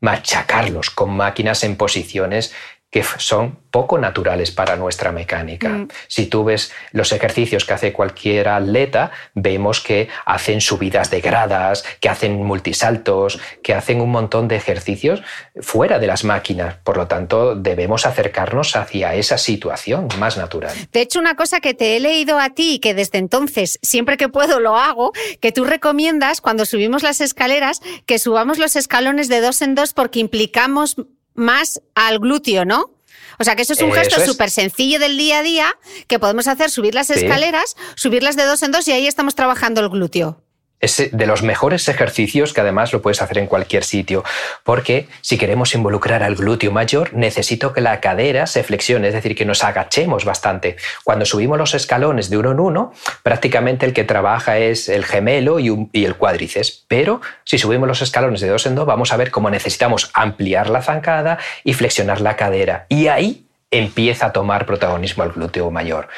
machacarlos 0.00 0.90
con 0.90 1.10
máquinas 1.10 1.62
en 1.64 1.76
posiciones 1.76 2.52
que 2.92 3.02
son 3.16 3.58
poco 3.70 3.98
naturales 3.98 4.50
para 4.50 4.76
nuestra 4.76 5.12
mecánica. 5.12 5.70
Mm. 5.70 5.88
Si 6.06 6.26
tú 6.26 6.44
ves 6.44 6.70
los 6.92 7.10
ejercicios 7.10 7.64
que 7.64 7.72
hace 7.72 7.92
cualquier 7.92 8.48
atleta, 8.48 9.10
vemos 9.34 9.80
que 9.80 10.10
hacen 10.26 10.60
subidas 10.60 11.10
de 11.10 11.22
gradas, 11.22 11.84
que 12.00 12.10
hacen 12.10 12.44
multisaltos, 12.44 13.40
que 13.62 13.72
hacen 13.72 14.02
un 14.02 14.10
montón 14.10 14.46
de 14.46 14.56
ejercicios 14.56 15.22
fuera 15.62 15.98
de 15.98 16.06
las 16.06 16.22
máquinas. 16.22 16.76
Por 16.84 16.98
lo 16.98 17.08
tanto, 17.08 17.56
debemos 17.56 18.04
acercarnos 18.04 18.76
hacia 18.76 19.14
esa 19.14 19.38
situación 19.38 20.08
más 20.18 20.36
natural. 20.36 20.74
De 20.92 21.00
hecho, 21.00 21.18
una 21.18 21.34
cosa 21.34 21.60
que 21.60 21.72
te 21.72 21.96
he 21.96 22.00
leído 22.00 22.38
a 22.38 22.50
ti 22.50 22.74
y 22.74 22.78
que 22.78 22.92
desde 22.92 23.16
entonces, 23.16 23.78
siempre 23.80 24.18
que 24.18 24.28
puedo, 24.28 24.60
lo 24.60 24.76
hago, 24.76 25.12
que 25.40 25.50
tú 25.50 25.64
recomiendas 25.64 26.42
cuando 26.42 26.66
subimos 26.66 27.02
las 27.02 27.22
escaleras 27.22 27.80
que 28.04 28.18
subamos 28.18 28.58
los 28.58 28.76
escalones 28.76 29.28
de 29.28 29.40
dos 29.40 29.62
en 29.62 29.74
dos 29.74 29.94
porque 29.94 30.20
implicamos 30.20 30.96
más 31.34 31.80
al 31.94 32.18
glúteo, 32.18 32.64
¿no? 32.64 32.90
O 33.38 33.44
sea 33.44 33.56
que 33.56 33.62
eso 33.62 33.72
es 33.72 33.82
un 33.82 33.92
gesto 33.92 34.24
súper 34.24 34.50
sencillo 34.50 34.98
del 34.98 35.16
día 35.16 35.38
a 35.38 35.42
día 35.42 35.74
que 36.06 36.18
podemos 36.18 36.46
hacer, 36.46 36.70
subir 36.70 36.94
las 36.94 37.10
escaleras, 37.10 37.76
subirlas 37.96 38.36
de 38.36 38.44
dos 38.44 38.62
en 38.62 38.72
dos 38.72 38.86
y 38.88 38.92
ahí 38.92 39.06
estamos 39.06 39.34
trabajando 39.34 39.80
el 39.80 39.88
glúteo 39.88 40.42
es 40.82 41.10
de 41.12 41.26
los 41.26 41.42
mejores 41.42 41.88
ejercicios 41.88 42.52
que 42.52 42.60
además 42.60 42.92
lo 42.92 43.00
puedes 43.00 43.22
hacer 43.22 43.38
en 43.38 43.46
cualquier 43.46 43.84
sitio, 43.84 44.24
porque 44.64 45.06
si 45.20 45.38
queremos 45.38 45.74
involucrar 45.74 46.22
al 46.24 46.34
glúteo 46.34 46.72
mayor, 46.72 47.14
necesito 47.14 47.72
que 47.72 47.80
la 47.80 48.00
cadera 48.00 48.46
se 48.46 48.64
flexione, 48.64 49.08
es 49.08 49.14
decir, 49.14 49.36
que 49.36 49.44
nos 49.44 49.62
agachemos 49.62 50.24
bastante. 50.24 50.76
Cuando 51.04 51.24
subimos 51.24 51.56
los 51.56 51.74
escalones 51.74 52.28
de 52.28 52.36
uno 52.36 52.50
en 52.50 52.60
uno, 52.60 52.92
prácticamente 53.22 53.86
el 53.86 53.92
que 53.92 54.04
trabaja 54.04 54.58
es 54.58 54.88
el 54.88 55.04
gemelo 55.04 55.60
y, 55.60 55.88
el 56.04 56.16
cuádriceps, 56.16 56.84
pero 56.88 57.20
si 57.44 57.58
subimos 57.58 57.86
los 57.86 58.02
escalones 58.02 58.40
de 58.40 58.48
dos 58.48 58.66
en 58.66 58.74
dos, 58.74 58.84
vamos 58.84 59.12
a 59.12 59.16
ver 59.16 59.30
cómo 59.30 59.50
necesitamos 59.50 60.10
ampliar 60.14 60.68
la 60.68 60.82
zancada 60.82 61.38
y 61.62 61.74
flexionar 61.74 62.20
la 62.20 62.34
cadera. 62.34 62.86
Y 62.88 63.06
ahí 63.06 63.46
empieza 63.70 64.26
a 64.26 64.32
tomar 64.32 64.66
protagonismo 64.66 65.22
el 65.22 65.30
glúteo 65.30 65.70
mayor. 65.70 66.08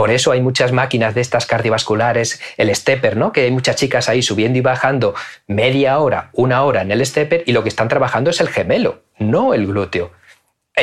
Por 0.00 0.10
eso 0.10 0.32
hay 0.32 0.40
muchas 0.40 0.72
máquinas 0.72 1.14
de 1.14 1.20
estas 1.20 1.44
cardiovasculares, 1.44 2.40
el 2.56 2.74
stepper, 2.74 3.18
¿no? 3.18 3.32
Que 3.32 3.42
hay 3.42 3.50
muchas 3.50 3.76
chicas 3.76 4.08
ahí 4.08 4.22
subiendo 4.22 4.58
y 4.58 4.62
bajando 4.62 5.14
media 5.46 5.98
hora, 5.98 6.30
una 6.32 6.62
hora 6.62 6.80
en 6.80 6.90
el 6.90 7.04
stepper 7.04 7.42
y 7.44 7.52
lo 7.52 7.62
que 7.62 7.68
están 7.68 7.88
trabajando 7.88 8.30
es 8.30 8.40
el 8.40 8.48
gemelo, 8.48 9.02
no 9.18 9.52
el 9.52 9.66
glúteo. 9.66 10.10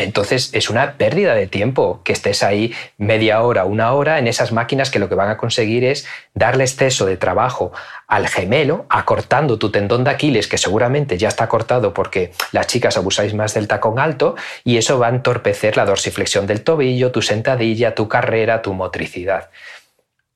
Entonces 0.04 0.52
es 0.54 0.70
una 0.70 0.94
pérdida 0.94 1.34
de 1.34 1.48
tiempo 1.48 2.02
que 2.04 2.14
estés 2.14 2.44
ahí 2.44 2.74
media 2.98 3.42
hora, 3.42 3.66
una 3.66 3.94
hora 3.94 4.20
en 4.20 4.28
esas 4.28 4.52
máquinas 4.52 4.92
que 4.92 5.00
lo 5.00 5.10
que 5.10 5.16
van 5.16 5.30
a 5.30 5.38
conseguir 5.38 5.84
es 5.84 6.06
darle 6.34 6.64
exceso 6.64 7.06
de 7.06 7.18
trabajo 7.18 7.72
al 8.08 8.28
gemelo, 8.28 8.86
acortando 8.90 9.58
tu 9.58 9.70
tendón 9.70 10.04
de 10.04 10.12
Aquiles, 10.12 10.48
que 10.48 10.58
seguramente 10.58 11.18
ya 11.18 11.28
está 11.28 11.50
cortado 11.50 11.94
porque 11.94 12.32
las 12.52 12.68
chicas 12.68 12.96
abusáis 12.96 13.34
más 13.34 13.54
del 13.54 13.68
tacón 13.68 14.00
alto, 14.00 14.36
y 14.64 14.78
eso 14.78 15.00
va 15.00 15.08
a 15.08 15.10
entorpecer 15.10 15.76
la 15.76 15.86
dorsiflexión 15.86 16.48
del 16.48 16.64
tobillo, 16.64 17.12
tu 17.12 17.22
sentadilla, 17.22 17.96
tu 17.96 18.08
carrera, 18.08 18.62
tu 18.62 18.74
motricidad. 18.74 19.50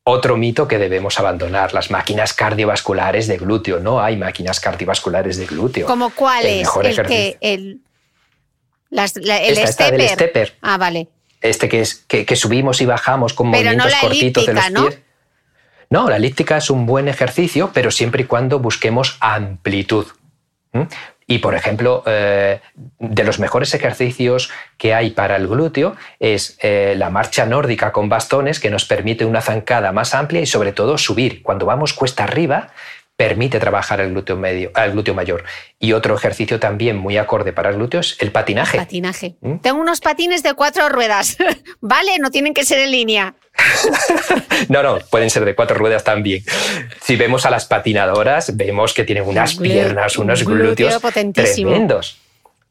Otro 0.04 0.36
mito 0.36 0.68
que 0.68 0.80
debemos 0.80 1.20
abandonar, 1.20 1.74
las 1.76 1.92
máquinas 1.92 2.34
cardiovasculares 2.34 3.28
de 3.28 3.38
glúteo. 3.38 3.80
No 3.80 4.02
hay 4.02 4.18
máquinas 4.18 4.60
cardiovasculares 4.60 5.38
de 5.38 5.46
glúteo. 5.46 5.86
¿Como 5.86 6.10
cuál 6.10 6.46
es? 6.48 6.68
El, 6.84 7.06
que, 7.06 7.38
el 7.40 7.82
el 8.92 9.68
stepper. 9.68 10.54
Ah, 10.62 10.78
vale. 10.78 11.08
Este 11.42 11.68
que, 11.70 11.82
es, 11.82 11.96
que, 12.08 12.36
subimos 12.36 12.82
y 12.82 12.86
bajamos 12.86 13.34
con 13.34 13.48
movimientos 13.48 13.94
cortitos 14.00 14.46
de 14.46 14.54
los 14.54 14.66
pies. 14.66 15.00
¿no? 15.90 16.08
la 16.08 16.18
elíptica 16.18 16.58
es 16.58 16.70
un 16.70 16.86
buen 16.86 17.08
ejercicio, 17.08 17.72
pero 17.74 17.90
siempre 17.90 18.24
y 18.24 18.26
cuando 18.26 18.60
busquemos 18.60 19.18
amplitud. 19.20 20.08
Y, 21.28 21.40
por 21.40 21.56
ejemplo, 21.56 22.04
eh, 22.06 22.60
de 23.00 23.24
los 23.24 23.40
mejores 23.40 23.74
ejercicios 23.74 24.50
que 24.78 24.94
hay 24.94 25.12
para 25.12 25.38
el 25.38 25.48
glúteo 25.48 25.96
es 26.20 26.58
eh, 26.62 26.94
la 26.98 27.10
marcha 27.10 27.46
nórdica 27.46 27.92
con 27.92 28.10
bastones, 28.10 28.60
que 28.60 28.70
nos 28.70 28.86
permite 28.86 29.26
una 29.26 29.42
zancada 29.42 29.92
más 29.92 30.14
amplia 30.14 30.42
y, 30.42 30.46
sobre 30.46 30.74
todo, 30.74 30.98
subir. 30.98 31.42
Cuando 31.42 31.66
vamos 31.66 31.94
cuesta 31.94 32.26
arriba, 32.26 32.72
permite 33.22 33.60
trabajar 33.60 34.02
el 34.02 34.10
glúteo, 34.10 34.36
medio, 34.36 34.72
el 34.76 34.94
glúteo 34.94 35.14
mayor. 35.14 35.44
Y 35.78 35.94
otro 35.94 36.16
ejercicio 36.16 36.60
también 36.60 36.98
muy 36.98 37.18
acorde 37.18 37.54
para 37.54 37.70
el 37.70 37.76
glúteo 37.76 38.00
es 38.00 38.18
el 38.20 38.32
patinaje. 38.32 38.80
Patinaje. 38.80 39.36
¿Mm? 39.42 39.58
Tengo 39.58 39.80
unos 39.80 40.02
patines 40.02 40.42
de 40.42 40.56
cuatro 40.56 40.90
ruedas, 40.90 41.38
¿vale? 41.82 42.18
No 42.18 42.32
tienen 42.32 42.56
que 42.56 42.66
ser 42.66 42.80
en 42.80 42.90
línea. 42.90 43.36
no, 44.70 44.82
no, 44.82 44.98
pueden 45.12 45.30
ser 45.30 45.46
de 45.46 45.54
cuatro 45.54 45.78
ruedas 45.78 46.04
también. 46.04 46.44
Si 47.00 47.16
vemos 47.16 47.46
a 47.46 47.52
las 47.52 47.66
patinadoras, 47.66 48.58
vemos 48.58 48.92
que 48.96 49.04
tienen 49.04 49.26
unas 49.28 49.54
piernas, 49.54 50.18
unos 50.18 50.44
glúteos 50.44 51.00
tremendos 51.32 52.18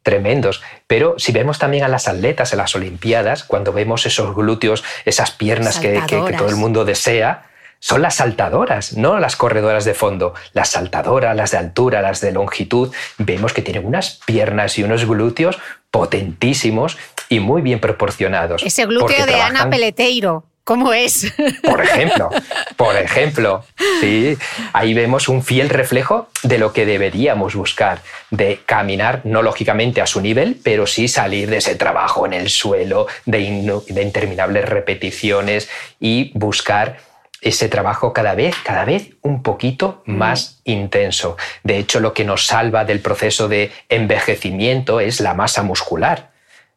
tremendos. 0.03 0.63
Pero 0.87 1.13
si 1.19 1.31
vemos 1.31 1.59
también 1.59 1.83
a 1.83 1.87
las 1.87 2.07
atletas 2.07 2.51
en 2.53 2.57
las 2.57 2.75
Olimpiadas, 2.75 3.43
cuando 3.43 3.71
vemos 3.71 4.07
esos 4.07 4.35
glúteos, 4.35 4.83
esas 5.05 5.29
piernas 5.29 5.79
que, 5.79 6.01
todo 6.35 6.49
el 6.49 6.55
mundo 6.55 6.85
desea, 6.85 7.50
son 7.81 8.03
las 8.03 8.15
saltadoras, 8.15 8.95
no 8.95 9.19
las 9.19 9.35
corredoras 9.35 9.85
de 9.85 9.95
fondo. 9.95 10.35
Las 10.53 10.69
saltadoras, 10.69 11.35
las 11.35 11.51
de 11.51 11.57
altura, 11.57 12.01
las 12.01 12.21
de 12.21 12.31
longitud, 12.31 12.93
vemos 13.17 13.53
que 13.53 13.63
tienen 13.63 13.85
unas 13.85 14.19
piernas 14.25 14.77
y 14.77 14.83
unos 14.83 15.05
glúteos 15.05 15.57
potentísimos 15.89 16.97
y 17.27 17.39
muy 17.39 17.63
bien 17.63 17.79
proporcionados. 17.79 18.61
Ese 18.63 18.85
glúteo 18.85 19.25
de 19.25 19.41
Ana 19.41 19.69
Peleteiro. 19.69 20.45
¿Cómo 20.63 20.93
es? 20.93 21.33
Por 21.63 21.81
ejemplo, 21.81 22.29
por 22.77 22.95
ejemplo, 22.95 23.65
sí, 23.99 24.37
ahí 24.73 24.93
vemos 24.93 25.27
un 25.27 25.43
fiel 25.43 25.69
reflejo 25.69 26.29
de 26.43 26.59
lo 26.59 26.71
que 26.71 26.85
deberíamos 26.85 27.55
buscar, 27.55 28.03
de 28.29 28.61
caminar, 28.63 29.21
no 29.23 29.41
lógicamente 29.41 30.01
a 30.01 30.05
su 30.05 30.21
nivel, 30.21 30.59
pero 30.63 30.85
sí 30.85 31.07
salir 31.07 31.49
de 31.49 31.57
ese 31.57 31.75
trabajo 31.75 32.27
en 32.27 32.33
el 32.33 32.49
suelo, 32.49 33.07
de, 33.25 33.81
de 33.87 34.01
interminables 34.03 34.69
repeticiones 34.69 35.67
y 35.99 36.31
buscar 36.35 36.99
ese 37.41 37.67
trabajo 37.67 38.13
cada 38.13 38.35
vez, 38.35 38.55
cada 38.63 38.85
vez 38.85 39.09
un 39.21 39.41
poquito 39.41 40.03
mm. 40.05 40.15
más 40.15 40.61
intenso. 40.63 41.37
De 41.63 41.77
hecho, 41.77 41.99
lo 41.99 42.13
que 42.13 42.23
nos 42.23 42.45
salva 42.45 42.85
del 42.85 42.99
proceso 42.99 43.47
de 43.47 43.71
envejecimiento 43.89 44.99
es 44.99 45.19
la 45.19 45.33
masa 45.33 45.63
muscular. 45.63 46.31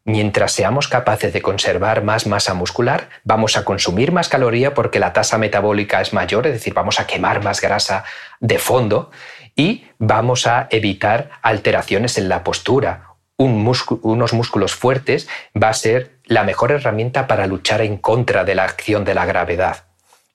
Mientras 0.06 0.52
seamos 0.52 0.88
capaces 0.88 1.32
de 1.32 1.40
conservar 1.40 2.02
más 2.02 2.26
masa 2.26 2.52
muscular, 2.52 3.08
vamos 3.24 3.56
a 3.56 3.64
consumir 3.64 4.12
más 4.12 4.28
caloría 4.28 4.74
porque 4.74 4.98
la 4.98 5.12
tasa 5.14 5.38
metabólica 5.38 6.00
es 6.00 6.12
mayor, 6.12 6.46
es 6.46 6.54
decir, 6.54 6.74
vamos 6.74 7.00
a 7.00 7.06
quemar 7.06 7.42
más 7.42 7.60
grasa 7.62 8.04
de 8.40 8.58
fondo 8.58 9.10
y 9.56 9.86
vamos 9.98 10.46
a 10.46 10.66
evitar 10.70 11.30
alteraciones 11.42 12.18
en 12.18 12.28
la 12.28 12.42
postura. 12.42 13.10
unos 13.36 14.32
músculos 14.32 14.74
fuertes 14.74 15.26
va 15.60 15.70
a 15.70 15.74
ser 15.74 16.18
la 16.24 16.44
mejor 16.44 16.70
herramienta 16.72 17.26
para 17.26 17.46
luchar 17.46 17.80
en 17.80 17.96
contra 17.96 18.44
de 18.44 18.54
la 18.54 18.64
acción 18.64 19.04
de 19.04 19.14
la 19.14 19.24
gravedad 19.24 19.84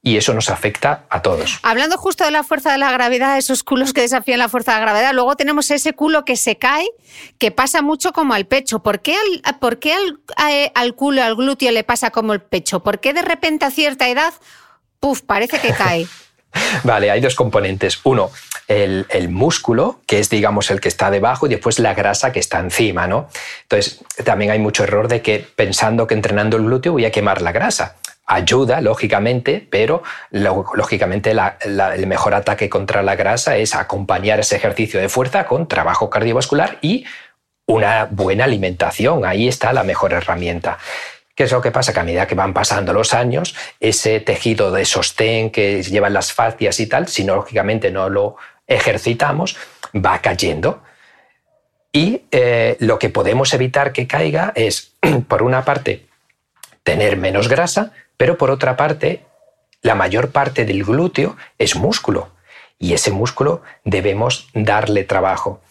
y 0.02 0.16
eso 0.18 0.34
nos 0.34 0.50
afecta 0.50 1.06
a 1.10 1.22
todos. 1.22 1.60
Hablando 1.62 1.98
justo 1.98 2.24
de 2.24 2.32
la 2.32 2.44
fuerza 2.44 2.72
de 2.72 2.78
la 2.78 2.92
gravedad, 2.92 3.38
esos 3.38 3.64
culos 3.64 3.92
que 3.92 4.02
desafían 4.02 4.40
la 4.40 4.48
fuerza 4.48 4.74
de 4.74 4.80
la 4.80 4.86
gravedad, 4.86 5.14
luego 5.14 5.36
tenemos 5.36 5.70
ese 5.72 5.94
culo 5.94 6.24
que 6.24 6.38
se 6.38 6.58
cae, 6.58 6.90
que 7.38 7.52
pasa 7.52 7.82
mucho 7.82 8.14
como 8.14 8.34
al 8.34 8.46
pecho. 8.46 8.80
¿Por 8.80 9.02
qué 9.02 9.16
al, 9.16 9.56
por 9.60 9.80
qué 9.80 9.94
al, 9.94 10.72
al 10.74 10.96
culo, 10.96 11.24
al 11.24 11.36
glúteo 11.36 11.72
le 11.72 11.84
pasa 11.84 12.12
como 12.12 12.34
el 12.34 12.42
pecho? 12.42 12.80
¿Por 12.82 13.00
qué 13.00 13.14
de 13.14 13.22
repente 13.24 13.66
a 13.66 13.72
cierta 13.72 14.08
edad, 14.08 14.34
puf, 15.02 15.22
parece 15.22 15.60
que 15.60 15.74
cae? 15.74 16.08
Vale, 16.84 17.12
hay 17.12 17.20
dos 17.20 17.36
componentes. 17.36 18.00
Uno, 18.06 18.32
el, 18.70 19.06
el, 19.10 19.30
músculo, 19.30 20.00
que 20.08 20.20
es, 20.20 20.30
digamos, 20.30 20.72
el 20.72 20.80
que 20.80 20.88
está 20.88 21.12
debajo, 21.12 21.46
y 21.46 21.50
después 21.50 21.78
la 21.78 21.94
grasa 21.94 22.32
que 22.32 22.40
está 22.40 22.60
encima, 22.60 23.06
¿no? 23.06 23.28
Entonces, 23.64 24.00
también 24.24 24.52
hay 24.52 24.60
mucho 24.60 24.84
error 24.84 25.10
de 25.10 25.22
que 25.22 25.46
pensando 25.56 26.08
que 26.08 26.16
entrenando 26.16 26.58
el 26.58 26.64
glúteo 26.64 26.94
voy 26.94 27.06
a 27.06 27.12
quemar 27.12 27.42
la 27.42 27.52
grasa 27.52 27.98
ayuda, 28.30 28.80
lógicamente, 28.80 29.68
pero 29.70 30.04
lógicamente 30.30 31.32
el 31.32 32.08
mejor 32.08 32.36
ataque 32.36 32.70
contra 32.70 33.02
la 33.02 33.16
grasa 33.16 33.58
es 33.58 33.74
acompañar 33.74 34.40
ese 34.40 34.56
ejercicio 34.56 35.00
de 35.00 35.10
fuerza 35.10 35.48
con 35.48 35.68
trabajo 35.68 36.12
cardiovascular 36.12 36.78
y 36.82 37.06
una 37.66 38.08
buena 38.10 38.44
alimentación. 38.44 39.26
Ahí 39.26 39.48
está 39.48 39.74
la 39.74 39.84
mejor 39.84 40.14
herramienta. 40.14 40.78
¿Qué 41.34 41.46
es 41.46 41.52
lo 41.52 41.62
que 41.62 41.72
pasa? 41.72 41.92
Que 41.92 42.02
a 42.02 42.04
medida 42.04 42.28
que 42.28 42.36
van 42.36 42.54
pasando 42.54 42.94
los 42.94 43.16
años, 43.16 43.56
ese 43.80 44.20
tejido 44.20 44.72
de 44.72 44.86
sostén 44.86 45.50
que 45.50 45.82
llevan 45.82 46.14
las 46.14 46.32
fascias 46.32 46.80
y 46.80 46.86
tal, 46.86 47.08
si 47.08 47.24
no, 47.24 47.36
lógicamente 47.36 47.90
no 47.90 48.10
lo 48.10 48.36
ejercitamos, 48.68 49.58
va 49.96 50.20
cayendo. 50.20 50.84
Y 51.92 52.22
eh, 52.30 52.78
lo 52.80 53.00
que 53.00 53.10
podemos 53.10 53.52
evitar 53.56 53.92
que 53.92 54.06
caiga 54.06 54.52
es, 54.54 54.94
por 55.28 55.42
una 55.42 55.66
parte, 55.66 56.06
tener 56.84 57.18
menos 57.18 57.48
grasa, 57.48 57.92
pero 58.20 58.38
por 58.38 58.52
otra 58.52 58.76
parte, 58.76 59.22
la 59.82 59.96
mayor 59.96 60.32
parte 60.32 60.66
del 60.66 60.84
glúteo 60.84 61.38
es 61.58 61.78
músculo 61.78 62.34
y 62.78 62.92
ese 62.92 63.12
músculo 63.12 63.62
debemos 63.86 64.50
darle 64.54 65.06
trabajo. 65.06 65.62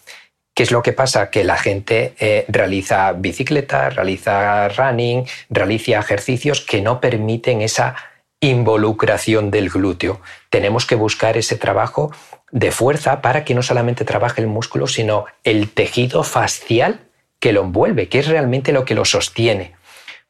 ¿Qué 0.55 0.63
es 0.63 0.71
lo 0.71 0.81
que 0.81 0.91
pasa? 0.91 1.29
Que 1.29 1.43
la 1.43 1.57
gente 1.57 2.15
eh, 2.19 2.45
realiza 2.47 3.11
bicicleta, 3.11 3.91
realiza 3.91 4.67
running, 4.69 5.27
realiza 5.51 5.99
ejercicios 5.99 6.61
que 6.61 6.81
no 6.81 6.99
permiten 6.99 7.61
esa 7.61 7.95
involucración 8.41 9.51
del 9.51 9.69
glúteo. 9.69 10.19
Tenemos 10.49 10.87
que 10.87 10.95
buscar 10.95 11.37
ese 11.37 11.55
trabajo 11.55 12.11
de 12.49 12.71
fuerza 12.71 13.21
para 13.21 13.45
que 13.45 13.53
no 13.53 13.61
solamente 13.61 14.05
trabaje 14.05 14.41
el 14.41 14.47
músculo, 14.47 14.87
sino 14.87 15.25
el 15.43 15.69
tejido 15.69 16.23
facial 16.23 17.01
que 17.39 17.53
lo 17.53 17.61
envuelve, 17.61 18.09
que 18.09 18.17
es 18.17 18.27
realmente 18.27 18.71
lo 18.71 18.85
que 18.85 18.95
lo 18.95 19.05
sostiene. 19.05 19.75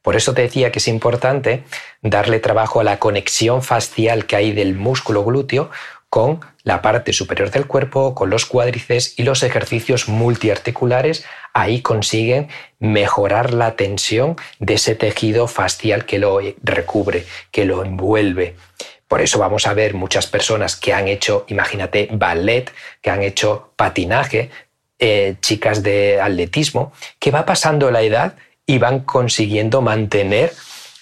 Por 0.01 0.15
eso 0.15 0.33
te 0.33 0.43
decía 0.43 0.71
que 0.71 0.79
es 0.79 0.87
importante 0.87 1.63
darle 2.01 2.39
trabajo 2.39 2.79
a 2.79 2.83
la 2.83 2.99
conexión 2.99 3.61
facial 3.61 4.25
que 4.25 4.35
hay 4.35 4.51
del 4.53 4.75
músculo 4.75 5.23
glúteo 5.23 5.69
con 6.09 6.39
la 6.63 6.81
parte 6.81 7.13
superior 7.13 7.51
del 7.51 7.67
cuerpo, 7.67 8.15
con 8.15 8.29
los 8.29 8.45
cuádriceps 8.45 9.17
y 9.19 9.23
los 9.23 9.43
ejercicios 9.43 10.07
multiarticulares. 10.07 11.25
Ahí 11.53 11.81
consiguen 11.81 12.47
mejorar 12.79 13.53
la 13.53 13.75
tensión 13.75 14.37
de 14.59 14.75
ese 14.75 14.95
tejido 14.95 15.47
facial 15.47 16.05
que 16.05 16.19
lo 16.19 16.39
recubre, 16.63 17.25
que 17.51 17.65
lo 17.65 17.83
envuelve. 17.83 18.55
Por 19.07 19.21
eso 19.21 19.39
vamos 19.39 19.67
a 19.67 19.73
ver 19.73 19.93
muchas 19.95 20.27
personas 20.27 20.75
que 20.75 20.93
han 20.93 21.07
hecho, 21.07 21.45
imagínate, 21.47 22.09
ballet, 22.11 22.71
que 23.01 23.09
han 23.09 23.23
hecho 23.23 23.73
patinaje, 23.75 24.51
eh, 24.99 25.35
chicas 25.41 25.81
de 25.81 26.19
atletismo, 26.21 26.91
que 27.19 27.31
va 27.31 27.45
pasando 27.45 27.89
la 27.89 28.01
edad 28.01 28.35
y 28.69 28.77
van 28.77 28.99
consiguiendo 28.99 29.81
mantener 29.81 30.53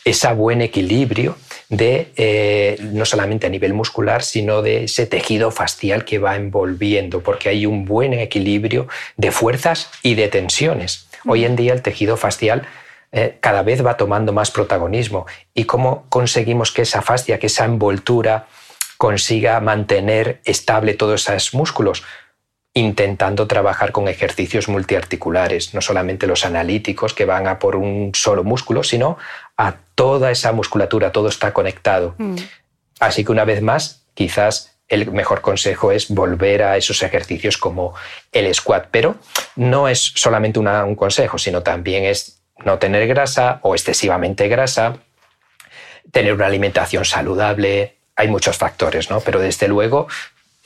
ese 0.06 0.32
buen 0.32 0.62
equilibrio 0.62 1.36
de 1.68 2.14
eh, 2.16 2.78
no 2.80 3.04
solamente 3.04 3.46
a 3.46 3.50
nivel 3.50 3.74
muscular, 3.74 4.24
sino 4.24 4.62
de 4.62 4.86
ese 4.86 5.06
tejido 5.06 5.52
facial 5.52 6.06
que 6.06 6.18
va 6.18 6.38
envolviendo, 6.38 7.20
porque 7.20 7.50
hay 7.50 7.66
un 7.66 7.84
buen 7.84 8.14
equilibrio 8.14 8.88
de 9.18 9.32
fuerzas 9.34 9.90
y 10.02 10.16
de 10.16 10.30
tensiones. 10.30 11.10
Hoy 11.26 11.44
en 11.44 11.58
día 11.58 11.74
el 11.74 11.82
tejido 11.82 12.16
facial 12.16 12.66
eh, 13.12 13.36
cada 13.42 13.64
vez 13.64 13.86
va 13.86 13.98
tomando 13.98 14.32
más 14.32 14.50
protagonismo. 14.50 15.26
¿Y 15.54 15.66
cómo 15.66 16.06
conseguimos 16.08 16.72
que 16.72 16.84
esa 16.84 17.02
fascia, 17.02 17.38
que 17.38 17.48
esa 17.48 17.66
envoltura 17.66 18.48
consiga 18.98 19.60
mantener 19.60 20.40
estable 20.46 20.94
todos 20.94 21.28
esos 21.28 21.54
músculos? 21.54 22.06
Intentando 22.78 23.48
trabajar 23.48 23.92
con 23.92 24.08
ejercicios 24.08 24.68
multiarticulares, 24.68 25.74
no 25.74 25.82
solamente 25.82 26.28
los 26.28 26.46
analíticos 26.46 27.14
que 27.14 27.26
van 27.26 27.48
a 27.48 27.58
por 27.58 27.76
un 27.76 28.12
solo 28.14 28.44
músculo, 28.44 28.84
sino 28.84 29.18
a 29.58 29.76
toda 29.96 30.30
esa 30.30 30.52
musculatura, 30.52 31.12
todo 31.12 31.28
está 31.28 31.54
conectado. 31.54 32.14
Mm. 32.20 32.36
Así 33.00 33.26
que 33.26 33.32
una 33.32 33.46
vez 33.46 33.64
más, 33.64 34.04
quizás 34.14 34.78
el 34.90 35.12
mejor 35.12 35.42
consejo 35.42 35.92
es 35.92 36.10
volver 36.10 36.62
a 36.62 36.78
esos 36.78 37.02
ejercicios 37.02 37.58
como 37.58 37.96
el 38.32 38.54
squat, 38.54 38.88
pero 38.92 39.16
no 39.56 39.88
es 39.88 40.14
solamente 40.16 40.60
un 40.60 40.96
consejo, 40.96 41.40
sino 41.40 41.64
también 41.64 42.06
es 42.06 42.42
no 42.64 42.78
tener 42.78 43.08
grasa 43.08 43.60
o 43.64 43.74
excesivamente 43.74 44.48
grasa, 44.48 44.98
tener 46.12 46.34
una 46.34 46.46
alimentación 46.46 47.06
saludable, 47.06 47.98
hay 48.16 48.28
muchos 48.28 48.56
factores, 48.56 49.10
¿no? 49.10 49.20
Pero 49.20 49.40
desde 49.40 49.68
luego 49.68 50.08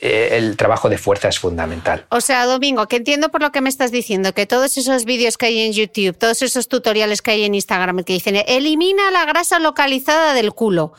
el 0.02 0.56
trabajo 0.56 0.88
de 0.88 0.98
fuerza 0.98 1.28
es 1.28 1.38
fundamental. 1.38 2.06
O 2.10 2.20
sea, 2.20 2.44
Domingo, 2.44 2.88
que 2.88 2.96
entiendo 2.96 3.30
por 3.30 3.40
lo 3.40 3.52
que 3.52 3.60
me 3.60 3.68
estás 3.68 3.92
diciendo, 3.92 4.34
que 4.34 4.46
todos 4.46 4.76
esos 4.76 5.04
vídeos 5.04 5.38
que 5.38 5.46
hay 5.46 5.60
en 5.60 5.72
YouTube, 5.72 6.18
todos 6.18 6.42
esos 6.42 6.68
tutoriales 6.68 7.22
que 7.22 7.30
hay 7.30 7.44
en 7.44 7.54
Instagram 7.54 8.02
que 8.02 8.14
dicen, 8.14 8.36
elimina 8.46 9.10
la 9.12 9.24
grasa 9.24 9.60
localizada 9.60 10.34
del 10.34 10.52
culo. 10.52 10.92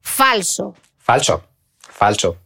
Falso. 0.00 0.74
Falso, 0.98 1.44
falso. 1.78 2.38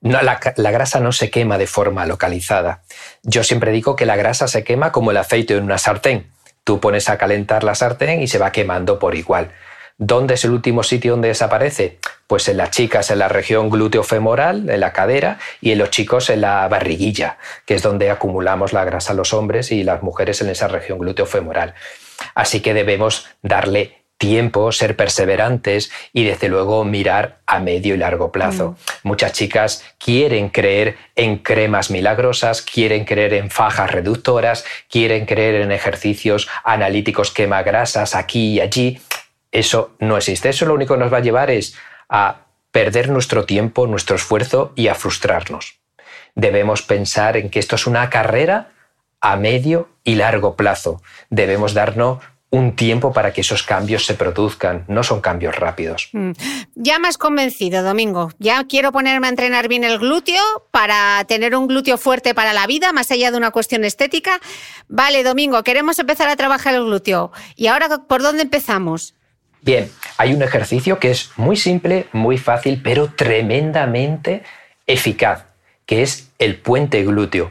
No, 0.00 0.22
la, 0.22 0.40
la, 0.56 0.70
grasa 0.70 1.00
no 1.00 1.10
se 1.10 1.30
quema 1.30 1.58
de 1.58 1.66
forma 1.66 2.06
localizada. 2.06 2.82
Yo 3.24 3.42
siempre 3.42 3.72
digo 3.72 3.96
que 3.96 4.06
la 4.06 4.14
grasa 4.14 4.46
se 4.46 4.62
quema 4.62 4.92
como 4.92 5.10
el 5.10 5.16
aceite 5.16 5.56
en 5.56 5.64
una 5.64 5.78
sartén. 5.78 6.30
Tú 6.62 6.78
pones 6.78 7.08
a 7.08 7.18
calentar 7.18 7.64
la 7.64 7.74
sartén 7.74 8.22
y 8.22 8.28
se 8.28 8.38
va 8.38 8.52
quemando 8.52 9.00
por 9.00 9.16
igual. 9.16 9.52
¿Dónde 9.98 10.34
es 10.34 10.44
el 10.44 10.50
último 10.50 10.82
sitio 10.82 11.12
donde 11.12 11.28
desaparece? 11.28 11.98
Pues 12.26 12.48
en 12.48 12.58
las 12.58 12.70
chicas 12.70 13.10
en 13.10 13.18
la 13.18 13.28
región 13.28 13.70
glúteo-femoral, 13.70 14.68
en 14.68 14.80
la 14.80 14.92
cadera, 14.92 15.38
y 15.62 15.72
en 15.72 15.78
los 15.78 15.90
chicos 15.90 16.28
en 16.28 16.42
la 16.42 16.68
barriguilla, 16.68 17.38
que 17.64 17.74
es 17.74 17.82
donde 17.82 18.10
acumulamos 18.10 18.74
la 18.74 18.84
grasa 18.84 19.14
los 19.14 19.32
hombres 19.32 19.72
y 19.72 19.84
las 19.84 20.02
mujeres 20.02 20.42
en 20.42 20.50
esa 20.50 20.68
región 20.68 20.98
glúteo-femoral. 20.98 21.74
Así 22.34 22.60
que 22.60 22.74
debemos 22.74 23.26
darle 23.42 24.02
tiempo, 24.18 24.72
ser 24.72 24.96
perseverantes 24.96 25.90
y 26.12 26.24
desde 26.24 26.48
luego 26.48 26.84
mirar 26.84 27.38
a 27.46 27.58
medio 27.58 27.94
y 27.94 27.98
largo 27.98 28.32
plazo. 28.32 28.70
Mm. 28.70 29.08
Muchas 29.08 29.32
chicas 29.32 29.84
quieren 29.98 30.48
creer 30.48 30.96
en 31.16 31.38
cremas 31.38 31.90
milagrosas, 31.90 32.62
quieren 32.62 33.04
creer 33.04 33.34
en 33.34 33.50
fajas 33.50 33.90
reductoras, 33.90 34.64
quieren 34.90 35.26
creer 35.26 35.56
en 35.56 35.72
ejercicios 35.72 36.48
analíticos 36.64 37.30
quemagrasas 37.30 38.14
aquí 38.14 38.54
y 38.54 38.60
allí 38.60 39.00
Eso 39.52 39.96
no 40.00 40.16
existe. 40.16 40.48
Eso 40.48 40.66
lo 40.66 40.74
único 40.74 40.94
que 40.94 41.00
nos 41.00 41.12
va 41.12 41.18
a 41.18 41.22
llevar 41.22 41.50
es 41.50 41.74
a 42.08 42.46
perder 42.70 43.08
nuestro 43.08 43.44
tiempo, 43.44 43.86
nuestro 43.86 44.16
esfuerzo 44.16 44.72
y 44.74 44.88
a 44.88 44.94
frustrarnos. 44.94 45.80
Debemos 46.34 46.82
pensar 46.82 47.36
en 47.36 47.48
que 47.48 47.58
esto 47.58 47.76
es 47.76 47.86
una 47.86 48.10
carrera 48.10 48.72
a 49.20 49.36
medio 49.36 49.88
y 50.04 50.16
largo 50.16 50.56
plazo. 50.56 51.02
Debemos 51.30 51.72
darnos 51.72 52.18
un 52.50 52.76
tiempo 52.76 53.12
para 53.12 53.32
que 53.32 53.40
esos 53.40 53.62
cambios 53.62 54.06
se 54.06 54.14
produzcan, 54.14 54.84
no 54.88 55.02
son 55.02 55.20
cambios 55.20 55.56
rápidos. 55.56 56.10
Mm. 56.12 56.30
Ya 56.74 56.98
me 56.98 57.08
has 57.08 57.18
convencido, 57.18 57.82
Domingo. 57.82 58.30
Ya 58.38 58.62
quiero 58.64 58.92
ponerme 58.92 59.26
a 59.26 59.30
entrenar 59.30 59.68
bien 59.68 59.82
el 59.82 59.98
glúteo 59.98 60.42
para 60.70 61.24
tener 61.24 61.56
un 61.56 61.66
glúteo 61.66 61.98
fuerte 61.98 62.34
para 62.34 62.52
la 62.52 62.66
vida, 62.66 62.92
más 62.92 63.10
allá 63.10 63.30
de 63.30 63.36
una 63.36 63.50
cuestión 63.50 63.84
estética. 63.84 64.40
Vale, 64.88 65.24
Domingo, 65.24 65.62
queremos 65.64 65.98
empezar 65.98 66.28
a 66.28 66.36
trabajar 66.36 66.74
el 66.74 66.84
glúteo. 66.84 67.32
¿Y 67.56 67.66
ahora 67.66 67.88
por 68.06 68.22
dónde 68.22 68.42
empezamos? 68.42 69.15
Bien, 69.66 69.90
hay 70.16 70.32
un 70.32 70.42
ejercicio 70.42 71.00
que 71.00 71.10
es 71.10 71.32
muy 71.36 71.56
simple, 71.56 72.06
muy 72.12 72.38
fácil, 72.38 72.80
pero 72.84 73.08
tremendamente 73.08 74.44
eficaz, 74.86 75.46
que 75.86 76.02
es 76.02 76.30
el 76.38 76.60
puente 76.60 77.02
glúteo. 77.02 77.50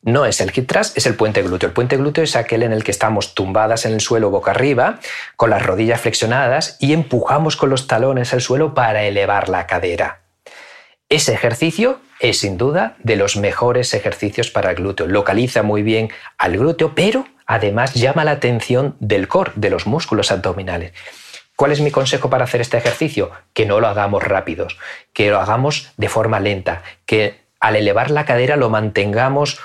No 0.00 0.26
es 0.26 0.40
el 0.40 0.52
hip 0.54 0.68
thrust, 0.68 0.96
es 0.96 1.06
el 1.06 1.16
puente 1.16 1.42
glúteo. 1.42 1.66
El 1.66 1.72
puente 1.72 1.96
glúteo 1.96 2.22
es 2.22 2.36
aquel 2.36 2.62
en 2.62 2.70
el 2.70 2.84
que 2.84 2.92
estamos 2.92 3.34
tumbadas 3.34 3.84
en 3.84 3.94
el 3.94 4.00
suelo 4.00 4.30
boca 4.30 4.52
arriba, 4.52 5.00
con 5.34 5.50
las 5.50 5.66
rodillas 5.66 6.00
flexionadas 6.00 6.76
y 6.78 6.92
empujamos 6.92 7.56
con 7.56 7.68
los 7.68 7.88
talones 7.88 8.32
al 8.32 8.42
suelo 8.42 8.72
para 8.72 9.02
elevar 9.02 9.48
la 9.48 9.66
cadera. 9.66 10.20
Ese 11.08 11.34
ejercicio 11.34 11.98
es 12.20 12.38
sin 12.38 12.58
duda 12.58 12.94
de 13.02 13.16
los 13.16 13.36
mejores 13.36 13.92
ejercicios 13.92 14.52
para 14.52 14.70
el 14.70 14.76
glúteo. 14.76 15.08
Localiza 15.08 15.64
muy 15.64 15.82
bien 15.82 16.10
al 16.38 16.58
glúteo, 16.58 16.94
pero 16.94 17.26
además 17.44 17.94
llama 17.94 18.24
la 18.24 18.30
atención 18.30 18.94
del 19.00 19.26
core, 19.26 19.50
de 19.56 19.70
los 19.70 19.88
músculos 19.88 20.30
abdominales. 20.30 20.92
¿Cuál 21.56 21.72
es 21.72 21.80
mi 21.80 21.90
consejo 21.90 22.28
para 22.28 22.44
hacer 22.44 22.60
este 22.60 22.76
ejercicio? 22.76 23.30
Que 23.54 23.64
no 23.64 23.80
lo 23.80 23.88
hagamos 23.88 24.22
rápidos, 24.22 24.76
que 25.12 25.30
lo 25.30 25.40
hagamos 25.40 25.92
de 25.96 26.08
forma 26.08 26.38
lenta, 26.38 26.82
que 27.06 27.40
al 27.60 27.76
elevar 27.76 28.10
la 28.10 28.26
cadera 28.26 28.56
lo 28.56 28.68
mantengamos 28.68 29.58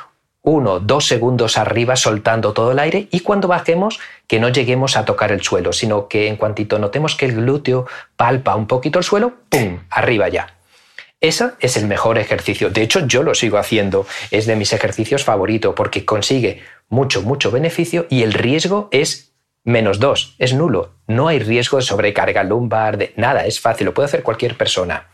uno, 0.43 0.79
dos 0.79 1.05
segundos 1.05 1.57
arriba 1.57 1.95
soltando 1.95 2.53
todo 2.53 2.71
el 2.71 2.79
aire 2.79 3.07
y 3.11 3.19
cuando 3.19 3.47
bajemos 3.47 3.99
que 4.25 4.39
no 4.39 4.49
lleguemos 4.49 4.97
a 4.97 5.05
tocar 5.05 5.31
el 5.31 5.41
suelo, 5.41 5.71
sino 5.71 6.07
que 6.07 6.27
en 6.27 6.37
cuantito 6.37 6.79
notemos 6.79 7.15
que 7.15 7.25
el 7.25 7.35
glúteo 7.35 7.85
palpa 8.15 8.55
un 8.55 8.65
poquito 8.65 8.97
el 8.97 9.05
suelo, 9.05 9.33
¡pum!, 9.49 9.79
arriba 9.91 10.29
ya. 10.29 10.55
Ese 11.19 11.51
es 11.59 11.77
el 11.77 11.85
mejor 11.85 12.17
ejercicio. 12.17 12.71
De 12.71 12.81
hecho, 12.81 13.05
yo 13.05 13.21
lo 13.21 13.35
sigo 13.35 13.59
haciendo. 13.59 14.07
Es 14.31 14.47
de 14.47 14.55
mis 14.55 14.73
ejercicios 14.73 15.23
favoritos 15.23 15.75
porque 15.75 16.03
consigue 16.03 16.63
mucho, 16.89 17.21
mucho 17.21 17.51
beneficio 17.51 18.07
y 18.09 18.23
el 18.23 18.33
riesgo 18.33 18.89
es 18.91 19.30
menos 19.63 19.99
dos, 19.99 20.35
es 20.39 20.53
nulo. 20.53 20.95
No 21.07 21.27
hay 21.27 21.39
riesgo 21.39 21.77
de 21.77 21.83
sobrecarga 21.83 22.43
lumbar, 22.43 22.97
de 22.97 23.13
nada, 23.15 23.45
es 23.45 23.59
fácil, 23.59 23.85
lo 23.85 23.93
puede 23.93 24.07
hacer 24.07 24.23
cualquier 24.23 24.57
persona. 24.57 25.09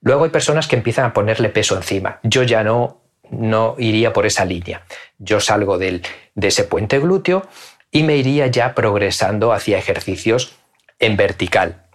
Luego 0.00 0.24
hay 0.24 0.30
personas 0.30 0.68
que 0.68 0.76
empiezan 0.76 1.06
a 1.06 1.12
ponerle 1.12 1.48
peso 1.48 1.76
encima. 1.76 2.20
Yo 2.22 2.42
ya 2.42 2.62
no 2.62 3.02
no 3.30 3.74
iría 3.78 4.12
por 4.12 4.26
esa 4.26 4.44
línea. 4.44 4.82
Yo 5.18 5.40
salgo 5.40 5.78
de 5.78 6.02
ese 6.34 6.64
puente 6.64 6.98
glúteo 6.98 7.46
y 7.90 8.02
me 8.02 8.16
iría 8.16 8.46
ya 8.46 8.74
progresando 8.74 9.52
hacia 9.52 9.78
ejercicios 9.78 10.56
en 10.98 11.16
vertical, 11.16 11.86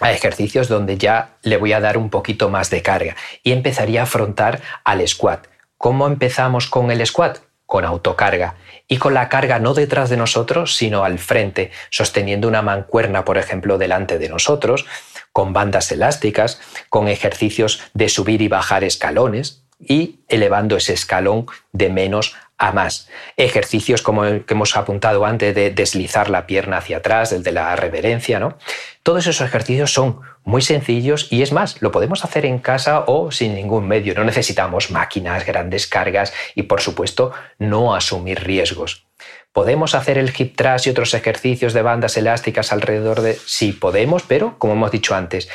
a 0.00 0.12
ejercicios 0.12 0.68
donde 0.68 0.98
ya 0.98 1.36
le 1.42 1.56
voy 1.56 1.72
a 1.72 1.80
dar 1.80 1.98
un 1.98 2.10
poquito 2.10 2.48
más 2.48 2.70
de 2.70 2.82
carga 2.82 3.16
y 3.42 3.52
empezaría 3.52 4.00
a 4.00 4.04
afrontar 4.04 4.60
al 4.84 5.06
squat. 5.06 5.46
¿Cómo 5.78 6.06
empezamos 6.06 6.68
con 6.68 6.90
el 6.90 7.04
squat? 7.06 7.38
Con 7.66 7.84
autocarga 7.84 8.54
y 8.88 8.98
con 8.98 9.14
la 9.14 9.28
carga 9.28 9.58
no 9.58 9.74
detrás 9.74 10.08
de 10.08 10.16
nosotros, 10.16 10.76
sino 10.76 11.04
al 11.04 11.18
frente, 11.18 11.72
sosteniendo 11.90 12.46
una 12.46 12.62
mancuerna, 12.62 13.24
por 13.24 13.38
ejemplo, 13.38 13.76
delante 13.76 14.18
de 14.18 14.28
nosotros, 14.28 14.86
con 15.32 15.52
bandas 15.52 15.90
elásticas, 15.90 16.60
con 16.88 17.08
ejercicios 17.08 17.82
de 17.92 18.08
subir 18.08 18.40
y 18.42 18.48
bajar 18.48 18.84
escalones, 18.84 19.66
y 19.78 20.20
elevando 20.28 20.76
ese 20.76 20.94
escalón 20.94 21.46
de 21.72 21.90
menos 21.90 22.34
a 22.58 22.72
más. 22.72 23.08
Ejercicios 23.36 24.02
como 24.02 24.24
el 24.24 24.44
que 24.44 24.54
hemos 24.54 24.76
apuntado 24.76 25.24
antes 25.26 25.54
de 25.54 25.70
deslizar 25.70 26.30
la 26.30 26.46
pierna 26.46 26.78
hacia 26.78 26.98
atrás, 26.98 27.32
el 27.32 27.42
de 27.42 27.52
la 27.52 27.76
reverencia, 27.76 28.40
¿no? 28.40 28.56
Todos 29.02 29.26
esos 29.26 29.46
ejercicios 29.46 29.92
son 29.92 30.20
muy 30.44 30.62
sencillos 30.62 31.28
y 31.30 31.42
es 31.42 31.52
más, 31.52 31.82
lo 31.82 31.92
podemos 31.92 32.24
hacer 32.24 32.46
en 32.46 32.58
casa 32.58 33.04
o 33.06 33.30
sin 33.30 33.54
ningún 33.54 33.86
medio. 33.86 34.14
No 34.14 34.24
necesitamos 34.24 34.90
máquinas, 34.90 35.44
grandes 35.44 35.86
cargas 35.86 36.32
y 36.54 36.62
por 36.62 36.80
supuesto 36.80 37.32
no 37.58 37.94
asumir 37.94 38.42
riesgos. 38.44 39.06
¿Podemos 39.52 39.94
hacer 39.94 40.18
el 40.18 40.32
hip 40.36 40.56
thrust 40.56 40.86
y 40.86 40.90
otros 40.90 41.14
ejercicios 41.14 41.72
de 41.72 41.82
bandas 41.82 42.16
elásticas 42.16 42.72
alrededor 42.72 43.22
de...? 43.22 43.38
Sí, 43.46 43.72
podemos, 43.72 44.22
pero 44.22 44.58
como 44.58 44.74
hemos 44.74 44.90
dicho 44.90 45.14
antes, 45.14 45.48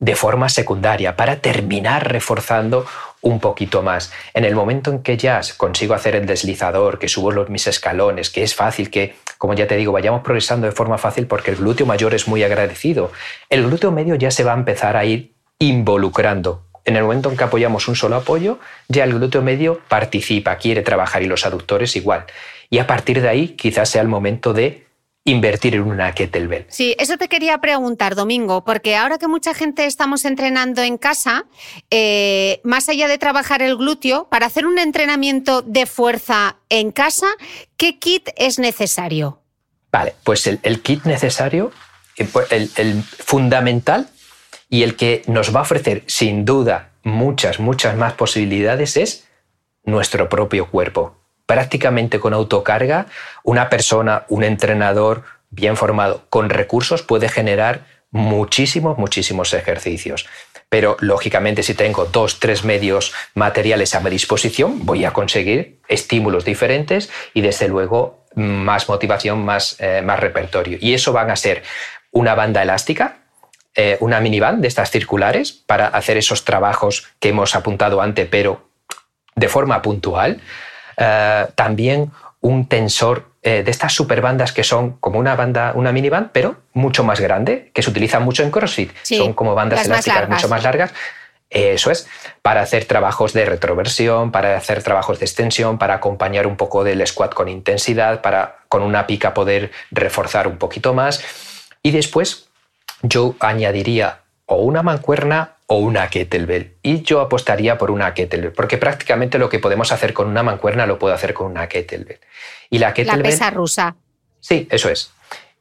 de 0.00 0.14
forma 0.14 0.48
secundaria 0.48 1.16
para 1.16 1.40
terminar 1.40 2.12
reforzando 2.12 2.86
un 3.20 3.40
poquito 3.40 3.82
más. 3.82 4.12
En 4.34 4.44
el 4.44 4.54
momento 4.54 4.90
en 4.90 5.02
que 5.02 5.16
ya 5.16 5.40
consigo 5.56 5.94
hacer 5.94 6.16
el 6.16 6.26
deslizador, 6.26 6.98
que 6.98 7.08
subo 7.08 7.32
los, 7.32 7.48
mis 7.48 7.66
escalones, 7.66 8.30
que 8.30 8.42
es 8.42 8.54
fácil, 8.54 8.90
que, 8.90 9.16
como 9.38 9.54
ya 9.54 9.66
te 9.66 9.76
digo, 9.76 9.92
vayamos 9.92 10.22
progresando 10.22 10.66
de 10.66 10.72
forma 10.72 10.98
fácil 10.98 11.26
porque 11.26 11.50
el 11.50 11.56
glúteo 11.56 11.86
mayor 11.86 12.14
es 12.14 12.28
muy 12.28 12.42
agradecido, 12.42 13.12
el 13.50 13.64
glúteo 13.66 13.90
medio 13.90 14.14
ya 14.14 14.30
se 14.30 14.44
va 14.44 14.52
a 14.52 14.56
empezar 14.56 14.96
a 14.96 15.04
ir 15.04 15.32
involucrando. 15.58 16.64
En 16.84 16.96
el 16.96 17.02
momento 17.02 17.30
en 17.30 17.36
que 17.36 17.44
apoyamos 17.44 17.86
un 17.88 17.96
solo 17.96 18.16
apoyo, 18.16 18.58
ya 18.88 19.04
el 19.04 19.12
glúteo 19.12 19.42
medio 19.42 19.80
participa, 19.88 20.56
quiere 20.56 20.82
trabajar 20.82 21.22
y 21.22 21.26
los 21.26 21.44
aductores 21.44 21.96
igual. 21.96 22.24
Y 22.70 22.78
a 22.78 22.86
partir 22.86 23.20
de 23.20 23.28
ahí 23.28 23.48
quizás 23.48 23.90
sea 23.90 24.02
el 24.02 24.08
momento 24.08 24.54
de 24.54 24.87
invertir 25.30 25.74
en 25.74 25.82
una 25.82 26.14
kettlebell. 26.14 26.66
Sí, 26.68 26.94
eso 26.98 27.16
te 27.16 27.28
quería 27.28 27.58
preguntar, 27.58 28.14
Domingo, 28.14 28.64
porque 28.64 28.96
ahora 28.96 29.18
que 29.18 29.28
mucha 29.28 29.54
gente 29.54 29.86
estamos 29.86 30.24
entrenando 30.24 30.82
en 30.82 30.98
casa, 30.98 31.44
eh, 31.90 32.60
más 32.64 32.88
allá 32.88 33.08
de 33.08 33.18
trabajar 33.18 33.62
el 33.62 33.76
glúteo, 33.76 34.28
para 34.28 34.46
hacer 34.46 34.66
un 34.66 34.78
entrenamiento 34.78 35.62
de 35.62 35.86
fuerza 35.86 36.56
en 36.68 36.92
casa, 36.92 37.26
¿qué 37.76 37.98
kit 37.98 38.30
es 38.36 38.58
necesario? 38.58 39.42
Vale, 39.90 40.14
pues 40.24 40.46
el, 40.46 40.82
kit 40.82 41.04
necesario, 41.04 41.72
eh, 42.16 42.28
pues 42.30 42.50
el, 42.52 42.70
el 42.76 43.02
fundamental 43.02 44.08
y 44.68 44.82
el 44.82 44.96
que 44.96 45.22
nos 45.26 45.54
va 45.54 45.60
a 45.60 45.62
ofrecer 45.62 46.04
sin 46.06 46.44
duda 46.44 46.90
muchas, 47.02 47.58
muchas 47.58 47.96
más 47.96 48.14
posibilidades 48.14 48.96
es 48.96 49.28
nuestro 49.84 50.28
propio 50.28 50.70
cuerpo 50.70 51.16
prácticamente 51.48 52.20
con 52.20 52.34
autocarga, 52.34 53.06
una 53.42 53.70
persona, 53.70 54.26
un 54.28 54.44
entrenador 54.44 55.24
bien 55.48 55.78
formado, 55.78 56.26
con 56.28 56.50
recursos, 56.50 57.00
puede 57.00 57.30
generar 57.30 57.86
muchísimos, 58.10 58.98
muchísimos 58.98 59.54
ejercicios. 59.54 60.26
Pero 60.68 60.98
lógicamente 61.00 61.62
si 61.62 61.72
tengo 61.72 62.04
dos, 62.04 62.38
tres 62.38 62.64
medios 62.64 63.14
materiales 63.32 63.94
a 63.94 64.00
mi 64.00 64.10
disposición, 64.10 64.84
voy 64.84 65.06
a 65.06 65.14
conseguir 65.14 65.80
estímulos 65.88 66.44
diferentes 66.44 67.08
y 67.32 67.40
desde 67.40 67.66
luego 67.66 68.26
más 68.34 68.86
motivación, 68.90 69.42
más, 69.42 69.76
eh, 69.78 70.02
más 70.04 70.20
repertorio. 70.20 70.76
Y 70.82 70.92
eso 70.92 71.14
van 71.14 71.30
a 71.30 71.36
ser 71.36 71.62
una 72.10 72.34
banda 72.34 72.62
elástica, 72.62 73.20
eh, 73.74 73.96
una 74.00 74.20
miniband 74.20 74.60
de 74.60 74.68
estas 74.68 74.90
circulares 74.90 75.52
para 75.52 75.86
hacer 75.86 76.18
esos 76.18 76.44
trabajos 76.44 77.08
que 77.20 77.30
hemos 77.30 77.54
apuntado 77.54 78.02
antes, 78.02 78.28
pero 78.30 78.68
de 79.34 79.48
forma 79.48 79.80
puntual. 79.80 80.42
Eh, 80.98 81.46
también 81.54 82.10
un 82.40 82.66
tensor 82.66 83.30
eh, 83.42 83.62
de 83.62 83.70
estas 83.70 83.92
superbandas 83.92 84.52
que 84.52 84.64
son 84.64 84.92
como 84.98 85.18
una 85.18 85.36
banda, 85.36 85.72
una 85.74 85.92
miniband, 85.92 86.30
pero 86.32 86.56
mucho 86.72 87.04
más 87.04 87.20
grande, 87.20 87.70
que 87.72 87.82
se 87.82 87.90
utilizan 87.90 88.22
mucho 88.22 88.42
en 88.42 88.50
CrossFit. 88.50 88.92
son 89.02 89.32
como 89.32 89.54
bandas 89.54 89.86
elásticas 89.86 90.28
mucho 90.28 90.48
más 90.48 90.62
largas. 90.62 90.92
Eso 91.50 91.90
es, 91.90 92.06
para 92.42 92.60
hacer 92.60 92.84
trabajos 92.84 93.32
de 93.32 93.46
retroversión, 93.46 94.32
para 94.32 94.56
hacer 94.56 94.82
trabajos 94.82 95.18
de 95.18 95.24
extensión, 95.24 95.78
para 95.78 95.94
acompañar 95.94 96.46
un 96.46 96.56
poco 96.56 96.84
del 96.84 97.06
squat 97.06 97.32
con 97.32 97.48
intensidad, 97.48 98.20
para 98.20 98.56
con 98.68 98.82
una 98.82 99.06
pica 99.06 99.32
poder 99.32 99.70
reforzar 99.90 100.46
un 100.46 100.58
poquito 100.58 100.92
más. 100.92 101.24
Y 101.82 101.92
después 101.92 102.48
yo 103.02 103.34
añadiría 103.40 104.20
o 104.44 104.56
una 104.56 104.82
mancuerna 104.82 105.52
o 105.70 105.78
una 105.78 106.08
kettlebell. 106.08 106.76
Y 106.82 107.02
yo 107.02 107.20
apostaría 107.20 107.76
por 107.76 107.90
una 107.90 108.14
kettlebell, 108.14 108.52
porque 108.52 108.78
prácticamente 108.78 109.38
lo 109.38 109.50
que 109.50 109.58
podemos 109.58 109.92
hacer 109.92 110.14
con 110.14 110.26
una 110.26 110.42
mancuerna 110.42 110.86
lo 110.86 110.98
puedo 110.98 111.14
hacer 111.14 111.34
con 111.34 111.50
una 111.50 111.68
kettlebell. 111.68 112.20
Y 112.70 112.78
la 112.78 112.94
kettlebell... 112.94 113.22
La 113.22 113.28
pesa 113.28 113.50
rusa. 113.50 113.96
Sí, 114.40 114.66
eso 114.70 114.88
es. 114.88 115.12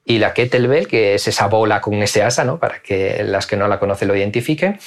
Y 0.06 0.20
la 0.20 0.34
kettlebell, 0.34 0.88
que 0.88 1.16
es 1.16 1.28
esa 1.28 1.48
bola 1.48 1.82
con 1.82 1.96
ese 1.96 2.24
asa, 2.24 2.46
¿no? 2.46 2.58
para 2.58 2.82
que 2.82 3.22
las 3.26 3.46
que 3.48 3.58
no 3.58 3.68
la 3.68 3.80
conocen 3.80 4.08
lo 4.08 4.16
identifiquen, 4.16 4.80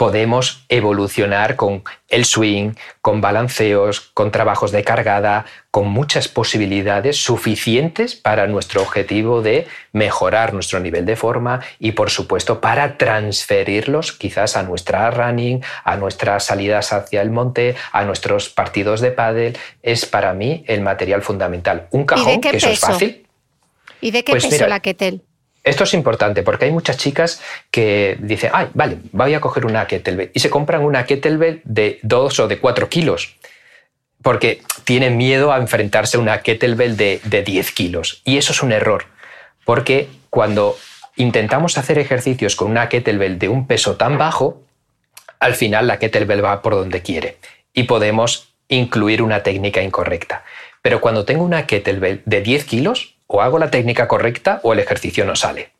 podemos 0.00 0.64
evolucionar 0.70 1.56
con 1.56 1.84
el 2.08 2.24
swing, 2.24 2.72
con 3.02 3.20
balanceos, 3.20 4.00
con 4.00 4.30
trabajos 4.30 4.72
de 4.72 4.82
cargada, 4.82 5.44
con 5.70 5.88
muchas 5.88 6.26
posibilidades 6.26 7.18
suficientes 7.18 8.14
para 8.14 8.46
nuestro 8.46 8.80
objetivo 8.80 9.42
de 9.42 9.66
mejorar 9.92 10.54
nuestro 10.54 10.80
nivel 10.80 11.04
de 11.04 11.16
forma 11.16 11.60
y 11.78 11.92
por 11.92 12.08
supuesto 12.08 12.62
para 12.62 12.96
transferirlos 12.96 14.12
quizás 14.12 14.56
a 14.56 14.62
nuestra 14.62 15.10
running, 15.10 15.62
a 15.84 15.98
nuestras 15.98 16.46
salidas 16.46 16.94
hacia 16.94 17.20
el 17.20 17.30
monte, 17.30 17.76
a 17.92 18.02
nuestros 18.04 18.48
partidos 18.48 19.02
de 19.02 19.10
pádel. 19.10 19.58
Es 19.82 20.06
para 20.06 20.32
mí 20.32 20.64
el 20.66 20.80
material 20.80 21.20
fundamental. 21.20 21.88
Un 21.90 22.06
cajón, 22.06 22.40
que 22.40 22.56
eso 22.56 22.70
es 22.70 22.80
fácil. 22.80 23.26
¿Y 24.00 24.12
de 24.12 24.24
qué 24.24 24.32
pues 24.32 24.46
peso 24.46 24.66
la 24.66 24.80
kettle? 24.80 25.20
Esto 25.62 25.84
es 25.84 25.94
importante 25.94 26.42
porque 26.42 26.64
hay 26.64 26.70
muchas 26.70 26.96
chicas 26.96 27.40
que 27.70 28.16
dicen, 28.20 28.50
ay, 28.54 28.68
vale, 28.72 28.98
voy 29.12 29.34
a 29.34 29.40
coger 29.40 29.66
una 29.66 29.86
kettlebell 29.86 30.30
y 30.32 30.40
se 30.40 30.48
compran 30.48 30.82
una 30.82 31.04
kettlebell 31.04 31.60
de 31.64 31.98
2 32.02 32.40
o 32.40 32.48
de 32.48 32.58
4 32.58 32.88
kilos 32.88 33.36
porque 34.22 34.62
tienen 34.84 35.16
miedo 35.16 35.52
a 35.52 35.58
enfrentarse 35.58 36.16
a 36.16 36.20
una 36.20 36.40
kettlebell 36.42 36.96
de, 36.96 37.20
de 37.24 37.42
10 37.42 37.72
kilos. 37.72 38.22
Y 38.24 38.36
eso 38.36 38.52
es 38.52 38.62
un 38.62 38.72
error, 38.72 39.06
porque 39.64 40.08
cuando 40.28 40.76
intentamos 41.16 41.78
hacer 41.78 41.98
ejercicios 41.98 42.56
con 42.56 42.70
una 42.70 42.88
kettlebell 42.88 43.38
de 43.38 43.48
un 43.48 43.66
peso 43.66 43.96
tan 43.96 44.18
bajo, 44.18 44.62
al 45.38 45.54
final 45.54 45.86
la 45.86 45.98
kettlebell 45.98 46.44
va 46.44 46.62
por 46.62 46.74
donde 46.74 47.02
quiere 47.02 47.38
y 47.72 47.84
podemos 47.84 48.52
incluir 48.68 49.22
una 49.22 49.42
técnica 49.42 49.82
incorrecta. 49.82 50.44
Pero 50.82 51.00
cuando 51.00 51.24
tengo 51.24 51.44
una 51.44 51.66
kettlebell 51.66 52.22
de 52.24 52.40
10 52.40 52.64
kilos, 52.64 53.14
o 53.32 53.42
hago 53.42 53.58
la 53.58 53.70
técnica 53.70 54.08
correcta 54.08 54.60
o 54.64 54.72
el 54.72 54.80
ejercicio 54.80 55.24
no 55.24 55.36
sale. 55.36 55.70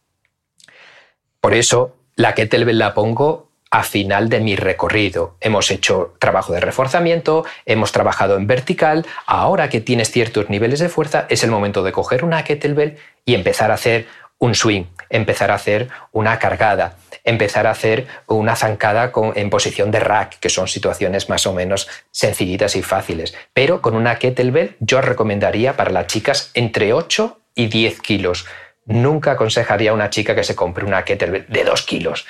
Por 1.40 1.54
eso 1.54 1.96
la 2.14 2.34
kettlebell 2.34 2.78
la 2.78 2.94
pongo 2.94 3.48
a 3.72 3.82
final 3.82 4.28
de 4.28 4.40
mi 4.40 4.54
recorrido. 4.54 5.36
Hemos 5.40 5.70
hecho 5.70 6.14
trabajo 6.18 6.52
de 6.52 6.60
reforzamiento, 6.60 7.44
hemos 7.66 7.90
trabajado 7.92 8.36
en 8.36 8.46
vertical, 8.46 9.04
ahora 9.26 9.68
que 9.68 9.80
tienes 9.80 10.10
ciertos 10.10 10.48
niveles 10.48 10.78
de 10.78 10.88
fuerza 10.88 11.26
es 11.28 11.42
el 11.42 11.50
momento 11.50 11.82
de 11.82 11.92
coger 11.92 12.24
una 12.24 12.44
kettlebell 12.44 12.98
y 13.24 13.34
empezar 13.34 13.72
a 13.72 13.74
hacer 13.74 14.06
un 14.38 14.54
swing, 14.54 14.84
empezar 15.08 15.50
a 15.50 15.54
hacer 15.54 15.88
una 16.12 16.38
cargada, 16.38 16.96
empezar 17.24 17.66
a 17.66 17.72
hacer 17.72 18.06
una 18.26 18.56
zancada 18.56 19.12
en 19.34 19.50
posición 19.50 19.90
de 19.90 20.00
rack, 20.00 20.38
que 20.38 20.48
son 20.48 20.66
situaciones 20.66 21.28
más 21.28 21.46
o 21.46 21.52
menos 21.52 21.88
sencillitas 22.10 22.74
y 22.76 22.82
fáciles. 22.82 23.34
Pero 23.52 23.82
con 23.82 23.94
una 23.94 24.16
kettlebell 24.16 24.76
yo 24.80 25.00
recomendaría 25.00 25.76
para 25.76 25.90
las 25.90 26.06
chicas 26.06 26.50
entre 26.54 26.92
8 26.92 27.39
y 27.54 27.66
10 27.66 28.00
kilos. 28.00 28.46
Nunca 28.86 29.32
aconsejaría 29.32 29.90
a 29.90 29.94
una 29.94 30.10
chica 30.10 30.34
que 30.34 30.44
se 30.44 30.56
compre 30.56 30.84
una 30.84 31.04
kettlebell 31.04 31.46
de 31.48 31.64
2 31.64 31.82
kilos. 31.82 32.26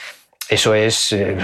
Eso 0.49 0.75
es 0.75 1.13
eh, 1.13 1.37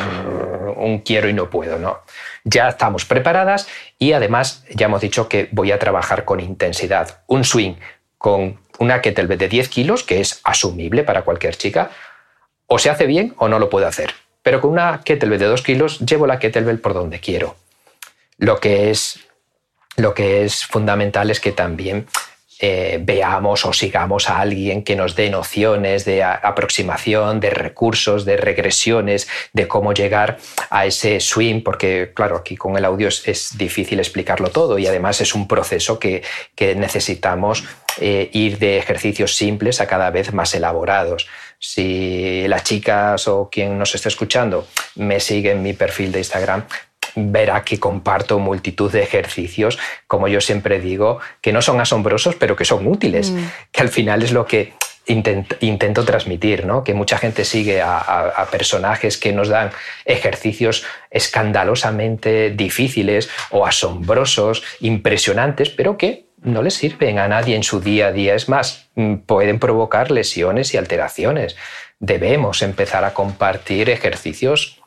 un 0.76 0.98
quiero 0.98 1.28
y 1.28 1.32
no 1.32 1.48
puedo, 1.48 1.78
¿no? 1.78 2.00
Ya 2.42 2.68
estamos 2.68 3.04
preparadas 3.04 3.68
y 3.98 4.12
además 4.12 4.64
ya 4.74 4.86
hemos 4.86 5.00
dicho 5.00 5.28
que 5.28 5.48
voy 5.52 5.70
a 5.70 5.78
trabajar 5.78 6.24
con 6.24 6.40
intensidad. 6.40 7.22
Un 7.28 7.44
swing 7.44 7.74
con 8.18 8.58
una 8.78 9.00
kettlebell 9.00 9.38
de 9.38 9.48
10 9.48 9.68
kilos, 9.68 10.02
que 10.02 10.20
es 10.20 10.40
asumible 10.42 11.04
para 11.04 11.22
cualquier 11.22 11.56
chica, 11.56 11.90
o 12.66 12.80
se 12.80 12.90
hace 12.90 13.06
bien 13.06 13.34
o 13.38 13.48
no 13.48 13.60
lo 13.60 13.70
puedo 13.70 13.86
hacer. 13.86 14.12
Pero 14.42 14.60
con 14.60 14.72
una 14.72 15.00
kettlebell 15.04 15.38
de 15.38 15.46
2 15.46 15.62
kilos 15.62 16.00
llevo 16.00 16.26
la 16.26 16.40
kettlebell 16.40 16.80
por 16.80 16.94
donde 16.94 17.20
quiero. 17.20 17.56
Lo 18.38 18.58
que 18.58 18.90
es, 18.90 19.20
lo 19.96 20.14
que 20.14 20.44
es 20.44 20.66
fundamental 20.66 21.30
es 21.30 21.40
que 21.40 21.52
también 21.52 22.06
eh, 22.58 22.98
veamos 23.02 23.66
o 23.66 23.72
sigamos 23.74 24.30
a 24.30 24.40
alguien 24.40 24.82
que 24.82 24.96
nos 24.96 25.14
dé 25.14 25.28
nociones 25.28 26.06
de 26.06 26.22
aproximación, 26.22 27.38
de 27.38 27.50
recursos, 27.50 28.24
de 28.24 28.38
regresiones, 28.38 29.28
de 29.52 29.68
cómo 29.68 29.92
llegar 29.92 30.38
a 30.70 30.86
ese 30.86 31.20
swing, 31.20 31.62
porque 31.62 32.12
claro, 32.14 32.36
aquí 32.36 32.56
con 32.56 32.76
el 32.78 32.84
audio 32.86 33.08
es, 33.08 33.58
difícil 33.58 33.98
explicarlo 33.98 34.48
todo 34.48 34.78
y 34.78 34.86
además 34.86 35.20
es 35.20 35.34
un 35.34 35.46
proceso 35.46 35.98
que, 35.98 36.22
necesitamos 36.76 37.64
eh, 38.00 38.30
ir 38.32 38.58
de 38.58 38.78
ejercicios 38.78 39.36
simples 39.36 39.80
a 39.80 39.86
cada 39.86 40.10
vez 40.10 40.32
más 40.32 40.54
elaborados. 40.54 41.26
Si 41.58 42.46
las 42.48 42.64
chicas 42.64 43.28
o 43.28 43.48
quien 43.50 43.78
nos 43.78 43.94
esté 43.94 44.08
escuchando 44.08 44.66
me 44.94 45.20
sigue 45.20 45.52
en 45.52 45.62
mi 45.62 45.72
perfil 45.72 46.12
de 46.12 46.18
Instagram, 46.18 46.64
verá 47.16 47.64
que 47.64 47.80
comparto 47.80 48.38
multitud 48.38 48.92
de 48.92 49.02
ejercicios, 49.02 49.78
como 50.06 50.28
yo 50.28 50.40
siempre 50.40 50.78
digo, 50.80 51.18
que 51.40 51.52
no 51.52 51.62
son 51.62 51.80
asombrosos, 51.80 52.36
pero 52.36 52.54
que 52.54 52.64
son 52.64 52.86
útiles, 52.86 53.30
mm. 53.30 53.44
que 53.72 53.80
al 53.80 53.88
final 53.88 54.22
es 54.22 54.32
lo 54.32 54.46
que 54.46 54.74
intento, 55.06 56.04
transmitir, 56.04 56.66
¿no? 56.66 56.82
que 56.82 56.92
mucha 56.92 57.16
gente 57.18 57.44
sigue 57.44 57.80
a, 57.80 58.48
personajes 58.50 59.16
que 59.18 59.32
nos 59.32 59.48
dan 59.48 59.70
ejercicios 60.04 60.84
escandalosamente 61.10 62.50
difíciles 62.50 63.30
o 63.50 63.66
asombrosos, 63.66 64.62
impresionantes, 64.80 65.70
pero 65.70 65.96
que 65.96 66.26
no 66.42 66.62
les 66.62 66.74
sirven 66.74 67.18
a 67.18 67.28
nadie 67.28 67.56
en 67.56 67.62
su 67.62 67.80
día 67.80 68.08
a 68.08 68.12
día. 68.12 68.34
Es 68.34 68.48
más, 68.48 68.88
mm, 68.94 69.16
pueden 69.26 69.58
provocar 69.58 70.10
lesiones 70.10 70.74
y 70.74 70.76
alteraciones. 70.76 71.56
Debemos 71.98 72.62
empezar 72.62 73.04
a 73.04 73.14
compartir 73.14 73.88
ejercicios 73.90 74.82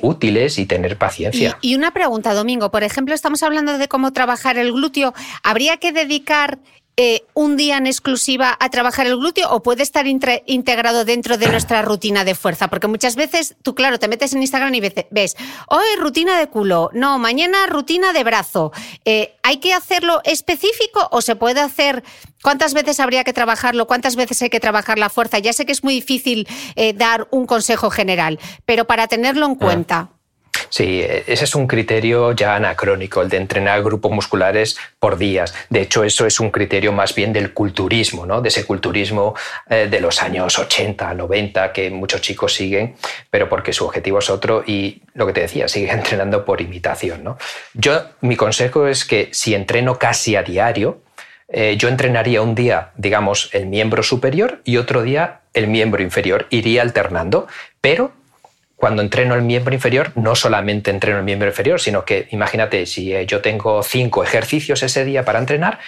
útiles 0.00 0.58
y 0.58 0.66
tener 0.66 0.96
paciencia. 0.96 1.58
Y, 1.60 1.74
una 1.74 1.92
pregunta, 1.92 2.34
Domingo. 2.34 2.70
Por 2.70 2.82
ejemplo, 2.82 3.14
estamos 3.14 3.42
hablando 3.42 3.78
de 3.78 3.88
cómo 3.88 4.12
trabajar 4.12 4.58
el 4.58 4.72
glúteo. 4.72 5.14
¿Habría 5.42 5.78
que 5.78 5.92
dedicar 5.92 6.58
eh, 7.00 7.22
un 7.32 7.56
día 7.56 7.76
en 7.76 7.86
exclusiva 7.86 8.56
a 8.58 8.70
trabajar 8.70 9.06
el 9.06 9.16
glúteo 9.16 9.48
o 9.52 9.62
puede 9.62 9.84
estar 9.84 10.04
integrado 10.08 11.04
dentro 11.04 11.38
de 11.38 11.46
nuestra 11.46 11.80
rutina 11.82 12.24
de 12.24 12.34
fuerza? 12.34 12.66
Porque 12.66 12.88
muchas 12.88 13.14
veces 13.14 13.54
tú, 13.62 13.76
claro, 13.76 14.00
te 14.00 14.08
metes 14.08 14.32
en 14.32 14.42
Instagram 14.42 14.74
y 14.74 14.80
ves, 14.80 15.36
hoy 15.68 15.86
rutina 16.00 16.36
de 16.40 16.48
culo, 16.48 16.90
no, 16.94 17.20
mañana 17.20 17.68
rutina 17.68 18.12
de 18.12 18.24
brazo. 18.24 18.72
Eh, 19.04 19.36
¿Hay 19.44 19.58
que 19.58 19.74
hacerlo 19.74 20.20
específico 20.24 21.06
o 21.12 21.22
se 21.22 21.36
puede 21.36 21.60
hacer? 21.60 22.02
¿Cuántas 22.42 22.74
veces 22.74 22.98
habría 22.98 23.22
que 23.22 23.32
trabajarlo? 23.32 23.86
¿Cuántas 23.86 24.16
veces 24.16 24.42
hay 24.42 24.50
que 24.50 24.58
trabajar 24.58 24.98
la 24.98 25.08
fuerza? 25.08 25.38
Ya 25.38 25.52
sé 25.52 25.66
que 25.66 25.72
es 25.72 25.84
muy 25.84 25.94
difícil 25.94 26.48
eh, 26.74 26.94
dar 26.94 27.28
un 27.30 27.46
consejo 27.46 27.90
general, 27.90 28.40
pero 28.66 28.88
para 28.88 29.06
tenerlo 29.06 29.46
en 29.46 29.54
cuenta. 29.54 30.17
Sí, 30.70 31.02
ese 31.02 31.44
es 31.44 31.54
un 31.54 31.66
criterio 31.66 32.32
ya 32.32 32.56
anacrónico, 32.56 33.22
el 33.22 33.28
de 33.28 33.38
entrenar 33.38 33.82
grupos 33.82 34.12
musculares 34.12 34.76
por 34.98 35.18
días. 35.18 35.54
De 35.70 35.80
hecho, 35.80 36.04
eso 36.04 36.26
es 36.26 36.40
un 36.40 36.50
criterio 36.50 36.92
más 36.92 37.14
bien 37.14 37.32
del 37.32 37.52
culturismo, 37.52 38.26
¿no? 38.26 38.40
de 38.40 38.48
ese 38.48 38.64
culturismo 38.64 39.34
eh, 39.68 39.88
de 39.90 40.00
los 40.00 40.22
años 40.22 40.58
80, 40.58 41.14
90, 41.14 41.72
que 41.72 41.90
muchos 41.90 42.20
chicos 42.20 42.54
siguen, 42.54 42.96
pero 43.30 43.48
porque 43.48 43.72
su 43.72 43.84
objetivo 43.84 44.18
es 44.18 44.30
otro 44.30 44.62
y 44.66 45.02
lo 45.14 45.26
que 45.26 45.32
te 45.32 45.40
decía, 45.40 45.68
sigue 45.68 45.90
entrenando 45.92 46.44
por 46.44 46.60
imitación. 46.60 47.24
¿no? 47.24 47.38
Yo, 47.74 48.02
mi 48.20 48.36
consejo 48.36 48.86
es 48.86 49.04
que 49.04 49.28
si 49.32 49.54
entreno 49.54 49.98
casi 49.98 50.36
a 50.36 50.42
diario, 50.42 51.00
eh, 51.50 51.76
yo 51.78 51.88
entrenaría 51.88 52.42
un 52.42 52.54
día, 52.54 52.90
digamos, 52.96 53.48
el 53.54 53.66
miembro 53.66 54.02
superior 54.02 54.60
y 54.64 54.76
otro 54.76 55.02
día 55.02 55.40
el 55.54 55.66
miembro 55.66 56.02
inferior. 56.02 56.46
Iría 56.50 56.82
alternando, 56.82 57.46
pero 57.80 58.12
cuando 58.78 59.02
entreno 59.02 59.34
el 59.34 59.42
miembro 59.42 59.74
inferior, 59.74 60.12
no 60.14 60.36
solamente 60.36 60.92
entreno 60.92 61.18
el 61.18 61.24
miembro 61.24 61.48
inferior, 61.48 61.80
sino 61.80 62.04
que 62.04 62.28
imagínate, 62.30 62.86
si 62.86 63.12
eh, 63.12 63.26
yo 63.26 63.40
tengo 63.40 63.82
cinco 63.82 64.22
ejercicios 64.22 64.84
ese 64.84 65.04
día 65.04 65.24
para 65.24 65.40
entrenar, 65.40 65.80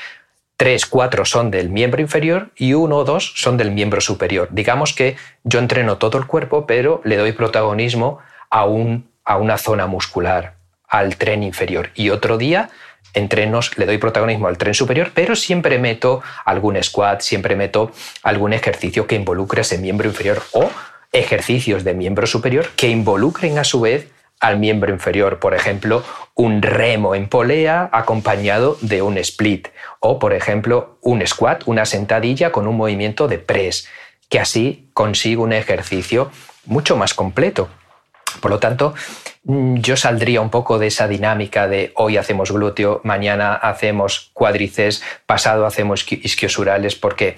tres, 0.57 0.87
cuatro 0.87 1.25
son 1.25 1.53
del 1.53 1.71
miembro 1.71 2.01
inferior 2.01 2.51
y 2.57 2.75
uno 2.75 2.97
o 2.97 3.05
dos 3.05 3.33
son 3.37 3.57
del 3.57 3.71
miembro 3.71 4.01
superior. 4.01 4.49
Digamos 4.51 4.93
que 4.93 5.17
yo 5.45 5.61
entreno 5.61 5.99
todo 5.99 6.19
el 6.19 6.27
cuerpo, 6.27 6.67
pero 6.67 7.01
le 7.05 7.17
doy 7.17 7.31
protagonismo 7.31 8.19
a, 8.51 8.65
un, 8.65 9.09
a 9.25 9.37
una 9.37 9.57
zona 9.57 9.87
muscular, 9.87 10.55
al 10.89 11.15
tren 11.15 11.45
inferior. 11.45 11.91
Y 11.95 12.11
otro 12.11 12.39
día 12.39 12.71
entrenos 13.15 13.79
le 13.79 13.87
doy 13.87 13.99
protagonismo 13.99 14.49
al 14.49 14.59
tren 14.59 14.75
superior, 14.75 15.13
pero 15.15 15.37
siempre 15.37 15.79
meto 15.79 16.23
algún 16.45 16.83
squat, 16.83 17.21
siempre 17.21 17.55
meto 17.55 17.93
algún 18.25 18.53
ejercicio 18.53 19.07
que 19.07 19.15
involucre 19.15 19.61
ese 19.61 19.79
miembro 19.79 20.09
inferior 20.09 20.43
o 20.51 20.69
ejercicios 21.13 21.85
de 21.85 21.95
miembro 21.95 22.27
superior 22.27 22.69
que 22.77 22.89
involucren 22.89 23.59
a 23.59 23.65
su 23.65 23.81
vez 23.81 24.11
al 24.41 24.59
miembro 24.59 24.91
inferior, 24.91 25.39
por 25.39 25.55
ejemplo, 25.55 26.03
un 26.35 26.63
remo 26.63 27.15
en 27.15 27.29
polea 27.29 27.91
acompañado 27.93 28.79
de 28.81 29.03
un 29.03 29.19
split 29.19 29.69
o, 30.01 30.19
por 30.19 30.33
ejemplo, 30.33 30.97
un 31.03 31.25
squat, 31.27 31.63
una 31.67 31.85
sentadilla 31.85 32.51
con 32.51 32.67
un 32.67 32.77
movimiento 32.77 33.29
de 33.29 33.39
press, 33.39 33.87
que 34.31 34.41
así 34.41 34.89
consigo 34.95 35.43
un 35.43 35.53
ejercicio 35.53 36.31
mucho 36.65 36.97
más 36.97 37.13
completo. 37.13 37.69
Por 38.41 38.51
lo 38.51 38.59
tanto, 38.59 38.95
mm, 39.45 39.77
yo 39.79 39.97
saldría 39.97 40.41
un 40.41 40.51
poco 40.51 40.79
de 40.79 40.87
esa 40.87 41.09
dinámica 41.09 41.69
de 41.69 41.93
hoy 41.97 42.17
hacemos 42.17 42.53
glúteo, 42.53 43.01
mañana 43.05 43.55
hacemos 43.55 44.31
cuádriceps, 44.33 45.03
pasado 45.27 45.67
hacemos 45.67 46.07
isquiosurales, 46.11 46.95
porque 46.95 47.37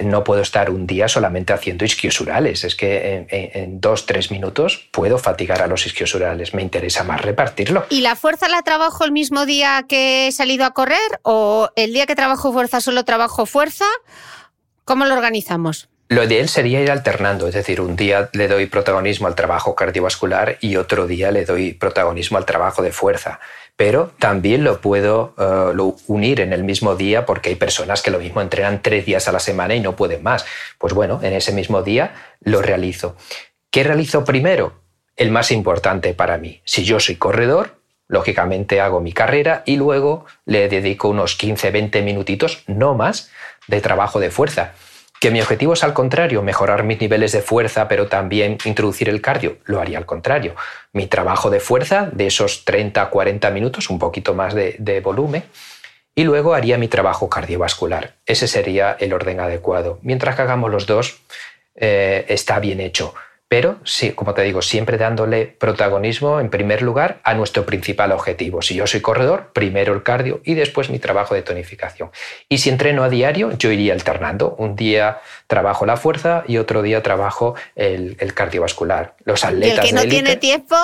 no 0.00 0.24
puedo 0.24 0.42
estar 0.42 0.70
un 0.70 0.86
día 0.86 1.08
solamente 1.08 1.52
haciendo 1.52 1.84
isquiosurales. 1.84 2.64
Es 2.64 2.74
que 2.74 3.26
en, 3.28 3.80
dos, 3.80 4.06
tres 4.06 4.30
minutos 4.30 4.88
puedo 4.90 5.18
fatigar 5.18 5.62
a 5.62 5.66
los 5.66 5.86
isquiosurales. 5.86 6.54
Me 6.54 6.62
interesa 6.62 7.04
más 7.04 7.20
repartirlo. 7.20 7.86
¿Y 7.90 8.00
la 8.00 8.16
fuerza 8.16 8.48
la 8.48 8.62
trabajo 8.62 9.04
el 9.04 9.12
mismo 9.12 9.46
día 9.46 9.84
que 9.88 10.28
he 10.28 10.32
salido 10.32 10.64
a 10.64 10.72
correr? 10.72 11.20
¿O 11.22 11.70
el 11.76 11.92
día 11.92 12.06
que 12.06 12.14
trabajo 12.14 12.52
fuerza 12.52 12.80
solo 12.80 13.04
trabajo 13.04 13.46
fuerza? 13.46 13.86
¿Cómo 14.84 15.04
lo 15.04 15.14
organizamos? 15.14 15.88
Lo 16.08 16.24
ideal 16.24 16.48
sería 16.50 16.82
ir 16.82 16.90
alternando, 16.90 17.48
es 17.48 17.54
decir, 17.54 17.80
un 17.80 17.96
día 17.96 18.28
le 18.34 18.46
doy 18.46 18.66
protagonismo 18.66 19.28
al 19.28 19.34
trabajo 19.34 19.74
cardiovascular 19.74 20.58
y 20.60 20.76
otro 20.76 21.06
día 21.06 21.30
le 21.30 21.46
doy 21.46 21.72
protagonismo 21.72 22.36
al 22.36 22.44
trabajo 22.44 22.82
de 22.82 22.92
fuerza 22.92 23.40
pero 23.76 24.12
también 24.18 24.64
lo 24.64 24.80
puedo 24.80 25.34
eh, 25.38 25.92
unir 26.06 26.40
en 26.40 26.52
el 26.52 26.64
mismo 26.64 26.94
día 26.94 27.26
porque 27.26 27.50
hay 27.50 27.56
personas 27.56 28.02
que 28.02 28.10
lo 28.10 28.18
mismo 28.18 28.40
entrenan 28.40 28.82
tres 28.82 29.06
días 29.06 29.28
a 29.28 29.32
la 29.32 29.40
semana 29.40 29.74
y 29.74 29.80
no 29.80 29.96
pueden 29.96 30.22
más. 30.22 30.44
Pues 30.78 30.94
bueno, 30.94 31.20
en 31.22 31.32
ese 31.32 31.52
mismo 31.52 31.82
día 31.82 32.14
lo 32.40 32.62
realizo. 32.62 33.16
¿Qué 33.70 33.82
realizo 33.82 34.24
primero? 34.24 34.74
El 35.16 35.30
más 35.30 35.50
importante 35.50 36.14
para 36.14 36.38
mí. 36.38 36.60
Si 36.64 36.84
yo 36.84 37.00
soy 37.00 37.16
corredor, 37.16 37.76
lógicamente 38.08 38.80
hago 38.80 39.00
mi 39.00 39.12
carrera 39.12 39.62
y 39.64 39.76
luego 39.76 40.26
le 40.44 40.68
dedico 40.68 41.08
unos 41.08 41.34
15, 41.36 41.70
20 41.70 42.02
minutitos, 42.02 42.64
no 42.66 42.94
más, 42.94 43.30
de 43.66 43.80
trabajo 43.80 44.20
de 44.20 44.30
fuerza. 44.30 44.74
Que 45.22 45.30
mi 45.30 45.40
objetivo 45.40 45.74
es 45.74 45.84
al 45.84 45.94
contrario, 45.94 46.42
mejorar 46.42 46.82
mis 46.82 47.00
niveles 47.00 47.30
de 47.30 47.42
fuerza, 47.42 47.86
pero 47.86 48.08
también 48.08 48.58
introducir 48.64 49.08
el 49.08 49.20
cardio, 49.20 49.58
lo 49.66 49.80
haría 49.80 49.96
al 49.96 50.04
contrario. 50.04 50.56
Mi 50.92 51.06
trabajo 51.06 51.48
de 51.48 51.60
fuerza, 51.60 52.10
de 52.10 52.26
esos 52.26 52.64
30, 52.64 53.08
40 53.08 53.48
minutos, 53.50 53.88
un 53.88 54.00
poquito 54.00 54.34
más 54.34 54.52
de, 54.52 54.74
de 54.80 54.98
volumen, 54.98 55.44
y 56.16 56.24
luego 56.24 56.54
haría 56.54 56.76
mi 56.76 56.88
trabajo 56.88 57.30
cardiovascular. 57.30 58.14
Ese 58.26 58.48
sería 58.48 58.96
el 58.98 59.12
orden 59.12 59.38
adecuado. 59.38 60.00
Mientras 60.02 60.34
que 60.34 60.42
hagamos 60.42 60.72
los 60.72 60.86
dos, 60.86 61.20
eh, 61.76 62.24
está 62.26 62.58
bien 62.58 62.80
hecho. 62.80 63.14
Pero, 63.52 63.76
sí, 63.84 64.12
como 64.12 64.32
te 64.32 64.40
digo, 64.40 64.62
siempre 64.62 64.96
dándole 64.96 65.44
protagonismo 65.44 66.40
en 66.40 66.48
primer 66.48 66.80
lugar 66.80 67.20
a 67.22 67.34
nuestro 67.34 67.66
principal 67.66 68.10
objetivo. 68.10 68.62
Si 68.62 68.74
yo 68.74 68.86
soy 68.86 69.02
corredor, 69.02 69.50
primero 69.52 69.92
el 69.92 70.02
cardio 70.02 70.40
y 70.42 70.54
después 70.54 70.88
mi 70.88 70.98
trabajo 70.98 71.34
de 71.34 71.42
tonificación. 71.42 72.10
Y 72.48 72.56
si 72.56 72.70
entreno 72.70 73.04
a 73.04 73.10
diario, 73.10 73.50
yo 73.58 73.70
iría 73.70 73.92
alternando. 73.92 74.54
Un 74.56 74.74
día 74.74 75.20
trabajo 75.48 75.84
la 75.84 75.98
fuerza 75.98 76.44
y 76.48 76.56
otro 76.56 76.80
día 76.80 77.02
trabajo 77.02 77.54
el, 77.76 78.16
cardiovascular. 78.32 79.16
Los 79.26 79.44
atletas. 79.44 79.84
¿Y 79.84 79.88
el 79.88 79.96
que 79.96 80.02
no 80.02 80.08
tiene 80.08 80.36
tiempo? 80.36 80.76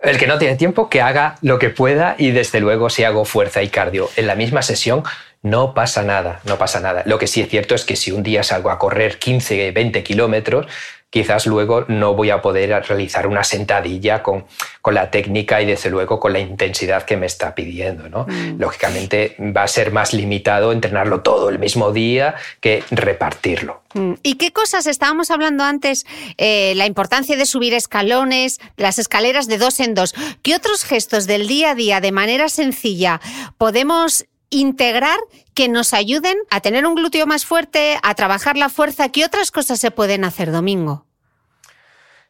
El 0.00 0.18
que 0.18 0.26
no 0.26 0.38
tiene 0.38 0.56
tiempo, 0.56 0.90
que 0.90 1.00
haga 1.00 1.36
lo 1.42 1.60
que 1.60 1.70
pueda 1.70 2.16
y 2.18 2.32
desde 2.32 2.58
luego 2.58 2.90
si 2.90 3.04
hago 3.04 3.24
fuerza 3.24 3.62
y 3.62 3.68
cardio 3.68 4.10
en 4.16 4.26
la 4.26 4.34
misma 4.34 4.62
sesión, 4.62 5.04
no 5.42 5.72
pasa 5.72 6.02
nada, 6.02 6.40
no 6.44 6.58
pasa 6.58 6.80
nada. 6.80 7.02
Lo 7.06 7.18
que 7.18 7.28
sí 7.28 7.40
es 7.40 7.48
cierto 7.48 7.74
es 7.74 7.84
que 7.84 7.94
si 7.94 8.10
un 8.10 8.24
día 8.24 8.42
salgo 8.42 8.70
a 8.70 8.78
correr 8.78 9.18
15, 9.18 9.70
20 9.70 10.02
kilómetros, 10.02 10.66
quizás 11.10 11.46
luego 11.46 11.84
no 11.88 12.14
voy 12.14 12.30
a 12.30 12.42
poder 12.42 12.84
realizar 12.86 13.26
una 13.26 13.44
sentadilla 13.44 14.22
con, 14.22 14.44
con, 14.82 14.94
la 14.94 15.10
técnica 15.10 15.62
y 15.62 15.66
desde 15.66 15.90
luego 15.90 16.20
con 16.20 16.32
la 16.32 16.38
intensidad 16.38 17.04
que 17.04 17.16
me 17.16 17.26
está 17.26 17.54
pidiendo. 17.54 18.08
¿no? 18.08 18.26
Mm. 18.28 18.60
Lógicamente 18.60 19.36
va 19.38 19.62
a 19.62 19.68
ser 19.68 19.92
más 19.92 20.12
limitado 20.12 20.72
entrenarlo 20.72 21.20
todo 21.20 21.48
el 21.48 21.58
mismo 21.58 21.92
día 21.92 22.34
que 22.60 22.84
repartirlo. 22.90 23.82
Mm. 23.94 24.14
¿Y 24.22 24.34
qué 24.34 24.52
cosas 24.52 24.86
estábamos 24.86 25.30
hablando 25.30 25.64
antes? 25.64 26.04
Eh, 26.36 26.74
la 26.76 26.86
importancia 26.86 27.36
de 27.36 27.46
subir 27.46 27.74
escalones, 27.74 28.60
las 28.76 28.98
escaleras 28.98 29.48
de 29.48 29.58
dos 29.58 29.80
en 29.80 29.94
dos. 29.94 30.14
¿Qué 30.42 30.54
otros 30.54 30.84
gestos 30.84 31.26
del 31.26 31.48
día 31.48 31.70
a 31.70 31.74
día 31.74 32.00
de 32.00 32.12
manera 32.12 32.48
sencilla 32.48 33.20
podemos 33.56 34.26
integrar 34.50 35.18
que 35.54 35.68
nos 35.68 35.94
ayuden 35.94 36.36
a 36.50 36.60
tener 36.60 36.86
un 36.86 36.94
glúteo 36.94 37.26
más 37.26 37.44
fuerte, 37.44 37.98
a 38.02 38.14
trabajar 38.14 38.56
la 38.56 38.68
fuerza. 38.68 39.08
¿Qué 39.10 39.24
otras 39.24 39.50
cosas 39.50 39.80
se 39.80 39.90
pueden 39.90 40.24
hacer, 40.24 40.52
Domingo? 40.52 41.04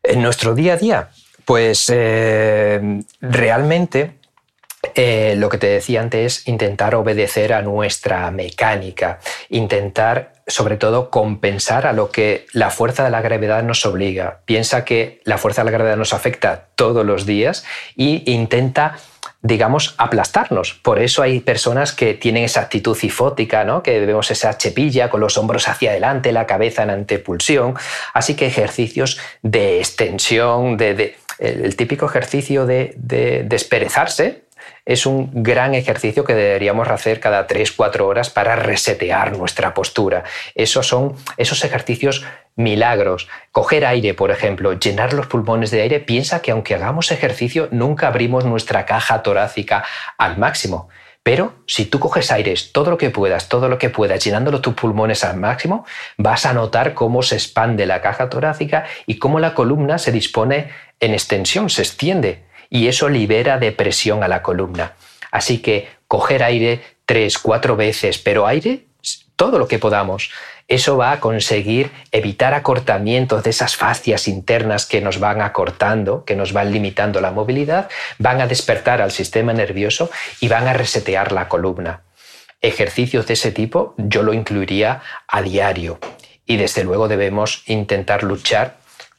En 0.02 0.22
nuestro 0.22 0.54
día 0.54 0.74
a 0.74 0.76
día, 0.76 1.10
pues 1.44 1.90
eh, 1.92 3.02
realmente 3.20 4.18
eh, 4.94 5.34
lo 5.36 5.48
que 5.48 5.58
te 5.58 5.66
decía 5.66 6.00
antes 6.00 6.38
es 6.38 6.48
intentar 6.48 6.94
obedecer 6.94 7.52
a 7.52 7.62
nuestra 7.62 8.30
mecánica, 8.30 9.18
intentar 9.48 10.34
sobre 10.46 10.76
todo 10.76 11.10
compensar 11.10 11.86
a 11.86 11.92
lo 11.92 12.10
que 12.10 12.46
la 12.52 12.70
fuerza 12.70 13.04
de 13.04 13.10
la 13.10 13.20
gravedad 13.20 13.62
nos 13.62 13.84
obliga. 13.84 14.40
Piensa 14.44 14.84
que 14.84 15.20
la 15.24 15.36
fuerza 15.36 15.62
de 15.62 15.66
la 15.66 15.72
gravedad 15.72 15.96
nos 15.96 16.14
afecta 16.14 16.68
todos 16.74 17.04
los 17.04 17.26
días 17.26 17.64
e 17.96 18.22
intenta 18.26 18.96
digamos, 19.42 19.94
aplastarnos. 19.98 20.74
Por 20.74 20.98
eso 20.98 21.22
hay 21.22 21.40
personas 21.40 21.92
que 21.92 22.14
tienen 22.14 22.44
esa 22.44 22.60
actitud 22.60 22.96
cifótica, 22.96 23.64
¿no? 23.64 23.82
que 23.82 24.04
vemos 24.04 24.30
esa 24.30 24.58
chepilla 24.58 25.10
con 25.10 25.20
los 25.20 25.38
hombros 25.38 25.68
hacia 25.68 25.90
adelante, 25.90 26.32
la 26.32 26.46
cabeza 26.46 26.82
en 26.82 26.90
antepulsión. 26.90 27.74
Así 28.14 28.34
que 28.34 28.46
ejercicios 28.46 29.18
de 29.42 29.78
extensión, 29.78 30.76
de, 30.76 31.16
el 31.38 31.76
típico 31.76 32.06
ejercicio 32.06 32.66
de, 32.66 32.94
de 32.96 33.44
desperezarse, 33.44 34.42
es 34.84 35.06
un 35.06 35.30
gran 35.42 35.74
ejercicio 35.74 36.24
que 36.24 36.34
deberíamos 36.34 36.88
hacer 36.88 37.20
cada 37.20 37.46
3-4 37.46 38.00
horas 38.00 38.30
para 38.30 38.56
resetear 38.56 39.36
nuestra 39.36 39.74
postura. 39.74 40.24
Esos 40.54 40.86
son 40.86 41.14
esos 41.36 41.64
ejercicios 41.64 42.24
milagros. 42.56 43.28
Coger 43.52 43.86
aire, 43.86 44.14
por 44.14 44.30
ejemplo, 44.30 44.72
llenar 44.72 45.12
los 45.12 45.26
pulmones 45.26 45.70
de 45.70 45.82
aire, 45.82 46.00
piensa 46.00 46.42
que 46.42 46.50
aunque 46.50 46.74
hagamos 46.74 47.12
ejercicio, 47.12 47.68
nunca 47.70 48.08
abrimos 48.08 48.44
nuestra 48.44 48.84
caja 48.86 49.22
torácica 49.22 49.84
al 50.18 50.38
máximo. 50.38 50.88
Pero 51.22 51.52
si 51.66 51.84
tú 51.84 51.98
coges 51.98 52.32
aire 52.32 52.54
todo 52.72 52.90
lo 52.90 52.96
que 52.96 53.10
puedas, 53.10 53.50
todo 53.50 53.68
lo 53.68 53.76
que 53.76 53.90
puedas, 53.90 54.24
llenándolo 54.24 54.62
tus 54.62 54.72
pulmones 54.72 55.24
al 55.24 55.36
máximo, 55.36 55.84
vas 56.16 56.46
a 56.46 56.54
notar 56.54 56.94
cómo 56.94 57.22
se 57.22 57.34
expande 57.34 57.84
la 57.84 58.00
caja 58.00 58.30
torácica 58.30 58.86
y 59.06 59.18
cómo 59.18 59.38
la 59.38 59.52
columna 59.52 59.98
se 59.98 60.10
dispone 60.10 60.70
en 61.00 61.12
extensión, 61.12 61.68
se 61.68 61.82
extiende 61.82 62.47
y 62.70 62.88
eso 62.88 63.08
libera 63.08 63.58
de 63.58 63.72
presión 63.72 64.22
a 64.22 64.28
la 64.28 64.42
columna. 64.42 64.94
Así 65.30 65.58
que 65.58 65.88
coger 66.06 66.42
aire 66.42 66.82
tres, 67.06 67.38
cuatro 67.38 67.76
veces, 67.76 68.18
pero 68.18 68.46
aire 68.46 68.84
todo 69.36 69.58
lo 69.58 69.68
que 69.68 69.78
podamos. 69.78 70.30
Eso 70.66 70.98
va 70.98 71.12
a 71.12 71.20
conseguir 71.20 71.90
evitar 72.12 72.52
acortamientos 72.52 73.42
de 73.42 73.50
esas 73.50 73.76
fascias 73.76 74.28
internas 74.28 74.84
que 74.84 75.00
nos 75.00 75.18
van 75.18 75.40
acortando, 75.40 76.24
que 76.24 76.36
nos 76.36 76.52
van 76.52 76.72
limitando 76.72 77.20
la 77.20 77.30
movilidad, 77.30 77.88
van 78.18 78.40
a 78.40 78.46
despertar 78.46 79.00
al 79.00 79.12
sistema 79.12 79.54
nervioso 79.54 80.10
y 80.40 80.48
van 80.48 80.66
a 80.66 80.74
resetear 80.74 81.32
la 81.32 81.48
columna. 81.48 82.02
Ejercicios 82.60 83.26
de 83.28 83.34
ese 83.34 83.52
tipo 83.52 83.94
yo 83.96 84.22
lo 84.22 84.34
incluiría 84.34 85.00
a 85.28 85.40
diario 85.40 86.00
y 86.44 86.56
desde 86.56 86.82
luego 86.82 87.06
debemos 87.06 87.62
intentar 87.66 88.24
luchar 88.24 88.77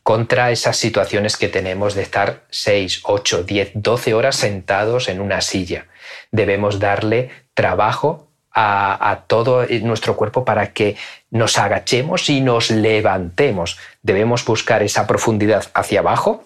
contra 0.09 0.49
esas 0.49 0.75
situaciones 0.75 1.37
que 1.37 1.49
tenemos 1.49 1.93
de 1.93 2.01
estar 2.01 2.41
6, 2.49 3.01
8, 3.03 3.43
10, 3.43 3.71
12 3.75 4.15
horas 4.15 4.37
sentados 4.37 5.07
en 5.07 5.21
una 5.21 5.39
silla. 5.39 5.85
Debemos 6.31 6.79
darle 6.79 7.29
trabajo 7.53 8.27
a, 8.51 9.25
todo 9.27 9.67
nuestro 9.83 10.15
cuerpo 10.15 10.43
para 10.45 10.73
que 10.73 10.95
nos 11.29 11.59
agachemos 11.59 12.27
y 12.31 12.41
nos 12.41 12.71
levantemos. 12.71 13.77
Debemos 14.01 14.43
buscar 14.43 14.81
esa 14.81 15.05
profundidad 15.05 15.69
hacia 15.75 15.99
abajo, 15.99 16.43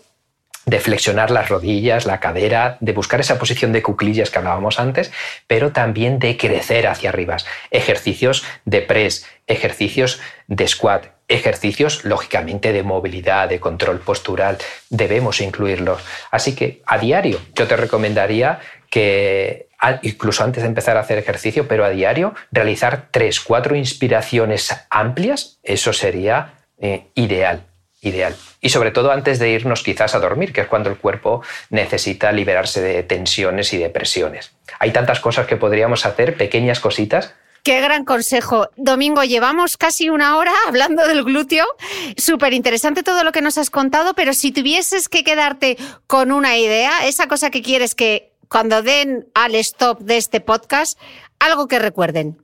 de 0.66 0.82
flexionar 0.82 1.32
las 1.32 1.48
rodillas, 1.48 2.06
la 2.06 2.20
cadera, 2.20 2.76
de 2.82 2.92
buscar 2.92 3.22
esa 3.22 3.40
posición 3.40 3.72
de 3.72 3.82
cuclillas 3.82 4.30
que 4.30 4.40
hablábamos 4.40 4.78
antes, 4.78 5.10
pero 5.48 5.72
también 5.72 6.20
de 6.20 6.36
crecer 6.36 6.86
hacia 6.86 7.12
arriba. 7.12 7.38
Ejercicios 7.72 8.44
de 8.66 8.82
press, 8.82 9.26
ejercicios 9.48 10.20
de 10.50 10.68
squat, 10.68 11.13
ejercicios, 11.28 12.06
lógicamente, 12.06 12.74
de 12.74 12.84
movilidad, 12.84 13.50
de 13.50 13.60
control 13.60 14.00
postural, 14.00 14.58
debemos 14.90 15.42
incluirlos. 15.42 16.02
Así 16.32 16.56
que 16.56 16.82
a 16.86 16.98
diario 16.98 17.40
yo 17.56 17.68
te 17.68 17.76
recomendaría 17.76 18.60
que, 18.90 19.68
incluso 20.04 20.44
antes 20.44 20.64
de 20.64 20.70
empezar 20.70 20.98
a 20.98 21.02
hacer 21.02 21.18
ejercicio, 21.18 21.68
pero 21.68 21.86
a 21.86 21.90
diario, 21.90 22.36
realizar 22.52 23.08
tres, 23.10 23.40
cuatro 23.40 23.76
inspiraciones 23.76 24.70
amplias, 24.90 25.60
eso 25.64 25.94
sería 25.94 26.54
eh, 26.80 27.08
ideal, 27.16 27.64
ideal. 28.02 28.36
Y 28.62 28.70
sobre 28.70 28.92
todo 28.92 29.12
antes 29.12 29.40
de 29.40 29.50
irnos 29.50 29.84
quizás 29.84 30.16
a 30.16 30.20
dormir, 30.20 30.54
que 30.54 30.62
es 30.62 30.68
cuando 30.68 30.90
el 30.90 30.98
cuerpo 30.98 31.42
necesita 31.70 32.32
liberarse 32.32 32.82
de 32.82 33.04
tensiones 33.04 33.74
y 33.74 33.78
de 33.78 33.90
presiones. 33.90 34.52
Hay 34.80 34.92
tantas 34.92 35.20
cosas 35.20 35.48
que 35.48 35.58
podríamos 35.58 36.06
hacer, 36.06 36.38
pequeñas 36.38 36.80
cositas, 36.80 37.34
Qué 37.64 37.80
gran 37.80 38.04
consejo. 38.04 38.70
Domingo, 38.76 39.24
llevamos 39.24 39.78
casi 39.78 40.10
una 40.10 40.38
hora 40.38 40.52
hablando 40.68 41.08
del 41.08 41.24
glúteo. 41.24 41.66
Súper 42.18 42.54
interesante 42.54 43.04
todo 43.04 43.24
lo 43.24 43.32
que 43.32 43.42
nos 43.42 43.58
has 43.58 43.70
contado, 43.70 44.14
pero 44.14 44.34
si 44.34 44.52
tuvieses 44.52 45.08
que 45.08 45.24
quedarte 45.24 45.78
con 46.06 46.34
una 46.34 46.58
idea, 46.58 47.08
esa 47.08 47.28
cosa 47.28 47.50
que 47.50 47.62
quieres 47.62 47.96
que 47.96 48.34
cuando 48.50 48.84
den 48.84 49.28
al 49.34 49.56
stop 49.56 50.02
de 50.02 50.18
este 50.18 50.42
podcast, 50.42 51.00
algo 51.40 51.70
que 51.70 51.80
recuerden, 51.80 52.38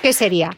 ¿qué 0.00 0.14
sería? 0.14 0.56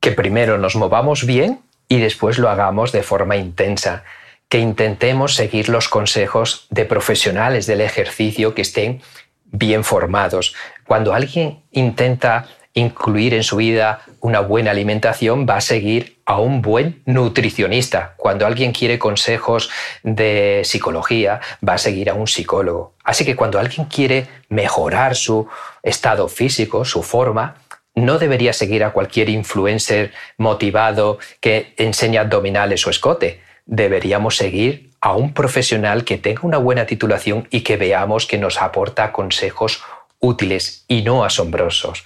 Que 0.00 0.10
primero 0.10 0.58
nos 0.58 0.74
movamos 0.74 1.24
bien 1.24 1.60
y 1.88 2.00
después 2.00 2.38
lo 2.38 2.50
hagamos 2.50 2.90
de 2.90 3.04
forma 3.04 3.36
intensa 3.36 4.04
que 4.48 4.58
intentemos 4.58 5.36
seguir 5.36 5.68
los 5.68 5.88
consejos 5.88 6.66
de 6.70 6.84
profesionales 6.84 7.66
del 7.66 7.82
ejercicio 7.82 8.52
que 8.52 8.62
estén 8.62 9.00
bien 9.44 9.84
formados. 9.84 10.54
Cuando 10.86 11.14
alguien 11.14 11.62
intenta 11.70 12.48
incluir 12.74 13.34
en 13.34 13.42
su 13.42 13.56
vida 13.56 14.02
una 14.20 14.40
buena 14.40 14.70
alimentación, 14.70 15.46
va 15.48 15.56
a 15.56 15.60
seguir 15.60 16.20
a 16.24 16.38
un 16.38 16.62
buen 16.62 17.02
nutricionista. 17.04 18.14
Cuando 18.16 18.46
alguien 18.46 18.72
quiere 18.72 18.98
consejos 18.98 19.70
de 20.02 20.62
psicología, 20.64 21.40
va 21.66 21.74
a 21.74 21.78
seguir 21.78 22.10
a 22.10 22.14
un 22.14 22.26
psicólogo. 22.26 22.94
Así 23.02 23.24
que 23.24 23.34
cuando 23.34 23.58
alguien 23.58 23.86
quiere 23.86 24.28
mejorar 24.48 25.16
su 25.16 25.48
estado 25.82 26.28
físico, 26.28 26.84
su 26.84 27.02
forma, 27.02 27.56
no 27.94 28.18
debería 28.18 28.52
seguir 28.52 28.84
a 28.84 28.92
cualquier 28.92 29.28
influencer 29.28 30.12
motivado 30.38 31.18
que 31.40 31.74
enseña 31.76 32.20
abdominales 32.20 32.86
o 32.86 32.90
escote. 32.90 33.40
Deberíamos 33.66 34.36
seguir 34.36 34.90
a 35.00 35.14
un 35.14 35.32
profesional 35.32 36.04
que 36.04 36.18
tenga 36.18 36.42
una 36.42 36.58
buena 36.58 36.86
titulación 36.86 37.48
y 37.50 37.62
que 37.62 37.76
veamos 37.76 38.26
que 38.26 38.38
nos 38.38 38.60
aporta 38.60 39.12
consejos 39.12 39.82
útiles 40.20 40.84
y 40.86 41.02
no 41.02 41.24
asombrosos. 41.24 42.04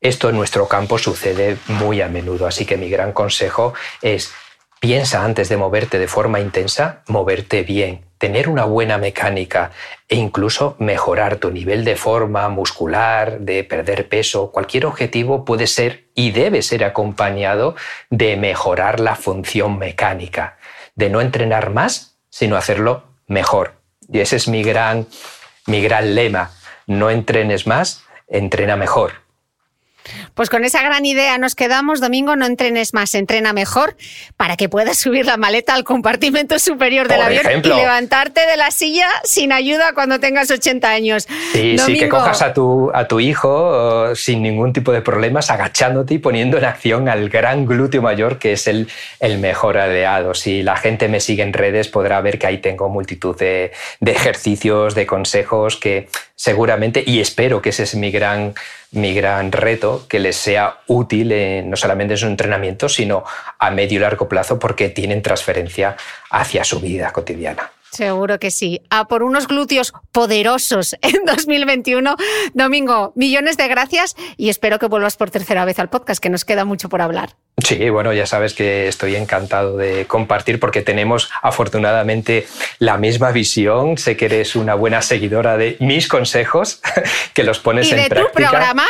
Esto 0.00 0.28
en 0.28 0.36
nuestro 0.36 0.68
campo 0.68 0.98
sucede 0.98 1.56
muy 1.68 2.00
a 2.00 2.08
menudo, 2.08 2.46
así 2.46 2.64
que 2.64 2.76
mi 2.76 2.88
gran 2.90 3.12
consejo 3.12 3.74
es 4.02 4.32
piensa 4.80 5.24
antes 5.24 5.48
de 5.48 5.56
moverte 5.56 5.98
de 5.98 6.06
forma 6.06 6.38
intensa, 6.40 7.02
moverte 7.08 7.62
bien, 7.62 8.04
tener 8.18 8.48
una 8.48 8.64
buena 8.64 8.98
mecánica 8.98 9.72
e 10.08 10.16
incluso 10.16 10.76
mejorar 10.78 11.36
tu 11.36 11.50
nivel 11.50 11.84
de 11.84 11.96
forma 11.96 12.48
muscular, 12.48 13.40
de 13.40 13.64
perder 13.64 14.08
peso, 14.08 14.52
cualquier 14.52 14.86
objetivo 14.86 15.44
puede 15.44 15.66
ser 15.66 16.06
y 16.14 16.30
debe 16.30 16.62
ser 16.62 16.84
acompañado 16.84 17.74
de 18.10 18.36
mejorar 18.36 19.00
la 19.00 19.16
función 19.16 19.78
mecánica, 19.78 20.58
de 20.94 21.10
no 21.10 21.20
entrenar 21.20 21.70
más, 21.70 22.18
sino 22.30 22.56
hacerlo 22.56 23.04
mejor. 23.26 23.74
Y 24.08 24.20
ese 24.20 24.36
es 24.36 24.48
mi 24.48 24.62
gran, 24.62 25.06
mi 25.66 25.82
gran 25.82 26.14
lema. 26.14 26.52
No 26.86 27.10
entrenes 27.10 27.66
más, 27.66 28.04
entrena 28.28 28.76
mejor. 28.76 29.25
Pues 30.34 30.50
con 30.50 30.64
esa 30.64 30.82
gran 30.82 31.04
idea 31.04 31.38
nos 31.38 31.54
quedamos. 31.54 32.00
Domingo, 32.00 32.36
no 32.36 32.46
entrenes 32.46 32.94
más, 32.94 33.14
entrena 33.14 33.52
mejor 33.52 33.96
para 34.36 34.56
que 34.56 34.68
puedas 34.68 34.98
subir 34.98 35.26
la 35.26 35.36
maleta 35.36 35.74
al 35.74 35.84
compartimento 35.84 36.58
superior 36.58 37.08
del 37.08 37.22
avión 37.22 37.44
y 37.64 37.68
levantarte 37.68 38.46
de 38.46 38.56
la 38.56 38.70
silla 38.70 39.08
sin 39.24 39.52
ayuda 39.52 39.92
cuando 39.94 40.20
tengas 40.20 40.50
80 40.50 40.88
años. 40.88 41.26
Sí, 41.52 41.78
sí, 41.78 41.98
que 41.98 42.08
cojas 42.08 42.42
a 42.42 42.52
tu, 42.52 42.90
a 42.94 43.06
tu 43.06 43.20
hijo 43.20 44.14
sin 44.14 44.42
ningún 44.42 44.72
tipo 44.72 44.92
de 44.92 45.02
problemas, 45.02 45.50
agachándote 45.50 46.14
y 46.14 46.18
poniendo 46.18 46.58
en 46.58 46.64
acción 46.64 47.08
al 47.08 47.28
gran 47.28 47.66
glúteo 47.66 48.02
mayor 48.02 48.38
que 48.38 48.52
es 48.52 48.66
el, 48.66 48.88
el 49.20 49.38
mejor 49.38 49.78
aliado. 49.78 50.34
Si 50.34 50.62
la 50.62 50.76
gente 50.76 51.08
me 51.08 51.20
sigue 51.20 51.42
en 51.42 51.52
redes 51.52 51.88
podrá 51.88 52.20
ver 52.20 52.38
que 52.38 52.46
ahí 52.46 52.58
tengo 52.58 52.88
multitud 52.88 53.36
de, 53.36 53.72
de 54.00 54.12
ejercicios, 54.12 54.94
de 54.94 55.06
consejos 55.06 55.76
que 55.76 56.08
seguramente, 56.34 57.02
y 57.06 57.20
espero 57.20 57.62
que 57.62 57.70
ese 57.70 57.84
es 57.84 57.94
mi 57.94 58.10
gran 58.10 58.54
mi 58.96 59.14
gran 59.14 59.52
reto, 59.52 60.06
que 60.08 60.18
les 60.18 60.36
sea 60.36 60.78
útil 60.86 61.32
no 61.68 61.76
solamente 61.76 62.14
en 62.14 62.18
su 62.18 62.26
entrenamiento, 62.26 62.88
sino 62.88 63.24
a 63.58 63.70
medio 63.70 63.98
y 63.98 64.00
largo 64.00 64.28
plazo 64.28 64.58
porque 64.58 64.88
tienen 64.88 65.22
transferencia 65.22 65.96
hacia 66.30 66.64
su 66.64 66.80
vida 66.80 67.12
cotidiana. 67.12 67.70
Seguro 67.96 68.38
que 68.38 68.50
sí. 68.50 68.82
A 68.90 69.08
por 69.08 69.22
unos 69.22 69.48
glúteos 69.48 69.94
poderosos 70.12 70.96
en 71.02 71.24
2021. 71.24 72.14
Domingo, 72.52 73.12
millones 73.16 73.56
de 73.56 73.68
gracias 73.68 74.14
y 74.36 74.50
espero 74.50 74.78
que 74.78 74.86
vuelvas 74.86 75.16
por 75.16 75.30
tercera 75.30 75.64
vez 75.64 75.78
al 75.78 75.88
podcast, 75.88 76.22
que 76.22 76.28
nos 76.28 76.44
queda 76.44 76.66
mucho 76.66 76.90
por 76.90 77.00
hablar. 77.00 77.36
Sí, 77.64 77.88
bueno, 77.88 78.12
ya 78.12 78.26
sabes 78.26 78.52
que 78.52 78.86
estoy 78.86 79.16
encantado 79.16 79.78
de 79.78 80.04
compartir 80.04 80.60
porque 80.60 80.82
tenemos 80.82 81.30
afortunadamente 81.40 82.46
la 82.78 82.98
misma 82.98 83.30
visión. 83.30 83.96
Sé 83.96 84.14
que 84.14 84.26
eres 84.26 84.56
una 84.56 84.74
buena 84.74 85.00
seguidora 85.00 85.56
de 85.56 85.78
mis 85.80 86.06
consejos, 86.06 86.82
que 87.32 87.44
los 87.44 87.58
pones 87.58 87.88
¿Y 87.88 87.92
en 87.92 88.02
de 88.02 88.08
práctica. 88.10 88.30
tu 88.30 88.34
programa? 88.34 88.84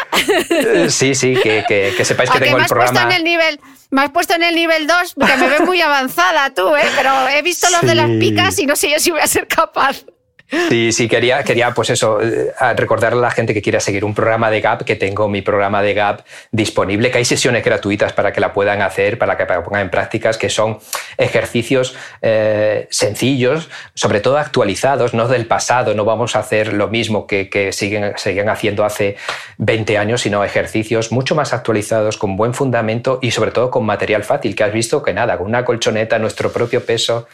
Eh, 0.51 0.91
sí, 0.91 1.15
sí, 1.15 1.37
que, 1.41 1.65
que, 1.97 2.05
sepáis 2.05 2.29
que 2.29 2.41
tengo 2.41 2.59
el 2.59 2.67
programa. 2.67 2.93
Puesto 2.93 3.09
en 3.09 3.17
el 3.17 3.23
nivel, 3.23 3.61
me 3.91 4.03
has 4.03 4.11
puesto 4.11 4.35
en 4.35 4.43
el 4.43 4.55
nivel 4.55 4.87
2, 4.87 5.15
que 5.15 5.37
me 5.37 5.49
ves 5.49 5.61
muy 5.61 5.81
avanzada 5.83 6.53
tú, 6.55 6.75
¿eh? 6.75 6.89
pero 6.97 7.29
he 7.29 7.43
visto 7.43 7.69
los 7.71 7.83
de 7.83 7.95
las 7.95 8.11
picas 8.11 8.59
y 8.59 8.67
no 8.67 8.77
sé 8.77 8.91
yo 8.91 8.99
si 8.99 9.11
voy 9.11 9.21
a 9.21 9.27
ser 9.27 9.47
capaz. 9.47 10.05
Sí, 10.49 10.93
sí, 10.93 11.09
quería, 11.09 11.43
quería 11.43 11.73
pues 11.73 11.91
eso, 11.91 12.21
eh, 12.23 12.53
recordarle 12.77 13.19
a 13.19 13.23
la 13.23 13.31
gente 13.33 13.53
que 13.53 13.61
quiera 13.61 13.81
seguir 13.81 14.05
un 14.05 14.15
programa 14.15 14.49
de 14.49 14.61
GAP, 14.61 14.83
que 14.83 14.95
tengo 14.95 15.29
mi 15.29 15.43
programa 15.43 15.83
de 15.83 15.93
GAP 15.93 16.21
disponible, 16.53 17.11
que 17.11 17.19
hay 17.19 17.25
sesiones 17.25 17.65
gratuitas 17.65 18.13
para 18.13 18.33
que 18.33 18.41
la 18.41 18.53
puedan 18.53 18.81
hacer, 18.81 19.19
para 19.19 19.37
que 19.37 19.45
pongan 19.45 19.83
en 19.83 19.91
prácticas, 19.91 20.39
que 20.39 20.49
son 20.49 20.79
ejercicios 21.19 21.97
eh, 22.23 22.87
sencillos, 22.91 23.69
sobre 23.95 24.21
todo 24.21 24.39
actualizados, 24.39 25.15
no 25.15 25.27
del 25.27 25.47
pasado, 25.47 25.95
no 25.95 26.05
vamos 26.05 26.37
a 26.37 26.41
hacer 26.41 26.73
lo 26.73 26.87
mismo 26.87 27.27
que, 27.27 27.51
que 27.51 27.73
siguen, 27.73 28.15
haciendo 28.49 28.85
hace 28.85 29.17
20 29.59 29.99
años, 29.99 30.21
sino 30.21 30.45
ejercicios 30.45 31.11
mucho 31.11 31.35
más 31.35 31.53
actualizados, 31.53 32.19
con 32.19 32.37
buen 32.37 32.55
fundamento 32.55 33.19
y 33.21 33.33
sobre 33.33 33.51
todo 33.51 33.71
con 33.71 33.85
material 33.85 34.23
fácil, 34.23 34.55
que 34.55 34.63
has 34.63 34.73
visto 34.73 35.03
que 35.03 35.13
nada, 35.13 35.39
con 35.39 35.49
una 35.49 35.65
colchoneta, 35.65 36.21
nuestro 36.21 36.53
propio 36.53 36.85
peso 36.87 37.27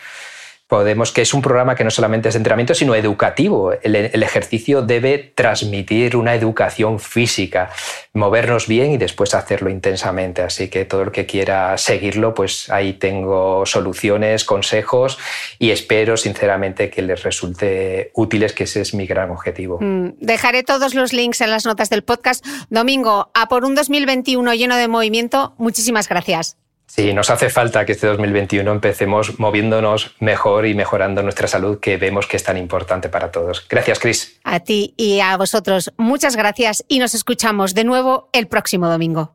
podemos, 0.73 1.13
que 1.13 1.21
es 1.21 1.35
un 1.35 1.43
programa 1.43 1.75
que 1.75 1.85
no 1.85 1.91
solamente 1.91 2.31
es 2.31 2.35
de 2.35 2.39
entrenamiento, 2.39 2.73
sino 2.75 2.95
educativo. 2.95 3.75
El, 3.83 4.23
ejercicio 4.23 4.81
debe 4.81 5.19
transmitir 5.19 6.17
una 6.17 6.35
educación 6.35 6.99
física, 6.99 7.69
movernos 8.15 8.69
bien 8.69 8.93
y 8.93 8.97
después 8.97 9.35
hacerlo 9.35 9.69
intensamente. 9.69 10.41
Así 10.41 10.71
que 10.71 10.87
todo 10.87 11.03
el 11.03 11.11
que 11.11 11.27
quiera 11.27 11.77
seguirlo, 11.77 12.33
pues 12.33 12.71
ahí 12.71 12.95
tengo 12.95 13.67
soluciones, 13.67 14.45
consejos 14.45 15.19
y 15.59 15.73
espero 15.73 16.17
sinceramente 16.17 16.89
que 16.89 17.03
les 17.03 17.23
resulte 17.23 18.11
útiles, 18.15 18.55
que 18.55 18.65
ese 18.65 18.81
es 18.81 18.95
mi 18.95 19.07
gran 19.07 19.31
objetivo. 19.31 19.77
Mm, 19.79 20.15
dejaré 20.21 20.63
todos 20.63 20.95
los 20.95 21.13
links 21.13 21.43
en 21.43 21.51
las 21.51 21.67
notas 21.67 21.91
del 21.91 22.03
podcast. 22.03 22.47
Domingo, 22.71 23.31
a 23.35 23.47
por 23.47 23.67
un 23.67 23.75
2021 23.75 24.55
lleno 24.55 24.77
de 24.77 24.89
movimiento, 24.89 25.55
muchísimas 25.59 26.09
gracias. 26.09 26.57
Sí, 26.95 27.15
nos 27.15 27.31
hace 27.31 27.49
falta 27.49 27.87
que 27.87 27.93
este 27.93 28.07
2021 28.07 28.71
empecemos 28.71 29.39
moviéndonos 29.39 30.15
mejor 30.21 30.67
y 30.67 30.75
mejorando 30.75 31.23
nuestra 31.23 31.49
salud, 31.49 31.81
que 31.81 31.97
vemos 31.97 32.27
que 32.27 32.37
es 32.37 32.45
tan 32.45 32.59
importante 32.59 33.09
para 33.09 33.31
todos. 33.31 33.67
Gracias, 33.67 33.99
Cris. 33.99 34.39
A 34.45 34.61
ti 34.61 34.93
y 34.99 35.21
a 35.21 35.35
vosotros, 35.39 35.91
muchas 35.97 36.37
gracias 36.37 36.85
y 36.89 36.99
nos 36.99 37.15
escuchamos 37.15 37.73
de 37.73 37.85
nuevo 37.85 38.29
el 38.35 38.47
próximo 38.47 38.91
domingo. 38.91 39.35